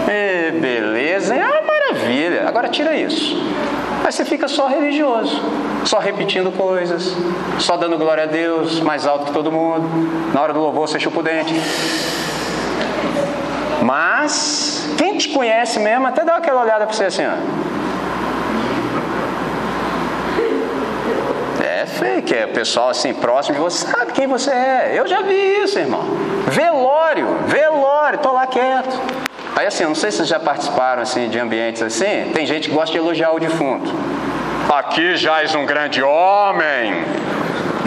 E 0.08 0.52
beleza, 0.60 1.36
é 1.36 1.46
uma 1.46 1.62
maravilha. 1.62 2.48
Agora 2.48 2.68
tira 2.70 2.96
isso. 2.96 3.36
Aí 4.04 4.12
você 4.12 4.26
fica 4.26 4.48
só 4.48 4.68
religioso, 4.68 5.40
só 5.86 6.00
repetindo 6.00 6.52
coisas, 6.52 7.16
só 7.60 7.78
dando 7.78 7.98
glória 7.98 8.24
a 8.24 8.28
Deus, 8.28 8.80
mais 8.80 9.06
alto 9.06 9.26
que 9.26 9.32
todo 9.32 9.52
mundo. 9.52 9.88
Na 10.34 10.42
hora 10.42 10.54
do 10.54 10.60
louvor 10.60 10.88
você 10.88 11.00
chupa 11.00 11.20
o 11.20 11.24
dente. 11.24 11.54
Mas 13.82 14.88
quem 14.98 15.18
te 15.18 15.30
conhece 15.30 15.80
mesmo 15.80 16.08
até 16.08 16.24
dá 16.24 16.36
aquela 16.36 16.62
olhada 16.62 16.86
para 16.86 16.96
você 16.96 17.06
assim, 17.06 17.24
ó. 17.26 17.72
É 21.64 21.86
fake, 21.88 22.36
é 22.36 22.46
o 22.46 22.50
pessoal 22.50 22.90
assim 22.90 23.12
próximo 23.14 23.56
de 23.56 23.62
você 23.62 23.88
sabe 23.88 24.12
quem 24.12 24.28
você 24.28 24.52
é. 24.52 24.92
Eu 24.94 25.08
já 25.08 25.22
vi 25.24 25.64
isso, 25.64 25.80
irmão. 25.80 26.04
Velório, 26.48 27.28
velório, 27.48 28.20
tô 28.20 28.32
lá 28.32 28.46
quieto. 28.46 29.00
Aí 29.56 29.66
assim, 29.66 29.84
eu 29.84 29.90
não 29.90 29.96
sei 29.96 30.12
se 30.12 30.18
vocês 30.18 30.30
já 30.30 30.40
participaram 30.40 31.02
assim 31.02 31.28
de 31.28 31.40
ambientes 31.40 31.82
assim. 31.82 32.32
Tem 32.34 32.46
gente 32.46 32.70
que 32.70 32.76
gosta 32.76 32.92
de 32.92 33.00
elogiar 33.00 33.32
o 33.32 33.40
defunto. 33.40 33.92
Aqui 34.72 35.16
jaz 35.16 35.56
um 35.56 35.66
grande 35.66 36.04
homem, 36.04 37.04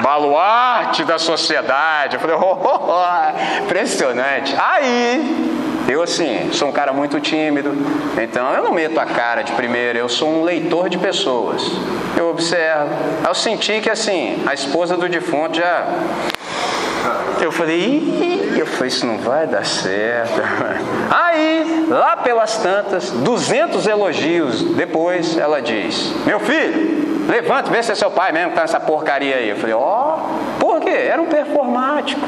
baluarte 0.02 1.04
da 1.04 1.18
sociedade. 1.18 2.16
Eu 2.16 2.20
falei, 2.20 2.36
oh, 2.42 2.58
oh, 2.62 2.80
oh, 2.90 3.62
impressionante. 3.62 4.54
Aí 4.58 5.54
eu, 5.86 6.02
assim, 6.02 6.50
sou 6.52 6.68
um 6.68 6.72
cara 6.72 6.92
muito 6.92 7.20
tímido, 7.20 7.72
então 8.20 8.50
eu 8.54 8.62
não 8.62 8.72
meto 8.72 8.98
a 8.98 9.04
cara 9.04 9.42
de 9.42 9.52
primeira, 9.52 9.98
eu 9.98 10.08
sou 10.08 10.28
um 10.28 10.42
leitor 10.42 10.88
de 10.88 10.96
pessoas. 10.96 11.62
Eu 12.16 12.30
observo. 12.30 12.88
Eu 13.26 13.34
senti 13.34 13.80
que, 13.80 13.90
assim, 13.90 14.42
a 14.46 14.54
esposa 14.54 14.96
do 14.96 15.08
defunto 15.08 15.58
já. 15.58 15.86
Eu 17.40 17.52
falei, 17.52 18.54
eu 18.56 18.66
falei, 18.66 18.88
isso 18.88 19.04
não 19.04 19.18
vai 19.18 19.46
dar 19.46 19.66
certo. 19.66 20.40
Aí, 21.10 21.86
lá 21.90 22.16
pelas 22.16 22.56
tantas, 22.56 23.10
200 23.10 23.86
elogios 23.86 24.62
depois, 24.62 25.36
ela 25.36 25.60
diz: 25.60 26.14
Meu 26.24 26.40
filho, 26.40 27.26
levanta, 27.28 27.70
vê 27.70 27.82
se 27.82 27.92
é 27.92 27.94
seu 27.94 28.10
pai 28.10 28.32
mesmo 28.32 28.50
que 28.50 28.56
tá 28.56 28.62
nessa 28.62 28.80
porcaria 28.80 29.36
aí. 29.36 29.50
Eu 29.50 29.56
falei, 29.56 29.74
ó, 29.74 30.16
oh, 30.16 30.58
por 30.58 30.80
quê? 30.80 30.90
Era 30.90 31.20
um 31.20 31.26
performático 31.26 32.20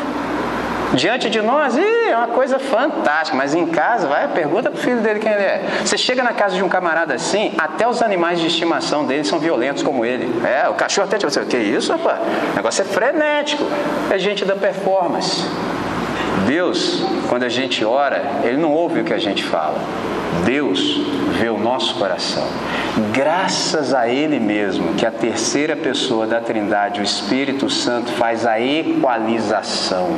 diante 0.95 1.29
de 1.29 1.41
nós, 1.41 1.77
é 1.77 2.17
uma 2.17 2.29
coisa 2.29 2.59
fantástica, 2.59 3.37
mas 3.37 3.55
em 3.55 3.67
casa, 3.67 4.07
vai, 4.07 4.29
pergunta 4.29 4.71
pro 4.71 4.81
filho 4.81 5.01
dele 5.01 5.21
quem 5.21 5.33
ele 5.33 5.43
é. 5.43 5.65
Você 5.85 5.99
chega 5.99 6.23
na 6.23 6.33
casa 6.33 6.55
de 6.55 6.63
um 6.63 6.69
camarada 6.69 7.15
assim, 7.15 7.53
até 7.59 7.87
os 7.87 8.03
animais 8.03 8.41
de 8.41 8.47
estimação 8.47 9.05
dele 9.05 9.25
são 9.25 9.39
violentos 9.39 9.83
como 9.83 10.05
ele. 10.05 10.31
É, 10.47 10.69
o 10.69 10.75
cachorro 10.75 11.07
até 11.07 11.19
te 11.19 11.25
você, 11.25 11.45
que 11.45 11.57
isso, 11.57 11.93
rapaz? 11.93 12.19
O 12.53 12.57
negócio 12.57 12.83
é 12.83 12.85
frenético. 12.85 13.65
É 14.11 14.19
gente 14.19 14.45
da 14.45 14.55
performance. 14.55 15.45
Deus, 16.47 17.05
quando 17.29 17.43
a 17.43 17.49
gente 17.49 17.85
ora, 17.85 18.23
Ele 18.45 18.57
não 18.57 18.73
ouve 18.73 19.01
o 19.01 19.05
que 19.05 19.13
a 19.13 19.19
gente 19.19 19.43
fala. 19.43 19.79
Deus 20.45 21.01
vê 21.39 21.49
o 21.49 21.59
nosso 21.59 21.95
coração. 21.95 22.47
Graças 23.13 23.93
a 23.93 24.09
Ele 24.09 24.41
mesmo, 24.41 24.95
que 24.95 25.05
a 25.05 25.11
terceira 25.11 25.77
pessoa 25.77 26.27
da 26.27 26.41
Trindade, 26.41 27.01
o 27.01 27.05
Espírito 27.05 27.69
Santo, 27.69 28.11
faz 28.13 28.47
a 28.47 28.59
equalização. 28.59 30.09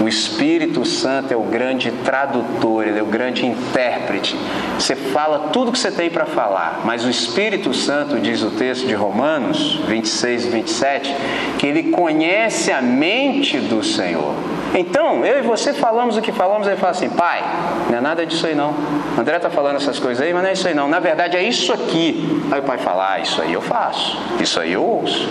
O 0.00 0.08
Espírito 0.08 0.84
Santo 0.84 1.32
é 1.32 1.36
o 1.36 1.42
grande 1.42 1.92
tradutor, 2.04 2.86
ele 2.86 2.98
é 2.98 3.02
o 3.02 3.06
grande 3.06 3.46
intérprete. 3.46 4.36
Você 4.78 4.96
fala 4.96 5.50
tudo 5.52 5.70
que 5.70 5.78
você 5.78 5.92
tem 5.92 6.10
para 6.10 6.26
falar, 6.26 6.80
mas 6.84 7.04
o 7.04 7.10
Espírito 7.10 7.72
Santo, 7.72 8.18
diz 8.18 8.42
o 8.42 8.50
texto 8.50 8.86
de 8.86 8.94
Romanos 8.94 9.80
26 9.86 10.46
e 10.46 10.48
27, 10.48 11.16
que 11.58 11.66
ele 11.66 11.90
conhece 11.90 12.72
a 12.72 12.82
mente 12.82 13.58
do 13.58 13.84
Senhor. 13.84 14.34
Então, 14.74 15.24
eu 15.24 15.38
e 15.38 15.42
você 15.42 15.72
falamos 15.72 16.16
o 16.16 16.20
que 16.20 16.32
falamos, 16.32 16.66
ele 16.66 16.76
fala 16.76 16.90
assim, 16.90 17.08
pai, 17.08 17.42
não 17.88 17.98
é 17.98 18.00
nada 18.00 18.26
disso 18.26 18.44
aí 18.44 18.56
não. 18.56 18.74
André 19.16 19.36
está 19.36 19.48
falando 19.48 19.76
essas 19.76 20.00
coisas 20.00 20.20
aí, 20.20 20.34
mas 20.34 20.42
não 20.42 20.50
é 20.50 20.52
isso 20.52 20.66
aí 20.66 20.74
não. 20.74 20.88
Na 20.88 20.98
verdade 20.98 21.36
é 21.36 21.42
isso 21.44 21.72
aqui. 21.72 22.42
Aí 22.50 22.58
o 22.58 22.62
pai 22.64 22.78
fala, 22.78 23.12
ah, 23.12 23.20
isso 23.20 23.40
aí 23.40 23.52
eu 23.52 23.62
faço, 23.62 24.18
isso 24.40 24.58
aí 24.58 24.72
eu 24.72 24.82
ouço. 24.82 25.28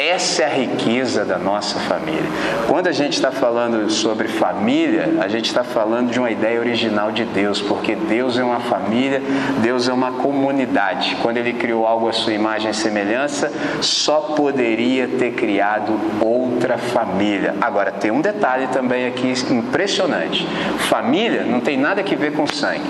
Essa 0.00 0.44
é 0.44 0.46
a 0.46 0.48
riqueza 0.48 1.26
da 1.26 1.36
nossa 1.36 1.78
família. 1.80 2.24
Quando 2.66 2.86
a 2.86 2.92
gente 2.92 3.12
está 3.12 3.30
falando 3.30 3.90
sobre 3.90 4.28
família, 4.28 5.16
a 5.20 5.28
gente 5.28 5.44
está 5.44 5.62
falando 5.62 6.10
de 6.10 6.18
uma 6.18 6.30
ideia 6.30 6.58
original 6.58 7.12
de 7.12 7.26
Deus, 7.26 7.60
porque 7.60 7.94
Deus 7.94 8.38
é 8.38 8.42
uma 8.42 8.60
família, 8.60 9.20
Deus 9.60 9.90
é 9.90 9.92
uma 9.92 10.12
comunidade. 10.12 11.18
Quando 11.20 11.36
Ele 11.36 11.52
criou 11.52 11.86
algo 11.86 12.08
à 12.08 12.14
sua 12.14 12.32
imagem 12.32 12.70
e 12.70 12.74
semelhança, 12.74 13.52
só 13.82 14.20
poderia 14.34 15.06
ter 15.06 15.32
criado 15.32 15.92
outra 16.18 16.78
família. 16.78 17.54
Agora, 17.60 17.92
tem 17.92 18.10
um 18.10 18.22
detalhe 18.22 18.68
também 18.68 19.06
aqui 19.06 19.34
impressionante: 19.50 20.48
família 20.88 21.44
não 21.44 21.60
tem 21.60 21.76
nada 21.76 22.02
que 22.02 22.16
ver 22.16 22.32
com 22.32 22.46
sangue, 22.46 22.88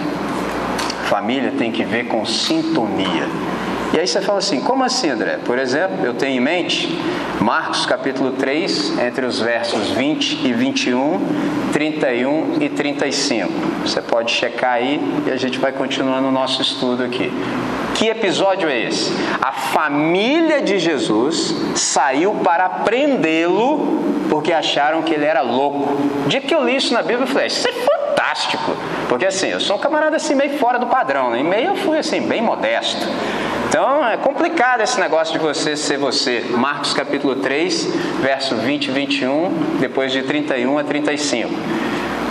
família 1.06 1.52
tem 1.58 1.72
que 1.72 1.82
ver 1.82 2.06
com 2.06 2.24
sintonia. 2.24 3.26
E 3.93 3.99
aí 3.99 4.07
você 4.07 4.20
fala 4.20 4.38
assim, 4.38 4.61
como 4.61 4.84
assim, 4.84 5.11
André? 5.11 5.38
Por 5.45 5.59
exemplo, 5.59 6.07
eu 6.07 6.14
tenho 6.14 6.36
em 6.36 6.41
mente 6.41 6.97
Marcos 7.41 7.84
capítulo 7.86 8.32
3, 8.32 8.99
entre 9.01 9.26
os 9.26 9.41
versos 9.41 9.88
20 9.91 10.47
e 10.47 10.53
21, 10.53 11.20
31 11.72 12.59
e 12.61 12.68
35. 12.68 13.51
Você 13.84 14.01
pode 14.01 14.30
checar 14.30 14.74
aí 14.74 15.01
e 15.26 15.30
a 15.32 15.36
gente 15.36 15.59
vai 15.59 15.72
continuando 15.72 16.28
o 16.28 16.30
nosso 16.30 16.62
estudo 16.62 17.03
aqui. 17.03 17.32
Que 17.97 18.09
episódio 18.09 18.68
é 18.68 18.78
esse? 18.78 19.12
A 19.43 19.51
família 19.51 20.62
de 20.62 20.78
Jesus 20.78 21.57
saiu 21.74 22.34
para 22.45 22.68
prendê-lo 22.68 24.01
porque 24.30 24.53
acharam 24.53 25.03
que 25.03 25.12
ele 25.12 25.24
era 25.24 25.41
louco. 25.41 25.95
O 26.24 26.28
dia 26.28 26.41
que 26.41 26.55
eu 26.55 26.64
li 26.64 26.76
isso 26.76 26.95
na 26.95 27.03
Bíblia, 27.03 27.24
eu 27.24 27.26
falei, 27.26 27.49
isso 27.49 27.66
é 27.68 27.72
fantástico. 27.72 28.76
Porque 29.09 29.26
assim, 29.26 29.49
eu 29.49 29.59
sou 29.59 29.76
um 29.76 29.80
camarada 29.80 30.14
assim 30.14 30.36
meio 30.36 30.59
fora 30.59 30.78
do 30.78 30.86
padrão, 30.86 31.32
né? 31.32 31.41
E 31.41 31.43
meio 31.43 31.70
eu 31.70 31.76
fui 31.76 31.99
assim, 31.99 32.20
bem 32.20 32.41
modesto. 32.41 33.05
Então 33.70 34.04
é 34.04 34.16
complicado 34.16 34.80
esse 34.80 34.98
negócio 34.98 35.32
de 35.32 35.38
você 35.38 35.76
ser 35.76 35.96
você. 35.96 36.44
Marcos 36.50 36.92
capítulo 36.92 37.36
3, 37.36 37.84
verso 38.20 38.56
20 38.56 38.86
e 38.86 38.90
21, 38.90 39.76
depois 39.78 40.10
de 40.10 40.24
31 40.24 40.76
a 40.76 40.82
35. 40.82 41.48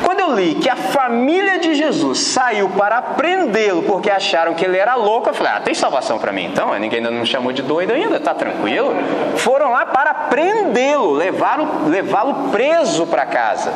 Quando 0.03 0.19
eu 0.19 0.35
li 0.35 0.55
que 0.55 0.69
a 0.69 0.75
família 0.75 1.57
de 1.57 1.75
Jesus 1.75 2.19
saiu 2.19 2.67
para 2.71 3.01
prendê-lo 3.01 3.83
porque 3.83 4.11
acharam 4.11 4.53
que 4.53 4.65
ele 4.65 4.75
era 4.77 4.95
louco, 4.95 5.29
eu 5.29 5.33
falei: 5.33 5.53
ah, 5.53 5.61
tem 5.61 5.73
salvação 5.73 6.19
para 6.19 6.33
mim 6.33 6.43
então? 6.43 6.77
Ninguém 6.77 6.99
ainda 6.99 7.09
não 7.09 7.21
me 7.21 7.25
chamou 7.25 7.53
de 7.53 7.61
doido 7.61 7.93
ainda, 7.93 8.19
tá 8.19 8.33
tranquilo? 8.33 8.93
Foram 9.37 9.71
lá 9.71 9.85
para 9.85 10.13
prendê-lo, 10.13 11.13
levá-lo 11.13 11.87
levá 11.87 12.25
preso 12.51 13.07
para 13.07 13.25
casa. 13.25 13.71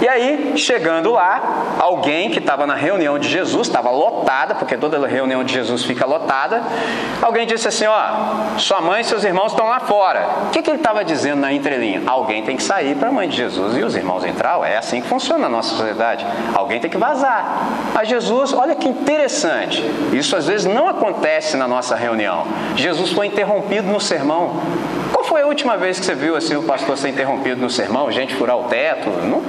E 0.00 0.08
aí, 0.08 0.52
chegando 0.56 1.12
lá, 1.12 1.76
alguém 1.78 2.30
que 2.30 2.38
estava 2.38 2.66
na 2.66 2.74
reunião 2.74 3.18
de 3.18 3.28
Jesus, 3.28 3.66
estava 3.66 3.90
lotada, 3.90 4.54
porque 4.54 4.76
toda 4.76 5.06
reunião 5.06 5.42
de 5.42 5.52
Jesus 5.52 5.84
fica 5.84 6.04
lotada, 6.04 6.62
alguém 7.22 7.46
disse 7.46 7.66
assim: 7.66 7.86
Ó, 7.86 8.58
sua 8.58 8.80
mãe 8.80 9.00
e 9.00 9.04
seus 9.04 9.24
irmãos 9.24 9.52
estão 9.52 9.66
lá 9.66 9.80
fora. 9.80 10.26
O 10.46 10.50
que, 10.50 10.60
que 10.60 10.70
ele 10.70 10.78
estava 10.78 11.04
dizendo 11.04 11.40
na 11.40 11.52
entrelinha? 11.52 12.02
Alguém 12.06 12.42
tem 12.42 12.56
que 12.56 12.62
sair 12.62 12.94
para 12.96 13.08
a 13.08 13.12
mãe 13.12 13.28
de 13.28 13.36
Jesus 13.36 13.76
e 13.76 13.82
os 13.82 13.96
irmãos 13.96 14.24
entrar. 14.24 14.60
É 14.68 14.76
assim 14.76 15.00
que 15.00 15.08
funciona 15.08 15.42
na 15.42 15.48
nossa 15.48 15.74
sociedade. 15.74 16.26
Alguém 16.54 16.78
tem 16.78 16.90
que 16.90 16.98
vazar. 16.98 17.68
Mas 17.94 18.08
Jesus, 18.08 18.52
olha 18.52 18.74
que 18.74 18.88
interessante, 18.88 19.82
isso 20.12 20.36
às 20.36 20.46
vezes 20.46 20.66
não 20.66 20.88
acontece 20.88 21.56
na 21.56 21.66
nossa 21.66 21.94
reunião. 21.94 22.46
Jesus 22.76 23.12
foi 23.12 23.26
interrompido 23.26 23.88
no 23.88 24.00
sermão. 24.00 24.60
Qual 25.12 25.24
foi 25.24 25.42
a 25.42 25.46
última 25.46 25.76
vez 25.76 25.98
que 25.98 26.04
você 26.04 26.14
viu 26.14 26.36
assim 26.36 26.56
o 26.56 26.62
pastor 26.62 26.96
ser 26.98 27.08
interrompido 27.08 27.60
no 27.60 27.70
sermão, 27.70 28.10
gente 28.10 28.34
furar 28.34 28.56
o 28.56 28.64
teto? 28.64 29.08
Não, 29.08 29.42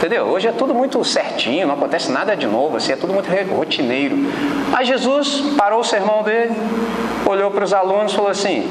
entendeu? 0.00 0.24
Hoje 0.24 0.48
é 0.48 0.52
tudo 0.52 0.74
muito 0.74 1.04
certinho, 1.04 1.66
não 1.66 1.74
acontece 1.74 2.10
nada 2.10 2.34
de 2.34 2.46
novo, 2.46 2.78
assim, 2.78 2.92
é 2.92 2.96
tudo 2.96 3.12
muito 3.12 3.28
rotineiro. 3.54 4.16
Aí 4.72 4.86
Jesus 4.86 5.42
parou 5.58 5.80
o 5.80 5.84
sermão 5.84 6.22
dele, 6.22 6.54
olhou 7.26 7.50
para 7.50 7.64
os 7.64 7.74
alunos 7.74 8.10
e 8.10 8.16
falou 8.16 8.30
assim: 8.30 8.66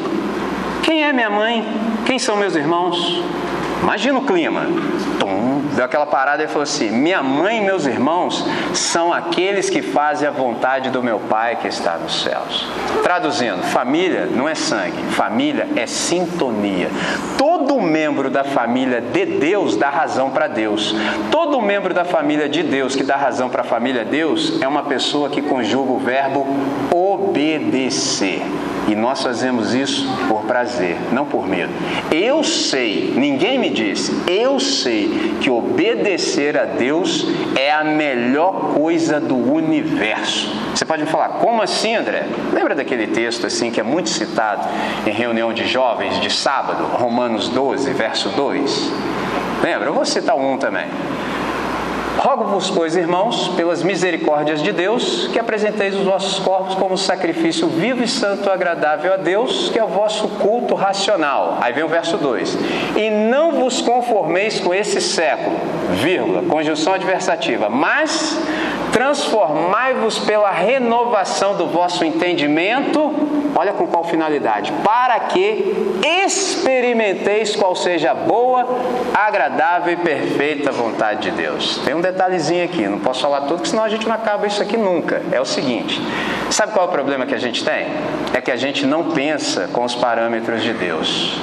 Quem 0.82 1.04
é 1.04 1.14
minha 1.14 1.30
mãe? 1.30 1.64
Quem 2.08 2.18
são 2.18 2.36
meus 2.36 2.56
irmãos? 2.56 3.22
Imagina 3.82 4.20
o 4.20 4.26
clima. 4.26 4.62
Tum, 5.20 5.62
deu 5.76 5.86
aquela 5.86 6.06
parada 6.06 6.44
e 6.44 6.48
falou 6.48 6.64
assim: 6.64 6.92
Minha 6.92 7.24
mãe 7.24 7.60
e 7.60 7.62
meus 7.62 7.86
irmãos 7.86 8.46
são 8.74 9.14
aqueles 9.14 9.70
que 9.70 9.82
fazem 9.82 10.28
a 10.28 10.32
vontade 10.32 10.90
do 10.90 11.02
meu 11.02 11.20
Pai 11.20 11.56
que 11.56 11.68
está 11.68 11.98
nos 11.98 12.22
céus. 12.22 12.68
Traduzindo, 13.04 13.64
família 13.64 14.26
não 14.26 14.48
é 14.48 14.56
sangue, 14.56 15.02
família 15.12 15.68
é 15.76 15.86
sintonia. 15.88 16.90
Todo 17.38 17.80
membro 17.80 18.30
da 18.30 18.44
família 18.44 19.00
de 19.02 19.26
Deus 19.26 19.76
dá 19.76 19.90
razão 19.90 20.30
para 20.30 20.48
Deus. 20.48 20.94
Todo 21.32 21.62
membro 21.62 21.94
da 21.94 22.04
família 22.04 22.50
de 22.50 22.64
Deus 22.64 22.96
que 22.96 23.04
dá 23.04 23.16
razão 23.16 23.50
para 23.50 23.62
a 23.62 23.66
família 23.66 24.04
de 24.04 24.12
Deus 24.12 24.62
é 24.62 24.68
uma 24.68 24.84
pessoa 24.84 25.30
que 25.30 25.42
conjuga 25.42 25.92
o 25.92 26.00
verbo 26.00 26.46
obedecer. 26.92 28.42
E 28.90 28.96
nós 28.96 29.22
fazemos 29.22 29.76
isso 29.76 30.10
por 30.28 30.42
prazer, 30.46 30.98
não 31.12 31.24
por 31.24 31.48
medo. 31.48 31.72
Eu 32.10 32.44
sei, 32.44 33.14
ninguém 33.16 33.60
me 33.60 33.70
disse, 33.70 34.12
eu 34.28 34.60
sei 34.60 35.36
que 35.40 35.48
obedecer 35.48 36.58
a 36.58 36.66
Deus 36.66 37.28
é 37.56 37.72
a 37.72 37.84
melhor 37.84 38.74
coisa 38.74 39.20
do 39.20 39.36
universo. 39.36 40.52
Você 40.74 40.86
pode 40.86 41.04
me 41.04 41.10
falar, 41.10 41.30
como 41.34 41.62
assim, 41.62 41.96
André? 41.96 42.26
Lembra 42.52 42.74
daquele 42.74 43.06
texto 43.06 43.46
assim 43.46 43.70
que 43.70 43.80
é 43.80 43.84
muito 43.84 44.10
citado 44.10 44.68
em 45.06 45.12
reunião 45.12 45.54
de 45.54 45.68
jovens 45.68 46.20
de 46.20 46.32
sábado, 46.32 46.86
Romanos 46.94 47.48
12, 47.50 47.94
verso 47.94 48.30
2? 48.30 48.92
Lembra? 49.62 49.90
Eu 49.90 49.94
vou 49.94 50.06
citar 50.06 50.36
um 50.36 50.58
também. 50.58 50.88
Rogo-vos, 52.20 52.70
pois, 52.70 52.98
irmãos, 52.98 53.48
pelas 53.56 53.82
misericórdias 53.82 54.62
de 54.62 54.74
Deus, 54.74 55.30
que 55.32 55.40
apresenteis 55.40 55.96
os 55.96 56.04
vossos 56.04 56.38
corpos 56.40 56.76
como 56.76 56.98
sacrifício 56.98 57.70
vivo 57.70 58.04
e 58.04 58.10
santo 58.10 58.50
agradável 58.50 59.14
a 59.14 59.16
Deus, 59.16 59.70
que 59.70 59.80
é 59.80 59.84
o 59.84 59.88
vosso 59.88 60.28
culto 60.28 60.76
racional. 60.76 61.58
Aí 61.62 61.72
vem 61.72 61.86
o 61.86 61.88
verso 61.88 62.18
2. 62.18 62.58
E 62.98 63.10
não 63.10 63.54
vos 63.54 63.80
conformeis 63.80 64.60
com 64.60 64.74
esse 64.74 65.00
século, 65.00 65.56
vírgula, 65.94 66.44
conjunção 66.44 66.94
adversativa, 66.94 67.70
mas 67.70 68.38
transformai-vos 69.00 70.20
pela 70.20 70.52
renovação 70.52 71.56
do 71.56 71.68
vosso 71.68 72.04
entendimento, 72.04 73.00
olha 73.56 73.72
com 73.72 73.88
qual 73.88 74.04
finalidade, 74.04 74.74
para 74.84 75.18
que 75.22 76.02
experimenteis 76.26 77.56
qual 77.56 77.74
seja 77.78 78.12
a 78.12 78.14
boa, 78.14 78.68
agradável 79.14 79.94
e 79.94 79.96
perfeita 79.96 80.70
vontade 80.70 81.32
de 81.32 81.32
Deus. 81.32 81.78
Tem 81.86 81.94
um 81.94 82.02
detalhezinho 82.02 82.66
aqui, 82.66 82.90
não 82.90 83.00
posso 83.00 83.22
falar 83.22 83.42
tudo, 83.48 83.66
senão 83.66 83.86
a 83.86 83.90
gente 83.90 84.06
não 84.06 84.14
acaba 84.14 84.46
isso 84.46 84.62
aqui 84.62 84.76
nunca. 84.76 85.22
É 85.32 85.40
o 85.40 85.46
seguinte: 85.46 86.02
sabe 86.52 86.74
qual 86.74 86.86
é 86.86 86.90
o 86.90 86.92
problema 86.92 87.26
que 87.26 87.34
a 87.34 87.40
gente 87.40 87.64
tem? 87.64 87.88
É 88.34 88.42
que 88.42 88.52
a 88.52 88.58
gente 88.58 88.86
não 88.86 89.12
pensa 89.12 89.70
com 89.72 89.86
os 89.86 89.96
parâmetros 89.96 90.62
de 90.62 90.74
Deus. 90.74 91.40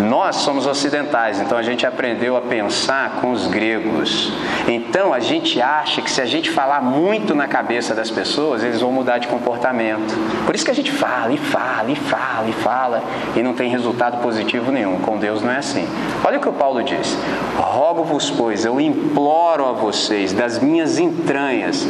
Nós 0.00 0.36
somos 0.36 0.66
ocidentais, 0.66 1.40
então 1.40 1.56
a 1.56 1.62
gente 1.62 1.86
aprendeu 1.86 2.36
a 2.36 2.42
pensar 2.42 3.18
com 3.20 3.32
os 3.32 3.46
gregos. 3.46 4.30
Então 4.68 5.12
a 5.12 5.20
gente 5.20 5.60
acha 5.60 6.02
que 6.02 6.10
se 6.10 6.20
a 6.20 6.26
gente 6.26 6.50
falar 6.50 6.82
muito 6.82 7.34
na 7.34 7.48
cabeça 7.48 7.94
das 7.94 8.10
pessoas, 8.10 8.62
eles 8.62 8.80
vão 8.80 8.92
mudar 8.92 9.18
de 9.18 9.26
comportamento. 9.26 10.14
Por 10.44 10.54
isso 10.54 10.64
que 10.64 10.70
a 10.70 10.74
gente 10.74 10.92
fala 10.92 11.32
e 11.32 11.38
fala 11.38 11.90
e 11.90 11.96
fala 11.96 12.48
e 12.48 12.52
fala 12.52 13.02
e 13.34 13.42
não 13.42 13.54
tem 13.54 13.70
resultado 13.70 14.20
positivo 14.20 14.70
nenhum. 14.70 14.98
Com 14.98 15.16
Deus 15.16 15.42
não 15.42 15.50
é 15.50 15.58
assim. 15.58 15.86
Olha 16.24 16.38
o 16.38 16.40
que 16.40 16.48
o 16.48 16.52
Paulo 16.52 16.82
diz: 16.82 17.16
Rogo-vos, 17.56 18.30
pois, 18.30 18.64
eu 18.64 18.80
imploro 18.80 19.66
a 19.66 19.72
vocês, 19.72 20.32
das 20.32 20.58
minhas 20.58 20.98
entranhas, 20.98 21.86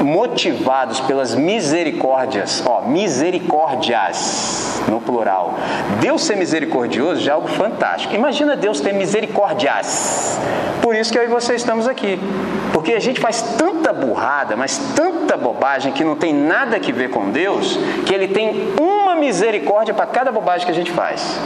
motivados 0.00 1.00
pelas 1.00 1.34
misericórdias, 1.34 2.62
ó, 2.64 2.82
misericórdias, 2.82 4.82
no 4.88 5.00
plural. 5.00 5.54
Deus 6.00 6.22
ser 6.22 6.36
misericordioso 6.36 7.20
já 7.20 7.39
algo 7.40 7.48
fantástico. 7.48 8.14
Imagina 8.14 8.54
Deus 8.54 8.80
ter 8.80 8.92
misericórdias. 8.92 10.38
Por 10.82 10.94
isso 10.94 11.10
que 11.10 11.18
eu 11.18 11.24
e 11.24 11.26
você 11.26 11.54
estamos 11.54 11.88
aqui. 11.88 12.18
Porque 12.72 12.92
a 12.92 13.00
gente 13.00 13.20
faz 13.20 13.40
tanta 13.56 13.92
burrada, 13.92 14.56
mas 14.56 14.78
tanta 14.94 15.36
bobagem 15.36 15.92
que 15.92 16.04
não 16.04 16.14
tem 16.14 16.32
nada 16.32 16.76
a 16.76 16.92
ver 16.92 17.10
com 17.10 17.30
Deus, 17.30 17.78
que 18.06 18.14
Ele 18.14 18.28
tem 18.28 18.74
uma 18.80 19.14
misericórdia 19.14 19.94
para 19.94 20.06
cada 20.06 20.30
bobagem 20.30 20.66
que 20.66 20.72
a 20.72 20.74
gente 20.74 20.90
faz. 20.92 21.40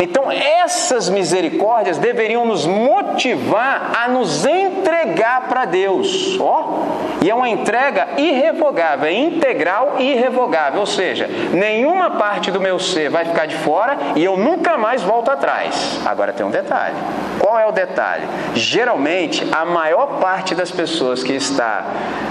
Então, 0.00 0.30
essas 0.30 1.08
misericórdias 1.08 1.98
deveriam 1.98 2.44
nos 2.44 2.66
motivar 2.66 3.92
a 4.02 4.08
nos 4.08 4.44
entregar 4.84 5.48
para 5.48 5.64
Deus. 5.64 6.38
Ó, 6.38 6.84
e 7.22 7.30
é 7.30 7.34
uma 7.34 7.48
entrega 7.48 8.08
irrevogável, 8.18 9.06
é 9.06 9.12
integral 9.12 9.96
e 9.98 10.12
irrevogável, 10.12 10.80
ou 10.80 10.86
seja, 10.86 11.26
nenhuma 11.52 12.10
parte 12.12 12.50
do 12.50 12.60
meu 12.60 12.78
ser 12.78 13.08
vai 13.08 13.24
ficar 13.24 13.46
de 13.46 13.56
fora 13.56 13.96
e 14.14 14.22
eu 14.22 14.36
nunca 14.36 14.76
mais 14.76 15.02
volto 15.02 15.30
atrás. 15.30 16.00
Agora 16.04 16.32
tem 16.32 16.44
um 16.44 16.50
detalhe. 16.50 16.96
Qual 17.38 17.58
é 17.58 17.66
o 17.66 17.72
detalhe? 17.72 18.24
Geralmente, 18.54 19.46
a 19.52 19.64
maior 19.64 20.18
parte 20.20 20.54
das 20.54 20.70
pessoas 20.70 21.22
que 21.22 21.32
está 21.32 21.84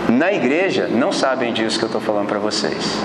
na 0.10 0.32
igreja 0.32 0.88
não 0.88 1.12
sabem 1.12 1.52
disso 1.54 1.80
que 1.80 1.86
eu 1.86 1.88
estou 1.88 2.02
falando 2.02 2.28
para 2.28 2.40
vocês. 2.40 3.02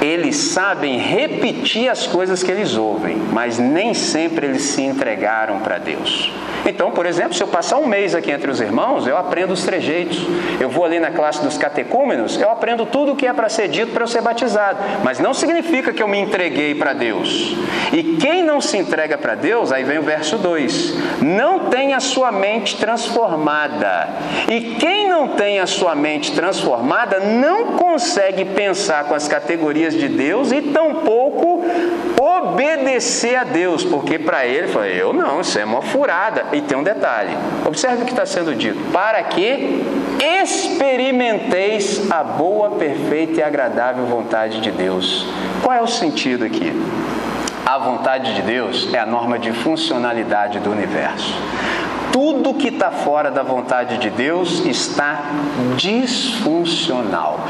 Eles 0.00 0.36
sabem 0.36 0.98
repetir 0.98 1.88
as 1.88 2.06
coisas 2.06 2.42
que 2.42 2.50
eles 2.50 2.76
ouvem, 2.76 3.16
mas 3.16 3.58
nem 3.58 3.92
sempre 3.92 4.46
eles 4.46 4.62
se 4.62 4.82
entregaram 4.82 5.60
para 5.60 5.78
Deus. 5.78 6.32
Então, 6.66 6.90
por 6.90 7.06
exemplo, 7.06 7.34
se 7.34 7.42
eu 7.42 7.48
passar 7.48 7.78
um 7.78 7.86
mês 7.86 8.14
aqui 8.14 8.30
entre 8.30 8.50
os 8.50 8.60
irmãos, 8.60 9.06
eu 9.06 9.16
aprendo 9.16 9.52
os 9.52 9.64
trejeitos. 9.64 10.18
Eu 10.58 10.68
vou 10.68 10.84
ali 10.84 11.00
na 11.00 11.10
classe 11.10 11.42
dos 11.42 11.56
catecúmenos, 11.56 12.40
eu 12.40 12.50
aprendo 12.50 12.86
tudo 12.86 13.12
o 13.12 13.16
que 13.16 13.26
é 13.26 13.32
para 13.32 13.48
ser 13.48 13.68
dito 13.68 13.92
para 13.92 14.02
eu 14.02 14.06
ser 14.08 14.20
batizado. 14.20 14.78
Mas 15.02 15.18
não 15.18 15.32
significa 15.32 15.92
que 15.92 16.02
eu 16.02 16.08
me 16.08 16.18
entreguei 16.18 16.74
para 16.74 16.92
Deus. 16.92 17.56
E 17.92 18.16
quem 18.20 18.42
não 18.42 18.60
se 18.60 18.76
entrega 18.76 19.16
para 19.18 19.34
Deus, 19.34 19.72
aí 19.72 19.84
vem 19.84 19.98
o 19.98 20.02
verso 20.02 20.38
2: 20.38 20.94
não 21.22 21.70
tem 21.70 21.94
a 21.94 22.00
sua 22.00 22.30
mente 22.30 22.76
transformada. 22.76 24.08
E 24.48 24.76
quem 24.78 25.08
não 25.08 25.28
tem 25.28 25.60
a 25.60 25.66
sua 25.66 25.94
mente 25.94 26.32
transformada 26.32 27.20
não 27.20 27.72
consegue 27.72 28.44
pensar 28.44 29.04
com 29.04 29.14
as 29.14 29.26
categorias 29.26 29.89
de 29.94 30.08
Deus 30.08 30.52
e 30.52 30.62
tampouco 30.62 31.64
obedecer 32.20 33.36
a 33.36 33.44
Deus, 33.44 33.84
porque 33.84 34.18
para 34.18 34.46
ele, 34.46 34.68
fala, 34.68 34.88
eu 34.88 35.12
não, 35.12 35.40
isso 35.40 35.58
é 35.58 35.64
uma 35.64 35.82
furada. 35.82 36.46
E 36.52 36.60
tem 36.60 36.76
um 36.76 36.82
detalhe: 36.82 37.36
observe 37.64 38.02
o 38.02 38.04
que 38.04 38.12
está 38.12 38.26
sendo 38.26 38.54
dito, 38.54 38.78
para 38.92 39.22
que 39.22 39.82
experimenteis 40.42 42.10
a 42.10 42.22
boa, 42.22 42.72
perfeita 42.72 43.40
e 43.40 43.42
agradável 43.42 44.06
vontade 44.06 44.60
de 44.60 44.70
Deus. 44.70 45.26
Qual 45.62 45.76
é 45.76 45.82
o 45.82 45.86
sentido 45.86 46.44
aqui? 46.44 46.72
A 47.64 47.78
vontade 47.78 48.34
de 48.34 48.42
Deus 48.42 48.92
é 48.92 48.98
a 48.98 49.06
norma 49.06 49.38
de 49.38 49.52
funcionalidade 49.52 50.58
do 50.58 50.70
universo. 50.70 51.34
Tudo 52.12 52.54
que 52.54 52.68
está 52.68 52.90
fora 52.90 53.30
da 53.30 53.42
vontade 53.42 53.98
de 53.98 54.10
Deus 54.10 54.64
está 54.66 55.22
disfuncional. 55.76 57.40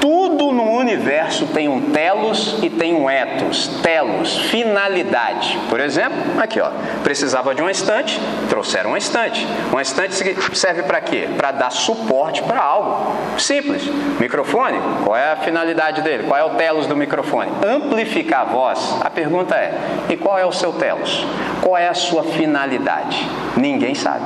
Tudo 0.00 0.50
no 0.50 0.78
universo 0.78 1.46
tem 1.48 1.68
um 1.68 1.90
telos 1.90 2.58
e 2.62 2.70
tem 2.70 2.94
um 2.94 3.08
etos. 3.08 3.68
Telos, 3.82 4.36
finalidade. 4.36 5.58
Por 5.68 5.78
exemplo, 5.78 6.40
aqui 6.40 6.60
ó, 6.60 6.70
precisava 7.04 7.54
de 7.54 7.60
uma 7.60 7.70
estante, 7.70 8.18
trouxeram 8.48 8.90
uma 8.90 8.98
estante. 8.98 9.46
Uma 9.70 9.82
estante 9.82 10.14
serve 10.56 10.82
para 10.82 11.00
quê? 11.00 11.28
Para 11.36 11.52
dar 11.52 11.70
suporte 11.70 12.42
para 12.42 12.60
algo. 12.60 13.14
Simples. 13.38 13.82
Microfone, 14.18 14.78
qual 15.04 15.16
é 15.16 15.32
a 15.32 15.36
finalidade 15.36 16.00
dele? 16.02 16.24
Qual 16.24 16.38
é 16.38 16.44
o 16.44 16.50
telos 16.56 16.86
do 16.86 16.96
microfone? 16.96 17.50
Amplificar 17.64 18.40
a 18.40 18.44
voz. 18.44 18.96
A 19.02 19.10
pergunta 19.10 19.54
é: 19.54 19.74
e 20.08 20.16
qual 20.16 20.38
é 20.38 20.46
o 20.46 20.52
seu 20.52 20.72
telos? 20.72 21.26
Qual 21.62 21.76
é 21.76 21.88
a 21.88 21.94
sua 21.94 22.24
finalidade? 22.24 23.28
Ninguém 23.56 23.94
sabe. 24.00 24.24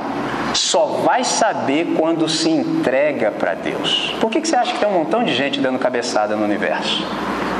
Só 0.53 1.01
vai 1.05 1.23
saber 1.23 1.95
quando 1.97 2.27
se 2.29 2.49
entrega 2.49 3.31
para 3.31 3.53
Deus. 3.53 4.15
Por 4.19 4.29
que, 4.29 4.41
que 4.41 4.47
você 4.47 4.55
acha 4.55 4.73
que 4.73 4.79
tem 4.79 4.87
um 4.87 4.93
montão 4.93 5.23
de 5.23 5.33
gente 5.33 5.59
dando 5.59 5.77
cabeçada 5.77 6.35
no 6.35 6.43
universo? 6.43 7.05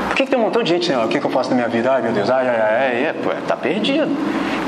Por 0.08 0.16
que, 0.16 0.24
que 0.24 0.30
tem 0.30 0.38
um 0.38 0.42
montão 0.42 0.62
de 0.62 0.70
gente, 0.70 0.90
o 0.92 1.08
que, 1.08 1.20
que 1.20 1.26
eu 1.26 1.30
faço 1.30 1.50
na 1.50 1.56
minha 1.56 1.68
vida? 1.68 1.92
Ai 1.92 2.00
meu 2.00 2.12
Deus, 2.12 2.30
ai, 2.30 2.48
ai, 2.48 2.60
ai, 2.60 3.04
é, 3.04 3.12
pô, 3.12 3.30
tá 3.46 3.54
perdido. 3.54 4.16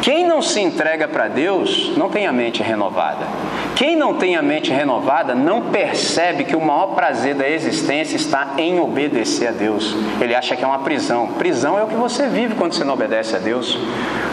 Quem 0.02 0.24
não 0.24 0.40
se 0.40 0.60
entrega 0.60 1.08
para 1.08 1.26
Deus 1.26 1.92
não 1.96 2.08
tem 2.08 2.26
a 2.26 2.32
mente 2.32 2.62
renovada. 2.62 3.26
Quem 3.74 3.96
não 3.96 4.14
tem 4.14 4.36
a 4.36 4.42
mente 4.42 4.72
renovada 4.72 5.34
não 5.34 5.62
percebe 5.70 6.44
que 6.44 6.56
o 6.56 6.60
maior 6.60 6.94
prazer 6.94 7.34
da 7.34 7.48
existência 7.48 8.16
está 8.16 8.54
em 8.58 8.78
obedecer 8.78 9.48
a 9.48 9.50
Deus. 9.52 9.96
Ele 10.20 10.34
acha 10.34 10.56
que 10.56 10.64
é 10.64 10.66
uma 10.66 10.80
prisão. 10.80 11.28
Prisão 11.38 11.78
é 11.78 11.82
o 11.82 11.88
que 11.88 11.94
você 11.94 12.28
vive 12.28 12.54
quando 12.54 12.72
você 12.72 12.84
não 12.84 12.94
obedece 12.94 13.36
a 13.36 13.38
Deus. 13.38 13.78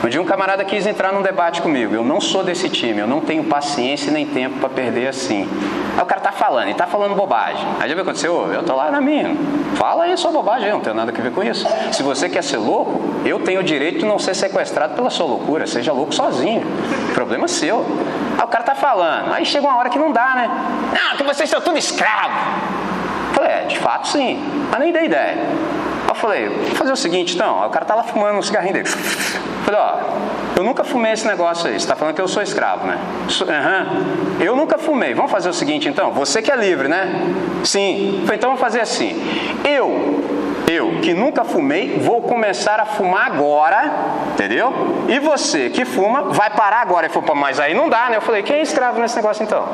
Um 0.03 0.07
dia 0.07 0.21
um 0.21 0.25
camarada 0.25 0.63
quis 0.63 0.85
entrar 0.85 1.11
num 1.11 1.21
debate 1.21 1.61
comigo. 1.61 1.95
Eu 1.95 2.03
não 2.03 2.21
sou 2.21 2.43
desse 2.43 2.69
time, 2.69 2.99
eu 2.99 3.07
não 3.07 3.21
tenho 3.21 3.43
paciência 3.43 4.11
nem 4.11 4.25
tempo 4.25 4.59
para 4.59 4.69
perder 4.69 5.07
assim. 5.07 5.49
Aí 5.95 6.03
o 6.03 6.05
cara 6.05 6.21
tá 6.21 6.31
falando, 6.31 6.69
e 6.69 6.73
tá 6.73 6.85
falando 6.85 7.15
bobagem. 7.15 7.65
Aí 7.79 7.89
já 7.89 7.99
aconteceu? 7.99 8.51
Eu 8.51 8.63
tô 8.63 8.75
lá 8.75 8.91
na 8.91 8.99
minha. 8.99 9.35
Fala 9.75 10.03
aí 10.03 10.17
sua 10.17 10.31
bobagem, 10.31 10.67
eu 10.67 10.75
não 10.75 10.81
tenho 10.81 10.95
nada 10.95 11.11
a 11.11 11.21
ver 11.21 11.31
com 11.31 11.41
isso. 11.41 11.65
Se 11.91 12.03
você 12.03 12.27
quer 12.27 12.43
ser 12.43 12.57
louco, 12.57 13.01
eu 13.25 13.39
tenho 13.39 13.61
o 13.61 13.63
direito 13.63 13.99
de 13.99 14.05
não 14.05 14.19
ser 14.19 14.35
sequestrado 14.35 14.95
pela 14.95 15.09
sua 15.09 15.25
loucura. 15.25 15.54
Seja 15.65 15.93
louco 15.93 16.13
sozinho. 16.13 16.63
Problema 17.13 17.47
seu. 17.47 17.85
Aí 18.37 18.43
o 18.43 18.47
cara 18.47 18.63
tá 18.63 18.75
falando. 18.75 19.33
Aí 19.33 19.45
chega 19.45 19.65
uma 19.67 19.77
hora 19.77 19.89
que 19.89 19.97
não 19.97 20.11
dá, 20.11 20.35
né? 20.35 20.49
Não, 20.93 21.17
que 21.17 21.23
vocês 21.23 21.49
são 21.49 21.61
tudo 21.61 21.77
escravo. 21.77 22.33
Falei, 23.33 23.51
é, 23.51 23.61
de 23.61 23.79
fato 23.79 24.07
sim. 24.07 24.43
Mas 24.71 24.79
nem 24.79 24.91
dei 24.91 25.05
ideia. 25.05 25.37
Aí 25.37 26.09
eu 26.09 26.15
falei, 26.15 26.49
vou 26.49 26.75
fazer 26.75 26.91
o 26.91 26.95
seguinte 26.95 27.35
então. 27.35 27.61
Aí 27.61 27.67
o 27.67 27.71
cara 27.71 27.85
tá 27.85 27.95
lá 27.95 28.03
fumando 28.03 28.37
um 28.37 28.41
cigarrinho 28.41 28.73
dele. 28.73 28.89
Falei, 29.65 29.79
ó, 29.79 29.97
eu 30.55 30.63
nunca 30.63 30.83
fumei 30.83 31.11
esse 31.11 31.25
negócio 31.25 31.65
aí. 31.65 31.73
Você 31.73 31.77
está 31.77 31.95
falando 31.95 32.13
que 32.13 32.21
eu 32.21 32.27
sou 32.27 32.43
escravo, 32.43 32.85
né? 32.85 32.99
Uhum. 33.27 34.35
Eu 34.39 34.55
nunca 34.55 34.77
fumei. 34.77 35.15
Vamos 35.15 35.31
fazer 35.31 35.49
o 35.49 35.53
seguinte 35.53 35.89
então. 35.89 36.11
Você 36.11 36.39
que 36.39 36.51
é 36.51 36.55
livre, 36.55 36.87
né? 36.87 37.11
Sim. 37.63 38.21
Falei, 38.25 38.37
então 38.37 38.51
vamos 38.51 38.61
fazer 38.61 38.79
assim. 38.79 39.19
Eu 39.65 40.23
eu, 40.67 40.99
que 41.01 41.13
nunca 41.13 41.43
fumei, 41.43 41.99
vou 41.99 42.21
começar 42.21 42.79
a 42.79 42.85
fumar 42.85 43.27
agora, 43.27 43.91
entendeu? 44.33 44.73
E 45.07 45.19
você 45.19 45.69
que 45.69 45.85
fuma, 45.85 46.23
vai 46.23 46.49
parar 46.49 46.81
agora. 46.81 47.05
Ele 47.05 47.13
falou, 47.13 47.35
mas 47.35 47.59
aí 47.59 47.73
não 47.73 47.89
dá, 47.89 48.09
né? 48.09 48.17
Eu 48.17 48.21
falei, 48.21 48.41
quem 48.41 48.57
é 48.57 48.61
escravo 48.61 48.99
nesse 48.99 49.15
negócio 49.15 49.43
então? 49.43 49.67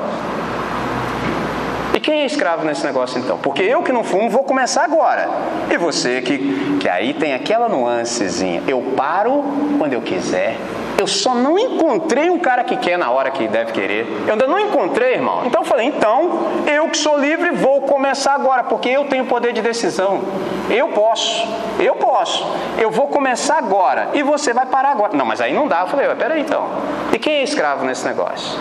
E 1.94 2.00
quem 2.00 2.22
é 2.22 2.26
escravo 2.26 2.66
nesse 2.66 2.86
negócio 2.86 3.20
então? 3.20 3.38
Porque 3.38 3.62
eu 3.62 3.84
que 3.84 3.92
não 3.92 4.04
fumo 4.04 4.30
vou 4.30 4.44
começar 4.44 4.84
agora. 4.84 5.30
E 5.70 5.78
você 5.78 6.22
que, 6.22 6.78
que 6.80 6.88
aí 6.88 7.14
tem 7.14 7.34
aquela 7.34 7.68
nuancezinha. 7.68 8.64
Eu 8.68 8.82
paro 8.96 9.44
quando 9.78 9.94
eu 9.94 10.02
quiser. 10.02 10.58
Eu 10.98 11.08
só 11.08 11.34
não 11.34 11.58
encontrei 11.58 12.30
um 12.30 12.40
cara 12.40 12.64
que 12.64 12.76
quer 12.78 12.98
na 12.98 13.10
hora 13.10 13.32
que 13.32 13.48
deve 13.48 13.72
querer. 13.72 14.06
Eu 14.26 14.34
ainda 14.34 14.48
não 14.48 14.60
encontrei, 14.60 15.14
irmão. 15.14 15.44
Então 15.46 15.62
eu 15.62 15.66
falei, 15.66 15.88
então, 15.88 16.64
eu 16.68 16.88
que 16.90 16.98
sou 16.98 17.18
livre 17.18 17.52
vou 17.52 17.82
começar 17.82 18.34
agora, 18.34 18.64
porque 18.64 18.90
eu 18.90 19.06
tenho 19.06 19.26
poder 19.26 19.54
de 19.54 19.62
decisão. 19.62 20.22
Eu 20.70 20.90
posso, 20.90 21.48
eu 21.80 21.96
posso. 21.96 22.46
Eu 22.78 22.92
vou 22.92 23.08
começar 23.08 23.58
agora 23.58 24.10
e 24.14 24.24
você 24.24 24.54
vai 24.54 24.66
parar 24.66 24.92
agora. 24.92 25.16
Não, 25.16 25.26
mas 25.26 25.42
aí 25.42 25.54
não 25.54 25.68
dá. 25.68 25.82
Eu 25.82 25.88
falei, 25.88 26.08
peraí 26.16 26.42
então. 26.42 26.68
E 27.12 27.20
quem 27.20 27.36
é 27.36 27.44
escravo 27.44 27.86
nesse 27.86 28.06
negócio? 28.06 28.60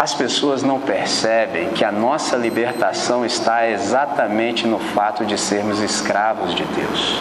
As 0.00 0.14
pessoas 0.14 0.62
não 0.62 0.80
percebem 0.80 1.68
que 1.74 1.84
a 1.84 1.92
nossa 1.92 2.34
libertação 2.34 3.22
está 3.22 3.68
exatamente 3.68 4.66
no 4.66 4.78
fato 4.78 5.26
de 5.26 5.36
sermos 5.36 5.78
escravos 5.78 6.54
de 6.54 6.64
Deus. 6.64 7.20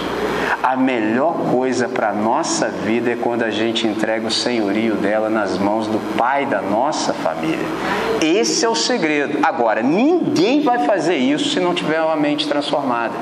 A 0.63 0.77
melhor 0.77 1.33
coisa 1.51 1.89
para 1.89 2.11
a 2.11 2.13
nossa 2.13 2.69
vida 2.69 3.11
é 3.11 3.17
quando 3.17 3.43
a 3.43 3.51
gente 3.51 3.85
entrega 3.85 4.25
o 4.25 4.31
senhorio 4.31 4.95
dela 4.95 5.29
nas 5.29 5.57
mãos 5.57 5.87
do 5.87 5.99
pai 6.15 6.45
da 6.45 6.61
nossa 6.61 7.13
família. 7.13 7.67
Esse 8.21 8.63
é 8.63 8.69
o 8.69 8.75
segredo. 8.75 9.39
Agora, 9.43 9.83
ninguém 9.83 10.61
vai 10.61 10.85
fazer 10.85 11.17
isso 11.17 11.49
se 11.49 11.59
não 11.59 11.73
tiver 11.73 12.01
uma 12.01 12.15
mente 12.15 12.47
transformada. 12.47 13.13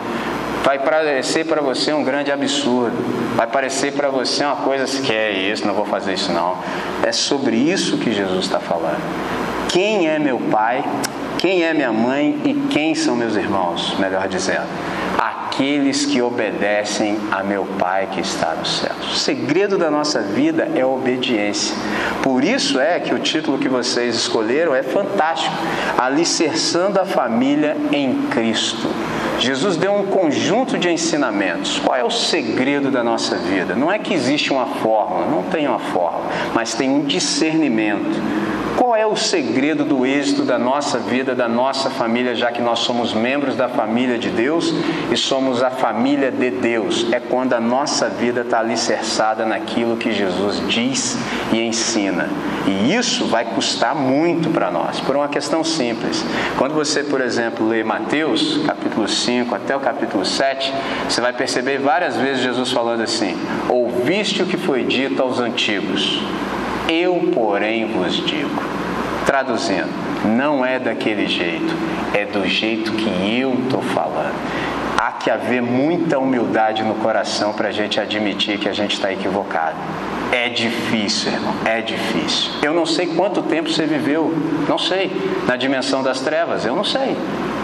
Vai 0.63 0.77
parecer 0.77 1.47
para 1.47 1.61
você 1.61 1.91
um 1.93 2.03
grande 2.03 2.31
absurdo. 2.31 2.95
Vai 3.35 3.47
parecer 3.47 3.93
para 3.93 4.09
você 4.09 4.43
uma 4.43 4.57
coisa 4.57 4.83
assim, 4.83 5.01
que 5.01 5.13
é 5.13 5.31
isso, 5.31 5.65
não 5.65 5.73
vou 5.73 5.85
fazer 5.85 6.13
isso 6.13 6.31
não. 6.31 6.57
É 7.01 7.11
sobre 7.11 7.55
isso 7.55 7.97
que 7.97 8.11
Jesus 8.11 8.45
está 8.45 8.59
falando. 8.59 9.46
Quem 9.77 10.07
é 10.07 10.17
meu 10.17 10.39
pai, 10.39 10.83
quem 11.37 11.63
é 11.63 11.71
minha 11.71 11.93
mãe 11.93 12.41
e 12.43 12.55
quem 12.71 12.95
são 12.95 13.15
meus 13.15 13.35
irmãos, 13.35 13.95
melhor 13.99 14.27
dizendo. 14.27 14.65
Aqueles 15.19 16.03
que 16.03 16.19
obedecem 16.19 17.19
a 17.31 17.43
meu 17.43 17.63
Pai 17.77 18.09
que 18.11 18.19
está 18.19 18.55
no 18.55 18.65
céu. 18.65 18.95
O 19.03 19.15
segredo 19.15 19.77
da 19.77 19.91
nossa 19.91 20.19
vida 20.19 20.67
é 20.73 20.81
a 20.81 20.87
obediência. 20.87 21.75
Por 22.23 22.43
isso 22.43 22.79
é 22.79 22.99
que 22.99 23.13
o 23.13 23.19
título 23.19 23.59
que 23.59 23.69
vocês 23.69 24.15
escolheram 24.15 24.73
é 24.73 24.81
fantástico: 24.81 25.55
Alicerçando 25.95 26.99
a 26.99 27.05
família 27.05 27.77
em 27.91 28.23
Cristo. 28.31 28.89
Jesus 29.37 29.77
deu 29.77 29.93
um 29.93 30.07
conjunto 30.07 30.75
de 30.79 30.89
ensinamentos. 30.89 31.77
Qual 31.77 31.95
é 31.95 32.03
o 32.03 32.09
segredo 32.09 32.89
da 32.89 33.03
nossa 33.03 33.35
vida? 33.35 33.75
Não 33.75 33.91
é 33.91 33.99
que 33.99 34.11
existe 34.11 34.51
uma 34.51 34.65
fórmula, 34.65 35.27
não 35.27 35.43
tem 35.43 35.67
uma 35.67 35.77
fórmula, 35.77 36.31
mas 36.55 36.73
tem 36.73 36.89
um 36.89 37.01
discernimento 37.01 38.46
qual 38.77 38.95
é 38.95 39.07
o 39.07 39.15
segredo 39.15 39.83
do 39.83 40.05
êxito 40.05 40.43
da 40.43 40.59
nossa 40.59 40.99
vida, 40.99 41.33
da 41.33 41.47
nossa 41.47 41.89
família, 41.89 42.35
já 42.35 42.51
que 42.51 42.61
nós 42.61 42.79
somos 42.79 43.11
membros 43.11 43.55
da 43.55 43.67
família 43.67 44.19
de 44.19 44.29
Deus 44.29 44.71
e 45.11 45.17
somos 45.17 45.63
a 45.63 45.71
família 45.71 46.31
de 46.31 46.51
Deus? 46.51 47.11
É 47.11 47.19
quando 47.19 47.53
a 47.53 47.59
nossa 47.59 48.07
vida 48.07 48.41
está 48.41 48.59
alicerçada 48.59 49.47
naquilo 49.47 49.97
que 49.97 50.11
Jesus 50.11 50.61
diz 50.69 51.17
e 51.51 51.59
ensina. 51.59 52.29
E 52.67 52.93
isso 52.93 53.25
vai 53.25 53.45
custar 53.45 53.95
muito 53.95 54.51
para 54.51 54.69
nós, 54.69 54.99
por 54.99 55.15
uma 55.15 55.27
questão 55.27 55.63
simples. 55.63 56.23
Quando 56.55 56.75
você, 56.75 57.03
por 57.03 57.19
exemplo, 57.19 57.67
lê 57.67 57.83
Mateus, 57.83 58.61
capítulo 58.63 59.07
5 59.07 59.55
até 59.55 59.75
o 59.75 59.79
capítulo 59.79 60.23
7, 60.23 60.71
você 61.09 61.19
vai 61.19 61.33
perceber 61.33 61.79
várias 61.79 62.15
vezes 62.15 62.43
Jesus 62.43 62.71
falando 62.71 63.01
assim: 63.01 63.35
Ouviste 63.67 64.43
o 64.43 64.45
que 64.45 64.55
foi 64.55 64.83
dito 64.83 65.19
aos 65.19 65.39
antigos 65.39 66.21
eu, 66.89 67.31
porém, 67.33 67.85
vos 67.85 68.15
digo. 68.25 68.61
Traduzindo, 69.25 69.89
não 70.25 70.65
é 70.65 70.79
daquele 70.79 71.27
jeito, 71.27 71.75
é 72.13 72.25
do 72.25 72.47
jeito 72.47 72.93
que 72.93 73.39
eu 73.39 73.53
estou 73.55 73.81
falando. 73.81 74.35
Há 74.97 75.11
que 75.11 75.29
haver 75.29 75.61
muita 75.61 76.17
humildade 76.17 76.81
no 76.83 76.95
coração 76.95 77.53
para 77.53 77.67
a 77.67 77.71
gente 77.71 77.99
admitir 77.99 78.57
que 78.57 78.69
a 78.69 78.73
gente 78.73 78.93
está 78.93 79.11
equivocado. 79.11 79.75
É 80.31 80.49
difícil, 80.49 81.31
irmão, 81.31 81.53
é 81.65 81.81
difícil. 81.81 82.51
Eu 82.63 82.73
não 82.73 82.85
sei 82.85 83.07
quanto 83.07 83.41
tempo 83.43 83.69
você 83.69 83.85
viveu, 83.85 84.33
não 84.67 84.77
sei, 84.77 85.11
na 85.45 85.55
dimensão 85.55 86.01
das 86.01 86.21
trevas, 86.21 86.65
eu 86.65 86.75
não 86.75 86.83
sei, 86.83 87.15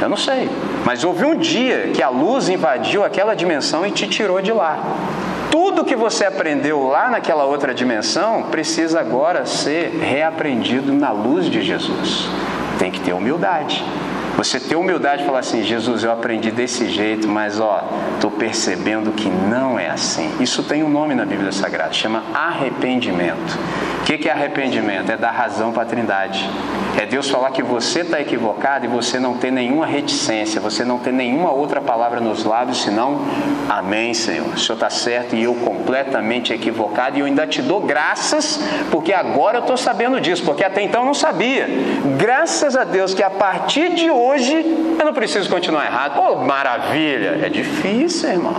eu 0.01 0.09
não 0.09 0.17
sei. 0.17 0.49
Mas 0.85 1.03
houve 1.03 1.25
um 1.25 1.37
dia 1.37 1.91
que 1.93 2.03
a 2.03 2.09
luz 2.09 2.49
invadiu 2.49 3.03
aquela 3.03 3.33
dimensão 3.35 3.85
e 3.85 3.91
te 3.91 4.07
tirou 4.07 4.41
de 4.41 4.51
lá 4.51 4.79
tudo 5.53 5.85
que 5.85 5.95
você 5.95 6.25
aprendeu 6.25 6.87
lá 6.87 7.11
naquela 7.11 7.43
outra 7.45 7.75
dimensão 7.75 8.41
precisa 8.49 8.99
agora 8.99 9.45
ser 9.45 9.91
reaprendido 9.91 10.91
na 10.91 11.11
luz 11.11 11.45
de 11.45 11.61
Jesus. 11.61 12.27
Tem 12.79 12.89
que 12.89 12.99
ter 12.99 13.13
humildade. 13.13 13.85
Você 14.35 14.59
ter 14.59 14.75
humildade 14.75 15.21
e 15.21 15.25
falar 15.27 15.39
assim, 15.39 15.61
Jesus, 15.61 16.03
eu 16.03 16.11
aprendi 16.11 16.49
desse 16.49 16.89
jeito, 16.89 17.27
mas 17.27 17.59
ó, 17.59 17.83
estou 18.15 18.31
percebendo 18.31 19.11
que 19.11 19.29
não 19.29 19.77
é 19.77 19.91
assim. 19.91 20.27
Isso 20.39 20.63
tem 20.63 20.81
um 20.81 20.89
nome 20.89 21.13
na 21.13 21.23
Bíblia 21.23 21.51
Sagrada, 21.51 21.93
chama 21.93 22.23
arrependimento. 22.33 23.55
O 24.03 24.05
que, 24.05 24.27
é 24.27 24.31
arrependimento? 24.33 25.09
É 25.09 25.15
dar 25.15 25.31
razão 25.31 25.71
para 25.71 25.83
a 25.83 25.85
Trindade. 25.85 26.49
É 27.01 27.05
Deus 27.05 27.29
falar 27.29 27.51
que 27.51 27.63
você 27.63 28.01
está 28.01 28.19
equivocado 28.19 28.83
e 28.83 28.87
você 28.89 29.17
não 29.17 29.37
tem 29.37 29.49
nenhuma 29.49 29.85
reticência, 29.85 30.59
você 30.59 30.83
não 30.83 30.99
tem 30.99 31.13
nenhuma 31.13 31.53
outra 31.53 31.79
palavra 31.79 32.19
nos 32.19 32.43
lábios 32.43 32.81
senão 32.81 33.21
Amém, 33.69 34.13
Senhor. 34.13 34.47
O 34.47 34.59
Senhor 34.59 34.75
está 34.75 34.89
certo 34.89 35.35
e 35.35 35.43
eu 35.43 35.55
completamente 35.55 36.51
equivocado 36.51 37.17
e 37.17 37.21
eu 37.21 37.25
ainda 37.25 37.47
te 37.47 37.61
dou 37.61 37.79
graças 37.79 38.59
porque 38.91 39.13
agora 39.13 39.59
eu 39.59 39.61
estou 39.61 39.77
sabendo 39.77 40.19
disso, 40.19 40.43
porque 40.43 40.65
até 40.65 40.81
então 40.81 41.01
eu 41.01 41.05
não 41.05 41.13
sabia. 41.13 41.67
Graças 42.17 42.75
a 42.75 42.83
Deus 42.83 43.13
que 43.13 43.23
a 43.23 43.29
partir 43.29 43.95
de 43.95 44.11
hoje 44.11 44.53
eu 44.99 45.05
não 45.05 45.13
preciso 45.13 45.49
continuar 45.49 45.85
errado. 45.85 46.19
Oh, 46.19 46.43
maravilha! 46.43 47.39
É 47.41 47.49
difícil, 47.49 48.29
irmão. 48.29 48.53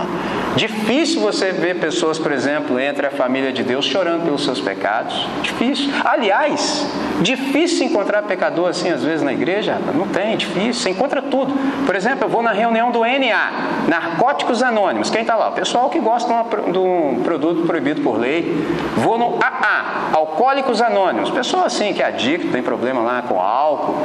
Difícil 0.55 1.19
você 1.19 1.51
ver 1.51 1.79
pessoas, 1.79 2.17
por 2.17 2.31
exemplo, 2.31 2.79
entre 2.79 3.05
a 3.05 3.11
família 3.11 3.51
de 3.51 3.61
Deus 3.61 3.83
chorando 3.85 4.23
pelos 4.23 4.43
seus 4.45 4.61
pecados. 4.61 5.27
Difícil. 5.41 5.91
Aliás, 6.03 6.87
difícil 7.19 7.87
encontrar 7.87 8.21
pecador 8.23 8.69
assim 8.69 8.89
às 8.89 9.03
vezes 9.03 9.21
na 9.21 9.33
igreja. 9.33 9.77
Não 9.93 10.07
tem, 10.07 10.37
difícil. 10.37 10.73
Você 10.73 10.89
encontra 10.91 11.21
tudo. 11.21 11.53
Por 11.85 11.93
exemplo, 11.93 12.23
eu 12.23 12.29
vou 12.29 12.41
na 12.41 12.53
reunião 12.53 12.89
do 12.89 13.01
NA, 13.01 13.51
Narcóticos 13.89 14.63
Anônimos. 14.63 15.09
Quem 15.09 15.21
está 15.21 15.35
lá? 15.35 15.49
O 15.49 15.51
pessoal 15.51 15.89
que 15.89 15.99
gosta 15.99 16.33
de 16.71 16.77
um 16.77 17.21
produto 17.21 17.67
proibido 17.67 18.01
por 18.01 18.17
lei. 18.17 18.65
Vou 18.95 19.17
no 19.17 19.37
AA, 19.41 20.11
Alcoólicos 20.13 20.81
Anônimos. 20.81 21.29
Pessoa 21.31 21.65
assim 21.65 21.93
que 21.93 22.01
é 22.01 22.05
adicto, 22.05 22.47
tem 22.47 22.63
problema 22.63 23.01
lá 23.01 23.23
com 23.23 23.41
álcool. 23.41 23.97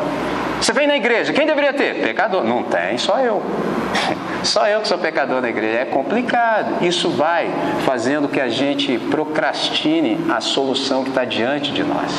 Você 0.61 0.73
vem 0.73 0.89
na 0.89 0.97
igreja, 0.97 1.33
quem 1.33 1.47
deveria 1.47 1.73
ter? 1.73 2.03
Pecador. 2.03 2.43
Não 2.43 2.65
tem, 2.65 2.99
só 2.99 3.21
eu. 3.21 3.41
Só 4.43 4.67
eu 4.67 4.81
que 4.81 4.89
sou 4.89 4.99
pecador 4.99 5.41
na 5.41 5.49
igreja. 5.49 5.79
É 5.79 5.85
complicado. 5.85 6.85
Isso 6.85 7.11
vai 7.11 7.51
fazendo 7.85 8.29
que 8.29 8.41
a 8.41 8.49
gente 8.49 8.99
procrastine 9.11 10.19
a 10.31 10.41
solução 10.41 11.03
que 11.03 11.11
está 11.11 11.25
diante 11.25 11.73
de 11.73 11.83
nós. 11.83 12.13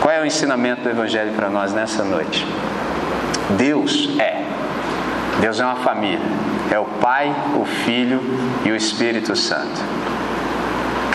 Qual 0.00 0.12
é 0.12 0.20
o 0.20 0.26
ensinamento 0.26 0.82
do 0.82 0.90
Evangelho 0.90 1.32
para 1.32 1.48
nós 1.48 1.72
nessa 1.72 2.02
noite? 2.02 2.46
Deus 3.50 4.10
é. 4.18 4.42
Deus 5.40 5.60
é 5.60 5.64
uma 5.64 5.76
família. 5.76 6.20
É 6.70 6.78
o 6.78 6.84
Pai, 6.84 7.34
o 7.60 7.64
Filho 7.64 8.22
e 8.64 8.70
o 8.70 8.76
Espírito 8.76 9.34
Santo. 9.36 9.80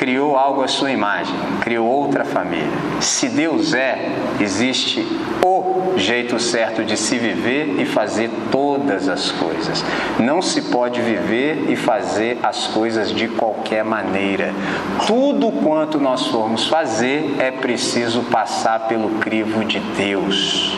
Criou 0.06 0.38
algo 0.38 0.62
à 0.62 0.68
sua 0.68 0.92
imagem, 0.92 1.34
criou 1.62 1.88
outra 1.88 2.24
família. 2.24 2.70
Se 3.02 3.28
Deus 3.28 3.74
é, 3.74 4.08
existe 4.40 5.04
o 5.44 5.98
jeito 5.98 6.38
certo 6.40 6.84
de 6.84 6.96
se 6.96 7.18
viver 7.18 7.80
e 7.80 7.86
fazer 7.86 8.30
todas 8.52 9.10
as 9.10 9.32
coisas. 9.32 9.84
Não 10.20 10.44
se 10.44 10.62
pode 10.70 11.02
viver 11.02 11.72
e 11.72 11.76
fazer 11.76 12.38
as 12.44 12.68
coisas 12.68 13.12
de 13.12 13.28
qualquer 13.30 13.84
maneira. 13.84 14.54
Tudo 15.08 15.52
quanto 15.52 16.00
nós 16.00 16.28
formos 16.28 16.68
fazer 16.68 17.38
é 17.40 17.50
preciso 17.50 18.22
passar 18.26 18.82
pelo 18.82 19.10
crivo 19.18 19.66
de 19.66 19.80
Deus 19.80 20.72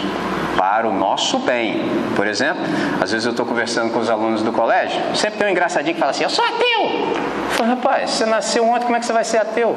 para 0.58 0.88
o 0.88 0.92
nosso 0.92 1.40
bem. 1.40 1.84
Por 2.16 2.28
exemplo, 2.28 2.64
às 3.00 3.12
vezes 3.12 3.26
eu 3.26 3.32
estou 3.32 3.46
conversando 3.46 3.94
com 3.94 4.00
os 4.00 4.10
alunos 4.10 4.42
do 4.42 4.52
colégio, 4.52 5.00
sempre 5.16 5.38
tem 5.38 5.48
um 5.48 5.52
engraçadinho 5.52 5.94
que 5.94 6.00
fala 6.00 6.12
assim: 6.12 6.24
Eu 6.24 6.30
sou 6.30 6.44
ateu. 6.44 7.08
Eu 7.48 7.52
falo, 7.52 7.70
rapaz, 7.70 8.12
você 8.12 8.26
nasceu 8.26 8.68
ontem, 8.68 8.86
como 8.86 8.98
é 8.98 9.00
que 9.00 9.06
você 9.06 9.14
vai 9.14 9.24
ser 9.24 9.38
ateu? 9.38 9.76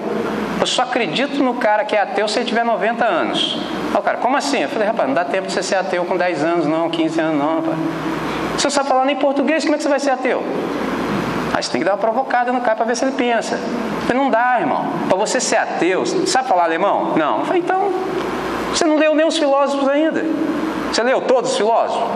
Eu 0.59 0.67
só 0.67 0.83
acredito 0.83 1.43
no 1.43 1.55
cara 1.55 1.85
que 1.85 1.95
é 1.95 2.01
ateu 2.01 2.27
se 2.27 2.39
ele 2.39 2.47
tiver 2.47 2.65
90 2.65 3.05
anos. 3.05 3.59
Aí 3.93 3.97
o 3.99 4.03
cara, 4.03 4.19
como 4.19 4.37
assim? 4.37 4.63
Eu 4.63 4.69
falei, 4.69 4.89
rapaz, 4.89 5.09
não 5.09 5.15
dá 5.15 5.25
tempo 5.25 5.47
de 5.47 5.53
você 5.53 5.63
ser 5.63 5.77
ateu 5.77 6.05
com 6.05 6.17
10 6.17 6.45
anos, 6.45 6.67
não, 6.67 6.91
15 6.91 7.21
anos, 7.21 7.39
não, 7.39 7.57
rapaz. 7.57 7.79
Você 8.59 8.67
não 8.67 8.71
sabe 8.71 8.89
falar 8.89 9.05
nem 9.05 9.17
português, 9.17 9.65
como 9.65 9.75
é 9.75 9.79
que 9.79 9.83
você 9.83 9.89
vai 9.89 10.01
ser 10.01 10.11
ateu? 10.11 10.43
Aí 11.55 11.63
você 11.63 11.71
tem 11.71 11.81
que 11.81 11.85
dar 11.85 11.93
uma 11.93 11.99
provocada 11.99 12.53
no 12.53 12.61
cara 12.61 12.77
para 12.77 12.85
ver 12.85 12.97
se 12.97 13.05
ele 13.05 13.13
pensa. 13.13 13.55
Eu 13.55 14.07
falei, 14.07 14.23
não 14.23 14.31
dá, 14.31 14.59
irmão. 14.61 14.87
Para 15.09 15.17
você 15.17 15.41
ser 15.41 15.57
ateu, 15.57 16.05
sabe 16.05 16.49
falar 16.49 16.65
alemão? 16.65 17.15
Não. 17.17 17.41
Eu 17.41 17.45
falei, 17.47 17.63
então, 17.63 17.91
você 18.75 18.85
não 18.85 18.97
leu 18.97 19.15
nem 19.15 19.27
os 19.27 19.39
filósofos 19.39 19.89
ainda. 19.89 20.25
Você 20.93 21.03
leu 21.03 21.21
todos 21.21 21.53
os 21.53 21.57
filósofos? 21.57 22.11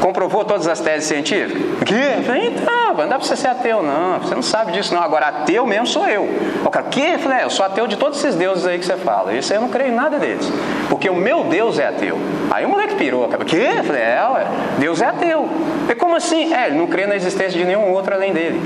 Comprovou 0.00 0.44
todas 0.44 0.68
as 0.68 0.80
teses 0.80 1.08
científicas? 1.08 1.60
Que? 1.84 2.24
Falei, 2.24 2.48
então, 2.48 2.94
não 2.94 3.08
dá 3.08 3.18
para 3.18 3.26
você 3.26 3.36
ser 3.36 3.48
ateu, 3.48 3.82
não. 3.82 4.18
Você 4.20 4.34
não 4.34 4.42
sabe 4.42 4.72
disso, 4.72 4.94
não. 4.94 5.02
Agora, 5.02 5.26
ateu 5.26 5.66
mesmo 5.66 5.86
sou 5.86 6.06
eu. 6.06 6.28
O 6.64 6.70
cara, 6.70 6.86
que? 6.86 7.00
Eu 7.00 7.18
falei, 7.18 7.38
é, 7.38 7.44
eu 7.44 7.50
sou 7.50 7.66
ateu 7.66 7.86
de 7.86 7.96
todos 7.96 8.18
esses 8.18 8.36
deuses 8.36 8.66
aí 8.66 8.78
que 8.78 8.86
você 8.86 8.96
fala. 8.96 9.32
Isso 9.34 9.52
aí 9.52 9.58
eu 9.58 9.62
não 9.62 9.68
creio 9.68 9.90
em 9.90 9.94
nada 9.94 10.18
deles. 10.18 10.50
Porque 10.88 11.10
o 11.10 11.16
meu 11.16 11.44
Deus 11.44 11.78
é 11.78 11.88
ateu. 11.88 12.16
Aí 12.50 12.64
o 12.64 12.68
moleque 12.68 12.94
pirou. 12.94 13.24
O 13.24 13.44
que? 13.44 13.56
Eu 13.56 13.84
falei, 13.84 14.02
é, 14.02 14.28
ué, 14.32 14.46
Deus 14.78 15.02
é 15.02 15.06
ateu. 15.06 15.48
E 15.88 15.94
como 15.94 16.14
assim? 16.16 16.54
É, 16.54 16.68
ele 16.68 16.78
não 16.78 16.86
crê 16.86 17.06
na 17.06 17.16
existência 17.16 17.58
de 17.58 17.64
nenhum 17.64 17.92
outro 17.92 18.14
além 18.14 18.32
dele. 18.32 18.60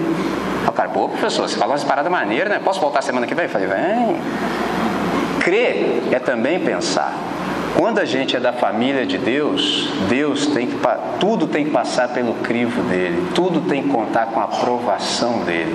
O 0.67 0.73
cara, 0.73 0.91
pô, 0.91 1.09
professor, 1.09 1.49
você 1.49 1.57
falou 1.57 1.73
umas 1.73 1.85
paradas 1.85 2.11
maneiras, 2.11 2.51
né? 2.51 2.61
Posso 2.63 2.81
voltar 2.81 3.03
semana 3.03 3.27
que 3.27 3.35
vem? 3.35 3.47
Eu 3.47 3.51
falei, 3.51 3.67
vem. 3.67 4.17
Crer 5.41 6.03
é 6.13 6.19
também 6.19 6.61
pensar. 6.61 7.13
Quando 7.77 7.99
a 7.99 8.05
gente 8.05 8.37
é 8.37 8.41
da 8.41 8.53
família 8.53 9.07
de 9.07 9.17
Deus, 9.19 9.89
Deus 10.09 10.47
tem 10.47 10.67
que 10.67 10.77
tudo 11.19 11.47
tem 11.47 11.65
que 11.65 11.71
passar 11.71 12.09
pelo 12.09 12.35
crivo 12.35 12.83
dele, 12.83 13.29
tudo 13.35 13.63
tem 13.63 13.83
que 13.83 13.89
contar 13.89 14.27
com 14.27 14.41
a 14.41 14.45
aprovação 14.45 15.45
dele. 15.45 15.75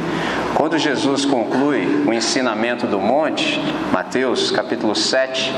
Quando 0.54 0.78
Jesus 0.78 1.26
conclui 1.26 2.04
o 2.06 2.14
ensinamento 2.14 2.86
do 2.86 3.00
monte, 3.00 3.60
Mateus 3.92 4.52
capítulo 4.52 4.96
7, 4.96 5.54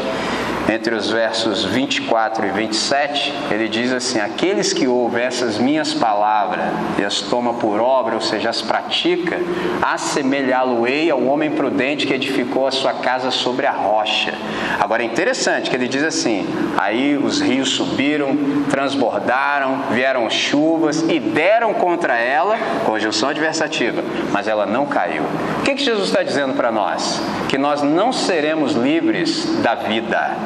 entre 0.69 0.93
os 0.93 1.09
versos 1.09 1.65
24 1.65 2.45
e 2.45 2.51
27, 2.51 3.33
ele 3.49 3.67
diz 3.67 3.91
assim: 3.91 4.19
Aqueles 4.19 4.71
que 4.71 4.87
ouvem 4.87 5.23
essas 5.23 5.57
minhas 5.57 5.93
palavras 5.93 6.65
e 6.99 7.03
as 7.03 7.21
toma 7.21 7.55
por 7.55 7.79
obra, 7.79 8.13
ou 8.13 8.21
seja, 8.21 8.49
as 8.49 8.61
pratica, 8.61 9.39
assemelhá-lo-ei 9.81 11.09
ao 11.09 11.23
homem 11.23 11.49
prudente 11.49 12.05
que 12.05 12.13
edificou 12.13 12.67
a 12.67 12.71
sua 12.71 12.93
casa 12.93 13.31
sobre 13.31 13.65
a 13.65 13.71
rocha. 13.71 14.33
Agora 14.79 15.01
é 15.01 15.05
interessante 15.05 15.71
que 15.71 15.75
ele 15.75 15.87
diz 15.87 16.03
assim: 16.03 16.28
Aí 16.77 17.17
os 17.17 17.39
rios 17.41 17.69
subiram, 17.69 18.36
transbordaram, 18.69 19.84
vieram 19.91 20.30
chuvas 20.30 21.01
e 21.09 21.19
deram 21.19 21.73
contra 21.73 22.17
ela, 22.17 22.57
conjunção 22.86 23.30
adversativa, 23.30 24.03
mas 24.32 24.47
ela 24.47 24.65
não 24.65 24.86
caiu. 24.86 25.23
O 25.59 25.63
que, 25.63 25.75
que 25.75 25.84
Jesus 25.84 26.09
está 26.09 26.23
dizendo 26.23 26.53
para 26.53 26.71
nós? 26.71 27.21
Que 27.47 27.57
nós 27.57 27.82
não 27.82 28.13
seremos 28.13 28.73
livres 28.73 29.45
da 29.61 29.75
vida 29.75 30.38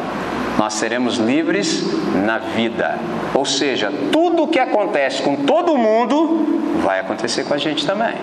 nós 0.57 0.73
seremos 0.73 1.17
livres 1.17 1.83
na 2.25 2.37
vida. 2.37 2.99
Ou 3.33 3.45
seja, 3.45 3.91
tudo 4.11 4.43
o 4.43 4.47
que 4.47 4.59
acontece 4.59 5.21
com 5.21 5.35
todo 5.35 5.77
mundo 5.77 6.79
vai 6.83 6.99
acontecer 6.99 7.43
com 7.43 7.53
a 7.53 7.57
gente 7.57 7.85
também. 7.85 8.15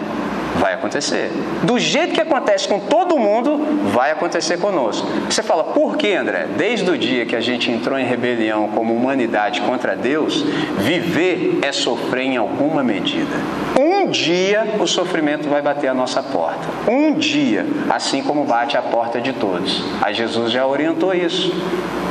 Vai 0.59 0.75
acontecer. 0.75 1.31
Do 1.63 1.79
jeito 1.79 2.15
que 2.15 2.21
acontece 2.21 2.67
com 2.67 2.81
todo 2.81 3.19
mundo, 3.19 3.59
vai 3.93 4.11
acontecer 4.11 4.59
conosco. 4.59 5.07
Você 5.29 5.43
fala, 5.43 5.65
por 5.65 5.97
que, 5.97 6.13
André? 6.13 6.47
Desde 6.57 6.91
o 6.91 6.99
dia 6.99 7.25
que 7.25 7.37
a 7.37 7.41
gente 7.41 7.71
entrou 7.71 7.99
em 7.99 8.05
rebelião 8.05 8.69
como 8.69 8.95
humanidade 8.95 9.61
contra 9.63 9.97
Deus, 9.97 10.43
viver 10.79 11.59
é 11.63 11.73
sofrer 11.73 12.25
em 12.25 12.37
alguma 12.37 12.83
medida. 12.83 13.37
Um 13.79 14.09
dia 14.09 14.75
o 14.79 14.87
sofrimento 14.87 15.49
vai 15.49 15.63
bater 15.63 15.89
a 15.89 15.95
nossa 15.95 16.23
porta. 16.23 16.69
Um 16.91 17.15
dia, 17.15 17.67
assim 17.89 18.23
como 18.23 18.45
bate 18.45 18.77
a 18.77 18.83
porta 18.83 19.21
de 19.21 19.33
todos. 19.33 19.83
Aí 20.03 20.15
Jesus 20.15 20.51
já 20.51 20.67
orientou 20.67 21.15
isso. 21.15 21.53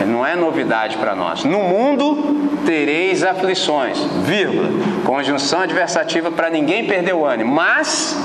Não 0.05 0.25
é 0.25 0.35
novidade 0.35 0.97
para 0.97 1.15
nós. 1.15 1.43
No 1.43 1.59
mundo 1.59 2.49
tereis 2.65 3.23
aflições, 3.23 3.99
vírgula, 4.23 4.69
conjunção 5.05 5.61
adversativa 5.61 6.31
para 6.31 6.49
ninguém 6.49 6.85
perder 6.85 7.13
o 7.13 7.25
ânimo. 7.25 7.53
Mas 7.53 8.17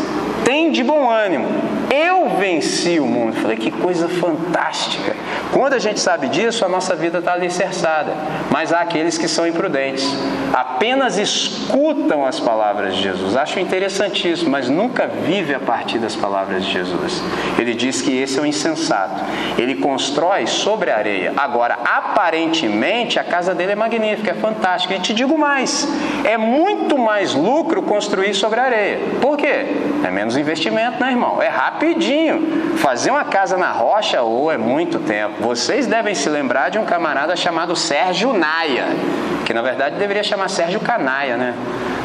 tem 0.45 0.71
de 0.71 0.85
bom 0.85 1.11
ânimo. 1.11 1.74
Eu 1.95 2.31
venci 2.41 2.99
o 2.99 3.07
mundo. 3.07 3.37
Falei, 3.37 3.57
que 3.57 3.71
coisa 3.71 4.09
fantástica. 4.09 5.15
Quando 5.53 5.75
a 5.75 5.79
gente 5.79 6.01
sabe 6.01 6.29
disso, 6.29 6.65
a 6.65 6.69
nossa 6.69 6.97
vida 6.97 7.19
está 7.19 7.35
alicerçada. 7.35 8.13
Mas 8.51 8.73
há 8.73 8.81
aqueles 8.81 9.17
que 9.17 9.29
são 9.29 9.47
imprudentes. 9.47 10.05
Apenas 10.53 11.19
escutam 11.19 12.27
as 12.27 12.41
palavras 12.41 12.97
de 12.97 13.03
Jesus. 13.03 13.37
Acho 13.37 13.61
interessantíssimo, 13.61 14.51
mas 14.51 14.69
nunca 14.69 15.07
vive 15.07 15.55
a 15.55 15.61
partir 15.61 15.99
das 15.99 16.17
palavras 16.17 16.65
de 16.65 16.73
Jesus. 16.73 17.23
Ele 17.59 17.75
diz 17.75 18.03
que 18.03 18.17
esse 18.17 18.41
é 18.41 18.43
o 18.43 18.47
insensato. 18.47 19.23
Ele 19.57 19.77
constrói 19.77 20.49
sobre 20.49 20.91
a 20.91 20.97
areia. 20.97 21.33
Agora, 21.37 21.79
aparentemente, 21.85 23.21
a 23.21 23.25
casa 23.25 23.55
dele 23.55 23.73
é 23.73 23.77
magnífica, 23.77 24.33
é 24.33 24.35
fantástica. 24.35 24.95
E 24.95 25.01
te 25.01 25.15
digo 25.15 25.39
mais: 25.39 25.89
é 26.25 26.37
muito 26.37 26.99
mais 26.99 27.35
lucro 27.35 27.83
construir 27.83 28.35
sobre 28.35 28.59
a 28.59 28.65
areia. 28.65 28.99
Por 29.21 29.37
quê? 29.37 29.67
É 30.05 30.11
menos 30.11 30.37
investimento, 30.37 31.01
né, 31.01 31.11
irmão? 31.11 31.41
É 31.41 31.49
rapidinho. 31.85 32.77
Fazer 32.77 33.11
uma 33.11 33.25
casa 33.25 33.57
na 33.57 33.71
rocha, 33.71 34.23
ou 34.23 34.51
é 34.51 34.57
muito 34.57 34.99
tempo. 35.01 35.43
Vocês 35.43 35.87
devem 35.87 36.15
se 36.15 36.29
lembrar 36.29 36.71
de 36.71 36.79
um 36.79 36.85
camarada 36.85 37.37
chamado 37.37 37.77
Sérgio 37.77 38.33
Naia, 38.33 38.87
que 39.45 39.53
na 39.53 39.63
verdade 39.63 39.97
deveria 39.97 40.23
chamar 40.23 40.49
Sérgio 40.49 40.81
Canaia, 40.81 41.37
né? 41.37 41.55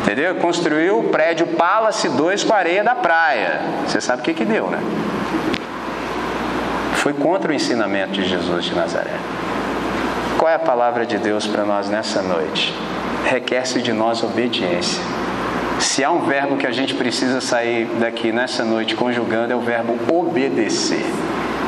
Entendeu? 0.03 0.35
Construiu 0.35 0.99
o 0.99 1.03
prédio 1.05 1.47
Palace 1.47 2.09
2 2.09 2.43
com 2.43 2.53
areia 2.53 2.83
da 2.83 2.95
praia. 2.95 3.61
Você 3.85 4.01
sabe 4.01 4.21
o 4.21 4.25
que 4.25 4.33
que 4.33 4.45
deu, 4.45 4.67
né? 4.67 4.79
Foi 6.95 7.13
contra 7.13 7.51
o 7.51 7.55
ensinamento 7.55 8.11
de 8.11 8.25
Jesus 8.25 8.65
de 8.65 8.75
Nazaré. 8.75 9.15
Qual 10.37 10.49
é 10.49 10.55
a 10.55 10.59
palavra 10.59 11.05
de 11.05 11.17
Deus 11.17 11.47
para 11.47 11.63
nós 11.63 11.89
nessa 11.89 12.21
noite? 12.21 12.73
Requer-se 13.25 13.81
de 13.81 13.93
nós 13.93 14.23
obediência. 14.23 15.01
Se 15.79 16.03
há 16.03 16.11
um 16.11 16.25
verbo 16.25 16.57
que 16.57 16.67
a 16.67 16.71
gente 16.71 16.93
precisa 16.93 17.39
sair 17.39 17.85
daqui 17.99 18.33
nessa 18.33 18.65
noite 18.65 18.95
conjugando, 18.95 19.53
é 19.53 19.55
o 19.55 19.61
verbo 19.61 19.97
obedecer. 20.13 21.05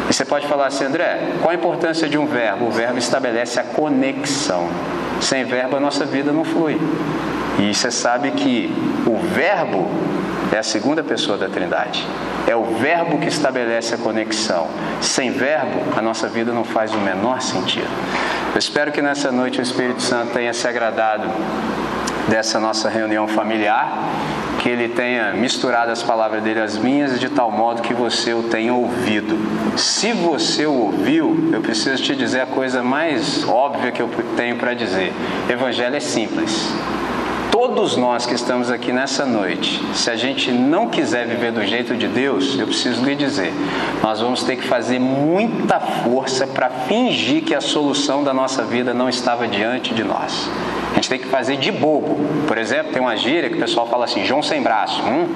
E 0.10 0.14
você 0.14 0.26
pode 0.26 0.46
falar 0.48 0.68
assim, 0.68 0.84
André, 0.84 1.36
qual 1.40 1.52
a 1.52 1.56
importância 1.56 2.10
de 2.10 2.18
um 2.18 2.26
verbo? 2.26 2.66
O 2.66 2.72
verbo 2.72 2.98
estabelece 2.98 3.58
a 3.58 3.64
conexão. 3.64 4.68
Sem 5.22 5.46
verbo 5.46 5.78
a 5.78 5.80
nossa 5.80 6.04
vida 6.06 6.34
não 6.34 6.44
flui. 6.44 6.78
E 7.58 7.74
você 7.74 7.90
sabe 7.90 8.32
que 8.32 8.74
o 9.08 9.16
verbo 9.34 9.88
é 10.52 10.58
a 10.58 10.64
segunda 10.64 11.02
pessoa 11.02 11.38
da 11.38 11.48
Trindade. 11.48 12.06
É 12.46 12.56
o 12.56 12.66
verbo 12.66 13.18
que 13.18 13.30
estabelece 13.30 13.96
a 13.96 13.98
conexão. 13.98 14.68
Sem 15.00 15.32
verbo, 15.32 15.98
a 15.98 16.02
nossa 16.02 16.28
vida 16.28 16.52
não 16.52 16.66
faz 16.66 16.94
o 16.94 16.98
menor 16.98 17.42
sentido. 17.42 17.88
Eu 18.54 18.60
espero 18.60 18.92
que 18.92 19.02
nessa 19.02 19.32
noite 19.32 19.60
o 19.60 19.62
Espírito 19.62 20.02
Santo 20.02 20.34
tenha 20.34 20.54
se 20.54 20.68
agradado 20.68 21.30
dessa 22.32 22.62
nossa 22.62 22.88
reunião 22.88 23.28
familiar, 23.28 23.92
que 24.60 24.70
ele 24.70 24.88
tenha 24.88 25.34
misturado 25.34 25.92
as 25.92 26.02
palavras 26.02 26.42
dele 26.42 26.62
às 26.62 26.78
minhas 26.78 27.20
de 27.20 27.28
tal 27.28 27.52
modo 27.52 27.82
que 27.82 27.94
você 27.94 28.34
o 28.34 28.44
tenha 28.44 28.74
ouvido. 28.74 29.38
Se 29.78 30.14
você 30.14 30.66
o 30.66 30.74
ouviu, 30.74 31.50
eu 31.52 31.60
preciso 31.60 32.02
te 32.02 32.16
dizer 32.16 32.40
a 32.40 32.46
coisa 32.46 32.82
mais 32.82 33.44
óbvia 33.48 33.92
que 33.92 34.02
eu 34.02 34.10
tenho 34.38 34.56
para 34.56 34.74
dizer: 34.74 35.12
Evangelho 35.50 35.98
é 35.98 36.00
simples. 36.00 36.74
Todos 37.52 37.98
nós 37.98 38.26
que 38.26 38.34
estamos 38.34 38.72
aqui 38.72 38.94
nessa 38.94 39.26
noite, 39.26 39.84
se 39.94 40.10
a 40.10 40.16
gente 40.16 40.54
não 40.54 40.88
quiser 40.88 41.28
viver 41.28 41.52
do 41.52 41.66
jeito 41.66 41.98
de 41.98 42.08
Deus, 42.08 42.58
eu 42.58 42.66
preciso 42.66 43.04
lhe 43.04 43.14
dizer, 43.14 43.54
nós 44.02 44.22
vamos 44.22 44.42
ter 44.42 44.56
que 44.56 44.66
fazer 44.66 45.00
muita 45.00 45.80
força 45.80 46.48
para 46.48 46.70
fingir 46.70 47.44
que 47.44 47.54
a 47.54 47.60
solução 47.60 48.24
da 48.24 48.34
nossa 48.34 48.64
vida 48.64 48.94
não 48.94 49.10
estava 49.10 49.50
diante 49.50 49.94
de 49.94 50.04
nós. 50.04 50.50
A 50.92 50.96
gente 50.96 51.10
tem 51.10 51.20
que 51.20 51.28
fazer 51.28 51.58
de 51.58 51.72
bobo. 51.72 52.18
Por 52.48 52.58
exemplo, 52.58 52.92
tem 52.92 53.02
uma 53.02 53.16
gíria 53.16 53.50
que 53.50 53.56
o 53.56 53.60
pessoal 53.60 53.88
fala 53.88 54.06
assim: 54.06 54.26
João 54.26 54.44
sem 54.44 54.62
braço. 54.62 55.02
Hum? 55.04 55.28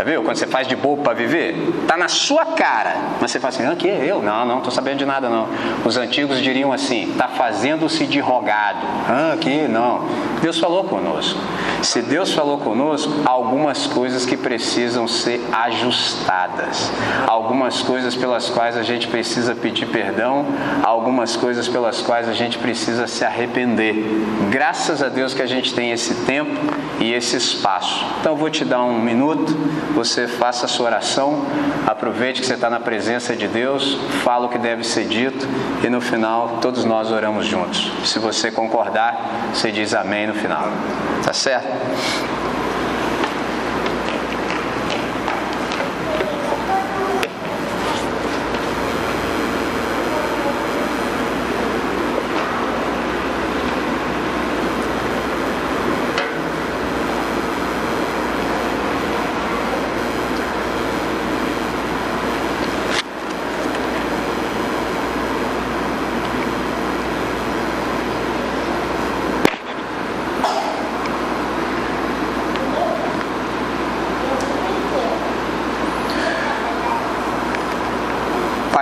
Já 0.00 0.04
viu? 0.04 0.22
Quando 0.22 0.38
você 0.38 0.46
faz 0.46 0.66
de 0.66 0.74
bobo 0.74 1.02
para 1.02 1.12
viver, 1.12 1.54
tá 1.86 1.94
na 1.94 2.08
sua 2.08 2.46
cara. 2.46 2.96
Mas 3.20 3.30
você 3.30 3.38
fala 3.38 3.52
assim, 3.52 3.66
ah, 3.66 3.76
que 3.76 3.86
eu? 3.86 4.22
Não, 4.22 4.46
não, 4.46 4.62
tô 4.62 4.70
sabendo 4.70 4.96
de 4.96 5.04
nada 5.04 5.28
não. 5.28 5.46
Os 5.84 5.98
antigos 5.98 6.40
diriam 6.40 6.72
assim, 6.72 7.14
tá 7.18 7.28
fazendo-se 7.28 8.06
de 8.06 8.18
rogado. 8.18 8.78
Ah, 9.06 9.36
que 9.38 9.68
não. 9.68 10.06
Deus 10.40 10.58
falou 10.58 10.84
conosco. 10.84 11.38
Se 11.82 12.00
Deus 12.00 12.32
falou 12.32 12.56
conosco, 12.56 13.12
há 13.26 13.30
algumas 13.30 13.86
coisas 13.86 14.24
que 14.24 14.38
precisam 14.38 15.06
ser 15.06 15.38
ajustadas. 15.52 16.90
Algumas 17.26 17.82
coisas 17.82 18.16
pelas 18.16 18.48
quais 18.48 18.78
a 18.78 18.82
gente 18.82 19.06
precisa 19.06 19.54
pedir 19.54 19.84
perdão, 19.84 20.46
algumas 20.82 21.36
coisas 21.36 21.68
pelas 21.68 22.00
quais 22.00 22.26
a 22.26 22.32
gente 22.32 22.56
precisa 22.56 23.06
se 23.06 23.22
arrepender. 23.22 24.02
Graças 24.48 25.02
a 25.02 25.10
Deus 25.10 25.34
que 25.34 25.42
a 25.42 25.46
gente 25.46 25.74
tem 25.74 25.90
esse 25.92 26.14
tempo 26.24 26.58
e 26.98 27.12
esse 27.12 27.36
espaço. 27.36 28.06
Então 28.20 28.32
eu 28.32 28.38
vou 28.38 28.48
te 28.48 28.64
dar 28.64 28.82
um 28.82 28.98
minuto 28.98 29.54
você 29.94 30.26
faça 30.26 30.66
a 30.66 30.68
sua 30.68 30.86
oração, 30.86 31.44
aproveite 31.86 32.40
que 32.40 32.46
você 32.46 32.54
está 32.54 32.70
na 32.70 32.80
presença 32.80 33.34
de 33.34 33.48
Deus, 33.48 33.98
fala 34.24 34.46
o 34.46 34.48
que 34.48 34.58
deve 34.58 34.84
ser 34.84 35.06
dito 35.06 35.46
e 35.84 35.88
no 35.88 36.00
final 36.00 36.58
todos 36.60 36.84
nós 36.84 37.10
oramos 37.10 37.46
juntos. 37.46 37.90
Se 38.04 38.18
você 38.18 38.50
concordar, 38.50 39.50
você 39.52 39.70
diz 39.70 39.94
amém 39.94 40.26
no 40.26 40.34
final. 40.34 40.68
Tá 41.24 41.32
certo? 41.32 41.68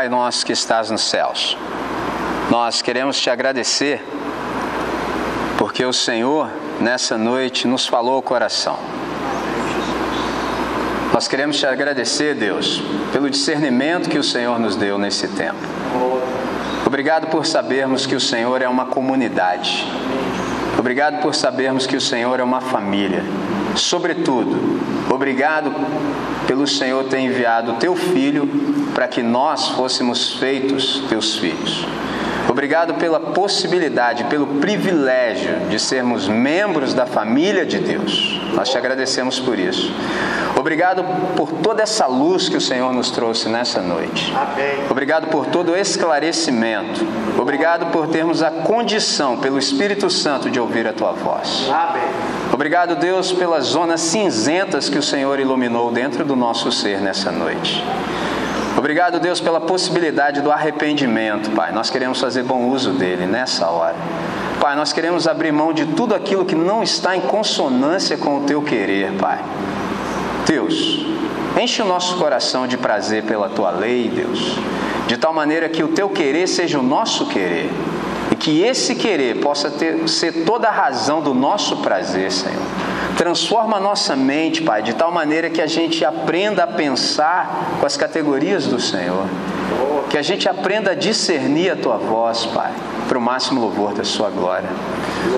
Pai 0.08 0.16
nosso 0.16 0.46
que 0.46 0.54
estás 0.54 0.90
nos 0.90 1.02
céus, 1.02 1.54
nós 2.50 2.80
queremos 2.80 3.20
te 3.20 3.28
agradecer 3.28 4.02
porque 5.58 5.84
o 5.84 5.92
Senhor 5.92 6.48
nessa 6.80 7.18
noite 7.18 7.68
nos 7.68 7.86
falou 7.86 8.16
o 8.16 8.22
coração. 8.22 8.78
Nós 11.12 11.28
queremos 11.28 11.58
te 11.58 11.66
agradecer, 11.66 12.34
Deus, 12.34 12.82
pelo 13.12 13.28
discernimento 13.28 14.08
que 14.08 14.18
o 14.18 14.24
Senhor 14.24 14.58
nos 14.58 14.76
deu 14.76 14.96
nesse 14.96 15.28
tempo. 15.28 15.58
Obrigado 16.86 17.26
por 17.26 17.44
sabermos 17.44 18.06
que 18.06 18.14
o 18.14 18.20
Senhor 18.20 18.62
é 18.62 18.68
uma 18.68 18.86
comunidade. 18.86 19.86
Obrigado 20.78 21.20
por 21.20 21.34
sabermos 21.34 21.86
que 21.86 21.96
o 21.96 22.00
Senhor 22.00 22.40
é 22.40 22.42
uma 22.42 22.62
família. 22.62 23.22
Sobretudo, 23.76 24.80
obrigado 25.10 25.70
pelo 26.58 26.66
Senhor 26.66 27.04
ter 27.04 27.20
enviado 27.20 27.72
o 27.72 27.74
teu 27.76 27.94
filho 27.94 28.48
para 28.92 29.06
que 29.06 29.22
nós 29.22 29.68
fôssemos 29.68 30.34
feitos 30.34 31.04
teus 31.08 31.36
filhos. 31.36 31.86
Obrigado 32.48 32.94
pela 32.94 33.20
possibilidade, 33.20 34.24
pelo 34.24 34.46
privilégio 34.58 35.60
de 35.68 35.78
sermos 35.78 36.26
membros 36.26 36.94
da 36.94 37.06
família 37.06 37.64
de 37.64 37.78
Deus. 37.78 38.40
Nós 38.54 38.70
te 38.70 38.76
agradecemos 38.76 39.38
por 39.38 39.56
isso. 39.56 39.92
Obrigado 40.56 41.04
por 41.36 41.52
toda 41.62 41.84
essa 41.84 42.06
luz 42.06 42.48
que 42.48 42.56
o 42.56 42.60
Senhor 42.60 42.92
nos 42.92 43.12
trouxe 43.12 43.48
nessa 43.48 43.80
noite. 43.80 44.34
Obrigado 44.90 45.28
por 45.28 45.46
todo 45.46 45.70
o 45.70 45.76
esclarecimento. 45.76 47.06
Obrigado 47.38 47.92
por 47.92 48.08
termos 48.08 48.42
a 48.42 48.50
condição, 48.50 49.36
pelo 49.36 49.60
Espírito 49.60 50.10
Santo, 50.10 50.50
de 50.50 50.58
ouvir 50.58 50.88
a 50.88 50.92
tua 50.92 51.12
voz. 51.12 51.70
Amém. 51.70 52.37
Obrigado, 52.58 52.96
Deus, 52.96 53.30
pelas 53.30 53.66
zonas 53.66 54.00
cinzentas 54.00 54.88
que 54.88 54.98
o 54.98 55.02
Senhor 55.02 55.38
iluminou 55.38 55.92
dentro 55.92 56.24
do 56.24 56.34
nosso 56.34 56.72
ser 56.72 57.00
nessa 57.00 57.30
noite. 57.30 57.84
Obrigado, 58.76 59.20
Deus, 59.20 59.40
pela 59.40 59.60
possibilidade 59.60 60.40
do 60.40 60.50
arrependimento, 60.50 61.52
Pai. 61.52 61.70
Nós 61.70 61.88
queremos 61.88 62.20
fazer 62.20 62.42
bom 62.42 62.68
uso 62.68 62.90
dele 62.90 63.26
nessa 63.26 63.68
hora. 63.68 63.94
Pai, 64.60 64.74
nós 64.74 64.92
queremos 64.92 65.28
abrir 65.28 65.52
mão 65.52 65.72
de 65.72 65.86
tudo 65.86 66.16
aquilo 66.16 66.44
que 66.44 66.56
não 66.56 66.82
está 66.82 67.16
em 67.16 67.20
consonância 67.20 68.16
com 68.16 68.38
o 68.38 68.40
teu 68.40 68.60
querer, 68.60 69.12
Pai. 69.12 69.38
Deus, 70.44 71.06
enche 71.56 71.80
o 71.80 71.86
nosso 71.86 72.16
coração 72.16 72.66
de 72.66 72.76
prazer 72.76 73.22
pela 73.22 73.48
tua 73.48 73.70
lei, 73.70 74.08
Deus, 74.08 74.58
de 75.06 75.16
tal 75.16 75.32
maneira 75.32 75.68
que 75.68 75.84
o 75.84 75.88
teu 75.92 76.08
querer 76.08 76.48
seja 76.48 76.80
o 76.80 76.82
nosso 76.82 77.26
querer 77.26 77.70
que 78.38 78.62
esse 78.62 78.94
querer 78.94 79.40
possa 79.40 79.70
ter, 79.70 80.08
ser 80.08 80.44
toda 80.44 80.68
a 80.68 80.70
razão 80.70 81.20
do 81.20 81.34
nosso 81.34 81.78
prazer, 81.78 82.30
Senhor. 82.30 82.62
Transforma 83.16 83.78
a 83.78 83.80
nossa 83.80 84.14
mente, 84.14 84.62
Pai, 84.62 84.82
de 84.82 84.94
tal 84.94 85.10
maneira 85.10 85.50
que 85.50 85.60
a 85.60 85.66
gente 85.66 86.04
aprenda 86.04 86.64
a 86.64 86.66
pensar 86.66 87.76
com 87.80 87.86
as 87.86 87.96
categorias 87.96 88.66
do 88.66 88.80
Senhor. 88.80 89.26
Que 90.08 90.16
a 90.16 90.22
gente 90.22 90.48
aprenda 90.48 90.92
a 90.92 90.94
discernir 90.94 91.70
a 91.70 91.76
tua 91.76 91.98
voz, 91.98 92.46
Pai, 92.46 92.72
para 93.08 93.18
o 93.18 93.20
máximo 93.20 93.60
louvor 93.60 93.94
da 93.94 94.04
sua 94.04 94.28
glória. 94.28 94.68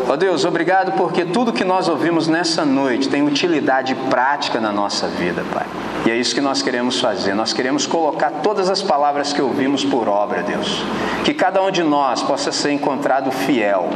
Ó 0.09 0.12
oh 0.12 0.16
Deus, 0.16 0.45
obrigado 0.45 0.93
porque 0.93 1.25
tudo 1.25 1.53
que 1.53 1.64
nós 1.64 1.89
ouvimos 1.89 2.27
nessa 2.27 2.64
noite 2.64 3.09
tem 3.09 3.23
utilidade 3.23 3.95
prática 4.11 4.61
na 4.61 4.73
nossa 4.73 5.07
vida, 5.07 5.45
Pai. 5.55 5.66
E 6.05 6.11
é 6.11 6.16
isso 6.16 6.35
que 6.35 6.41
nós 6.41 6.62
queremos 6.62 6.99
fazer. 6.99 7.35
Nós 7.35 7.53
queremos 7.53 7.87
colocar 7.87 8.31
todas 8.43 8.68
as 8.68 8.83
palavras 8.83 9.33
que 9.33 9.41
ouvimos 9.41 9.85
por 9.85 10.09
obra, 10.09 10.43
Deus. 10.43 10.83
Que 11.25 11.33
cada 11.33 11.62
um 11.62 11.71
de 11.71 11.83
nós 11.83 12.23
possa 12.23 12.51
ser 12.51 12.73
encontrado 12.73 13.31
fiel. 13.31 13.89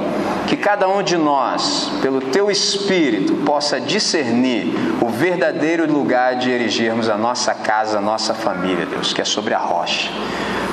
Que 0.47 0.57
cada 0.57 0.87
um 0.89 1.03
de 1.03 1.17
nós, 1.17 1.91
pelo 2.03 2.21
teu 2.21 2.51
espírito, 2.51 3.35
possa 3.45 3.81
discernir 3.81 4.75
o 5.01 5.09
verdadeiro 5.09 5.91
lugar 5.91 6.37
de 6.37 6.51
erigirmos 6.51 7.09
a 7.09 7.17
nossa 7.17 7.55
casa, 7.55 7.99
a 7.99 8.01
nossa 8.01 8.35
família, 8.35 8.87
Deus, 8.87 9.13
que 9.13 9.21
é 9.21 9.25
sobre 9.25 9.55
a 9.55 9.59
rocha. 9.59 10.11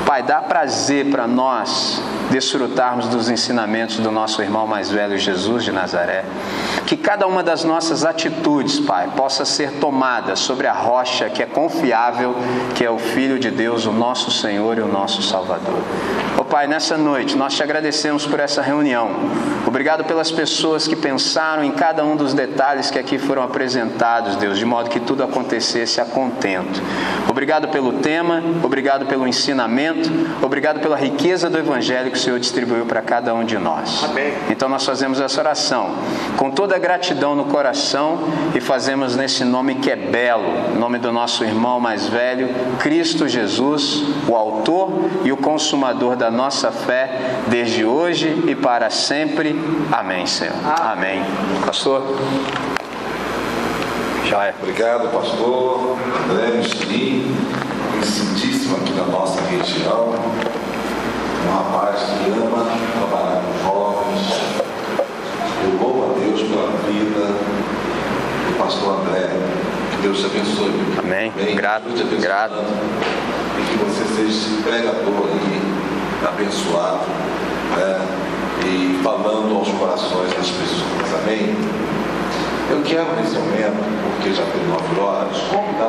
Pai, 0.06 0.24
dá 0.24 0.42
prazer 0.42 1.10
para 1.10 1.28
nós 1.28 2.02
desfrutarmos 2.30 3.08
dos 3.08 3.30
ensinamentos 3.30 3.98
do 3.98 4.12
nosso 4.12 4.42
irmão 4.42 4.66
mais 4.66 4.90
velho 4.90 5.18
Jesus 5.18 5.64
de 5.64 5.72
Nazaré. 5.72 6.26
Que 6.86 6.98
cada 6.98 7.28
uma 7.28 7.44
das 7.44 7.64
nossas 7.64 8.04
atitudes, 8.04 8.80
Pai, 8.80 9.10
possa 9.16 9.46
ser 9.46 9.74
tomada 9.74 10.36
sobre 10.36 10.68
a 10.68 10.74
rocha 10.74 11.30
que 11.30 11.44
é 11.44 11.46
confiável, 11.46 12.36
que 12.76 12.84
é 12.84 12.90
o 12.90 12.98
Filho 12.98 13.40
de 13.40 13.52
Deus, 13.52 13.86
o 13.86 13.92
nosso 13.92 14.32
Senhor 14.32 14.78
e 14.78 14.82
o 14.82 14.88
nosso 14.88 15.22
Salvador. 15.22 15.82
Pai, 16.52 16.68
nessa 16.68 16.98
noite 16.98 17.38
nós 17.38 17.54
te 17.54 17.64
agradecemos 17.64 18.26
por 18.28 18.38
essa 18.38 18.62
reunião. 18.62 19.10
Obrigado 19.66 20.04
pelas 20.04 20.30
pessoas 20.30 20.86
que 20.86 20.98
pensaram 20.98 21.64
em 21.64 21.72
cada 21.72 22.04
um 22.04 22.18
dos 22.18 22.34
detalhes 22.34 22.92
que 22.92 23.00
aqui 23.00 23.18
foram 23.18 23.42
apresentados, 23.42 24.36
Deus, 24.36 24.58
de 24.60 24.66
modo 24.66 24.90
que 24.90 25.00
tudo 25.00 25.24
acontecesse 25.24 26.02
a 26.02 26.06
contento. 26.06 26.82
Obrigado 27.30 27.70
pelo 27.70 27.94
tema, 27.94 28.44
obrigado 28.62 29.06
pelo 29.06 29.26
ensinamento, 29.26 30.12
obrigado 30.42 30.82
pela 30.82 30.98
riqueza 30.98 31.50
do 31.50 31.58
Evangelho 31.58 32.12
que 32.12 32.18
o 32.18 32.20
Senhor 32.20 32.38
distribuiu 32.38 32.86
para 32.86 33.02
cada 33.02 33.34
um 33.34 33.46
de 33.46 33.58
nós. 33.58 34.04
Amém. 34.04 34.34
Então 34.50 34.68
nós 34.68 34.86
fazemos 34.86 35.22
essa 35.22 35.40
oração 35.40 35.96
com 36.36 36.52
toda 36.52 36.76
a 36.76 36.80
gratidão 36.80 37.34
no 37.34 37.46
coração 37.46 38.20
e 38.54 38.60
fazemos 38.60 39.16
nesse 39.16 39.46
nome 39.46 39.76
que 39.76 39.90
é 39.90 39.96
belo, 39.96 40.78
nome 40.78 41.00
do 41.00 41.14
nosso 41.14 41.46
irmão 41.46 41.80
mais 41.80 42.10
velho, 42.10 42.50
Cristo 42.80 43.26
Jesus, 43.26 44.04
o 44.28 44.36
autor 44.36 44.92
e 45.24 45.32
o 45.32 45.38
consumador 45.38 46.18
da 46.18 46.30
nossa 46.30 46.41
fé, 46.50 47.42
desde 47.48 47.86
hoje 47.86 48.46
e 48.48 48.56
para 48.56 48.90
sempre. 48.90 49.56
Amém, 49.92 50.26
Senhor. 50.26 50.56
Amém. 50.66 51.22
Pastor. 51.66 52.18
Já 54.26 54.46
é. 54.46 54.54
Obrigado, 54.62 55.10
pastor 55.10 55.98
André 56.32 56.58
Michelin, 56.58 57.36
conhecidíssimo 57.92 58.78
aqui 58.78 58.94
na 58.94 59.04
nossa 59.08 59.42
região. 59.42 60.16
Um 61.46 61.52
rapaz 61.54 62.02
que 62.04 62.30
ama 62.30 62.66
trabalhar 62.98 63.42
com 63.44 63.64
jovens. 63.66 64.42
Eu 65.66 65.80
louvo 65.82 66.16
a 66.16 66.20
Deus 66.20 66.44
pela 66.44 66.72
vida 66.88 67.28
do 68.48 68.58
pastor 68.58 69.02
André. 69.02 69.30
Que 69.92 70.02
Deus 70.02 70.20
te 70.20 70.26
abençoe. 70.28 70.72
Amém. 70.98 71.34
Bem, 71.36 71.54
grato, 71.54 71.90
grato. 72.22 72.56
E 73.60 73.64
que 73.66 73.84
você 73.84 74.06
seja 74.16 74.30
esse 74.30 74.62
pregador 74.64 75.28
aí, 75.28 75.71
abençoado. 76.28 77.06
Né? 77.76 78.08
E 78.66 79.00
falando 79.04 79.56
aos 79.58 79.70
corações 79.70 80.34
das 80.34 80.50
pessoas. 80.50 81.22
Amém? 81.24 81.56
Eu 82.70 82.82
quero 82.84 83.16
nesse 83.16 83.36
momento, 83.36 83.84
porque 84.16 84.34
já 84.34 84.44
tem 84.46 84.64
nove 84.68 85.00
horas, 85.00 85.38
convidar 85.50 85.72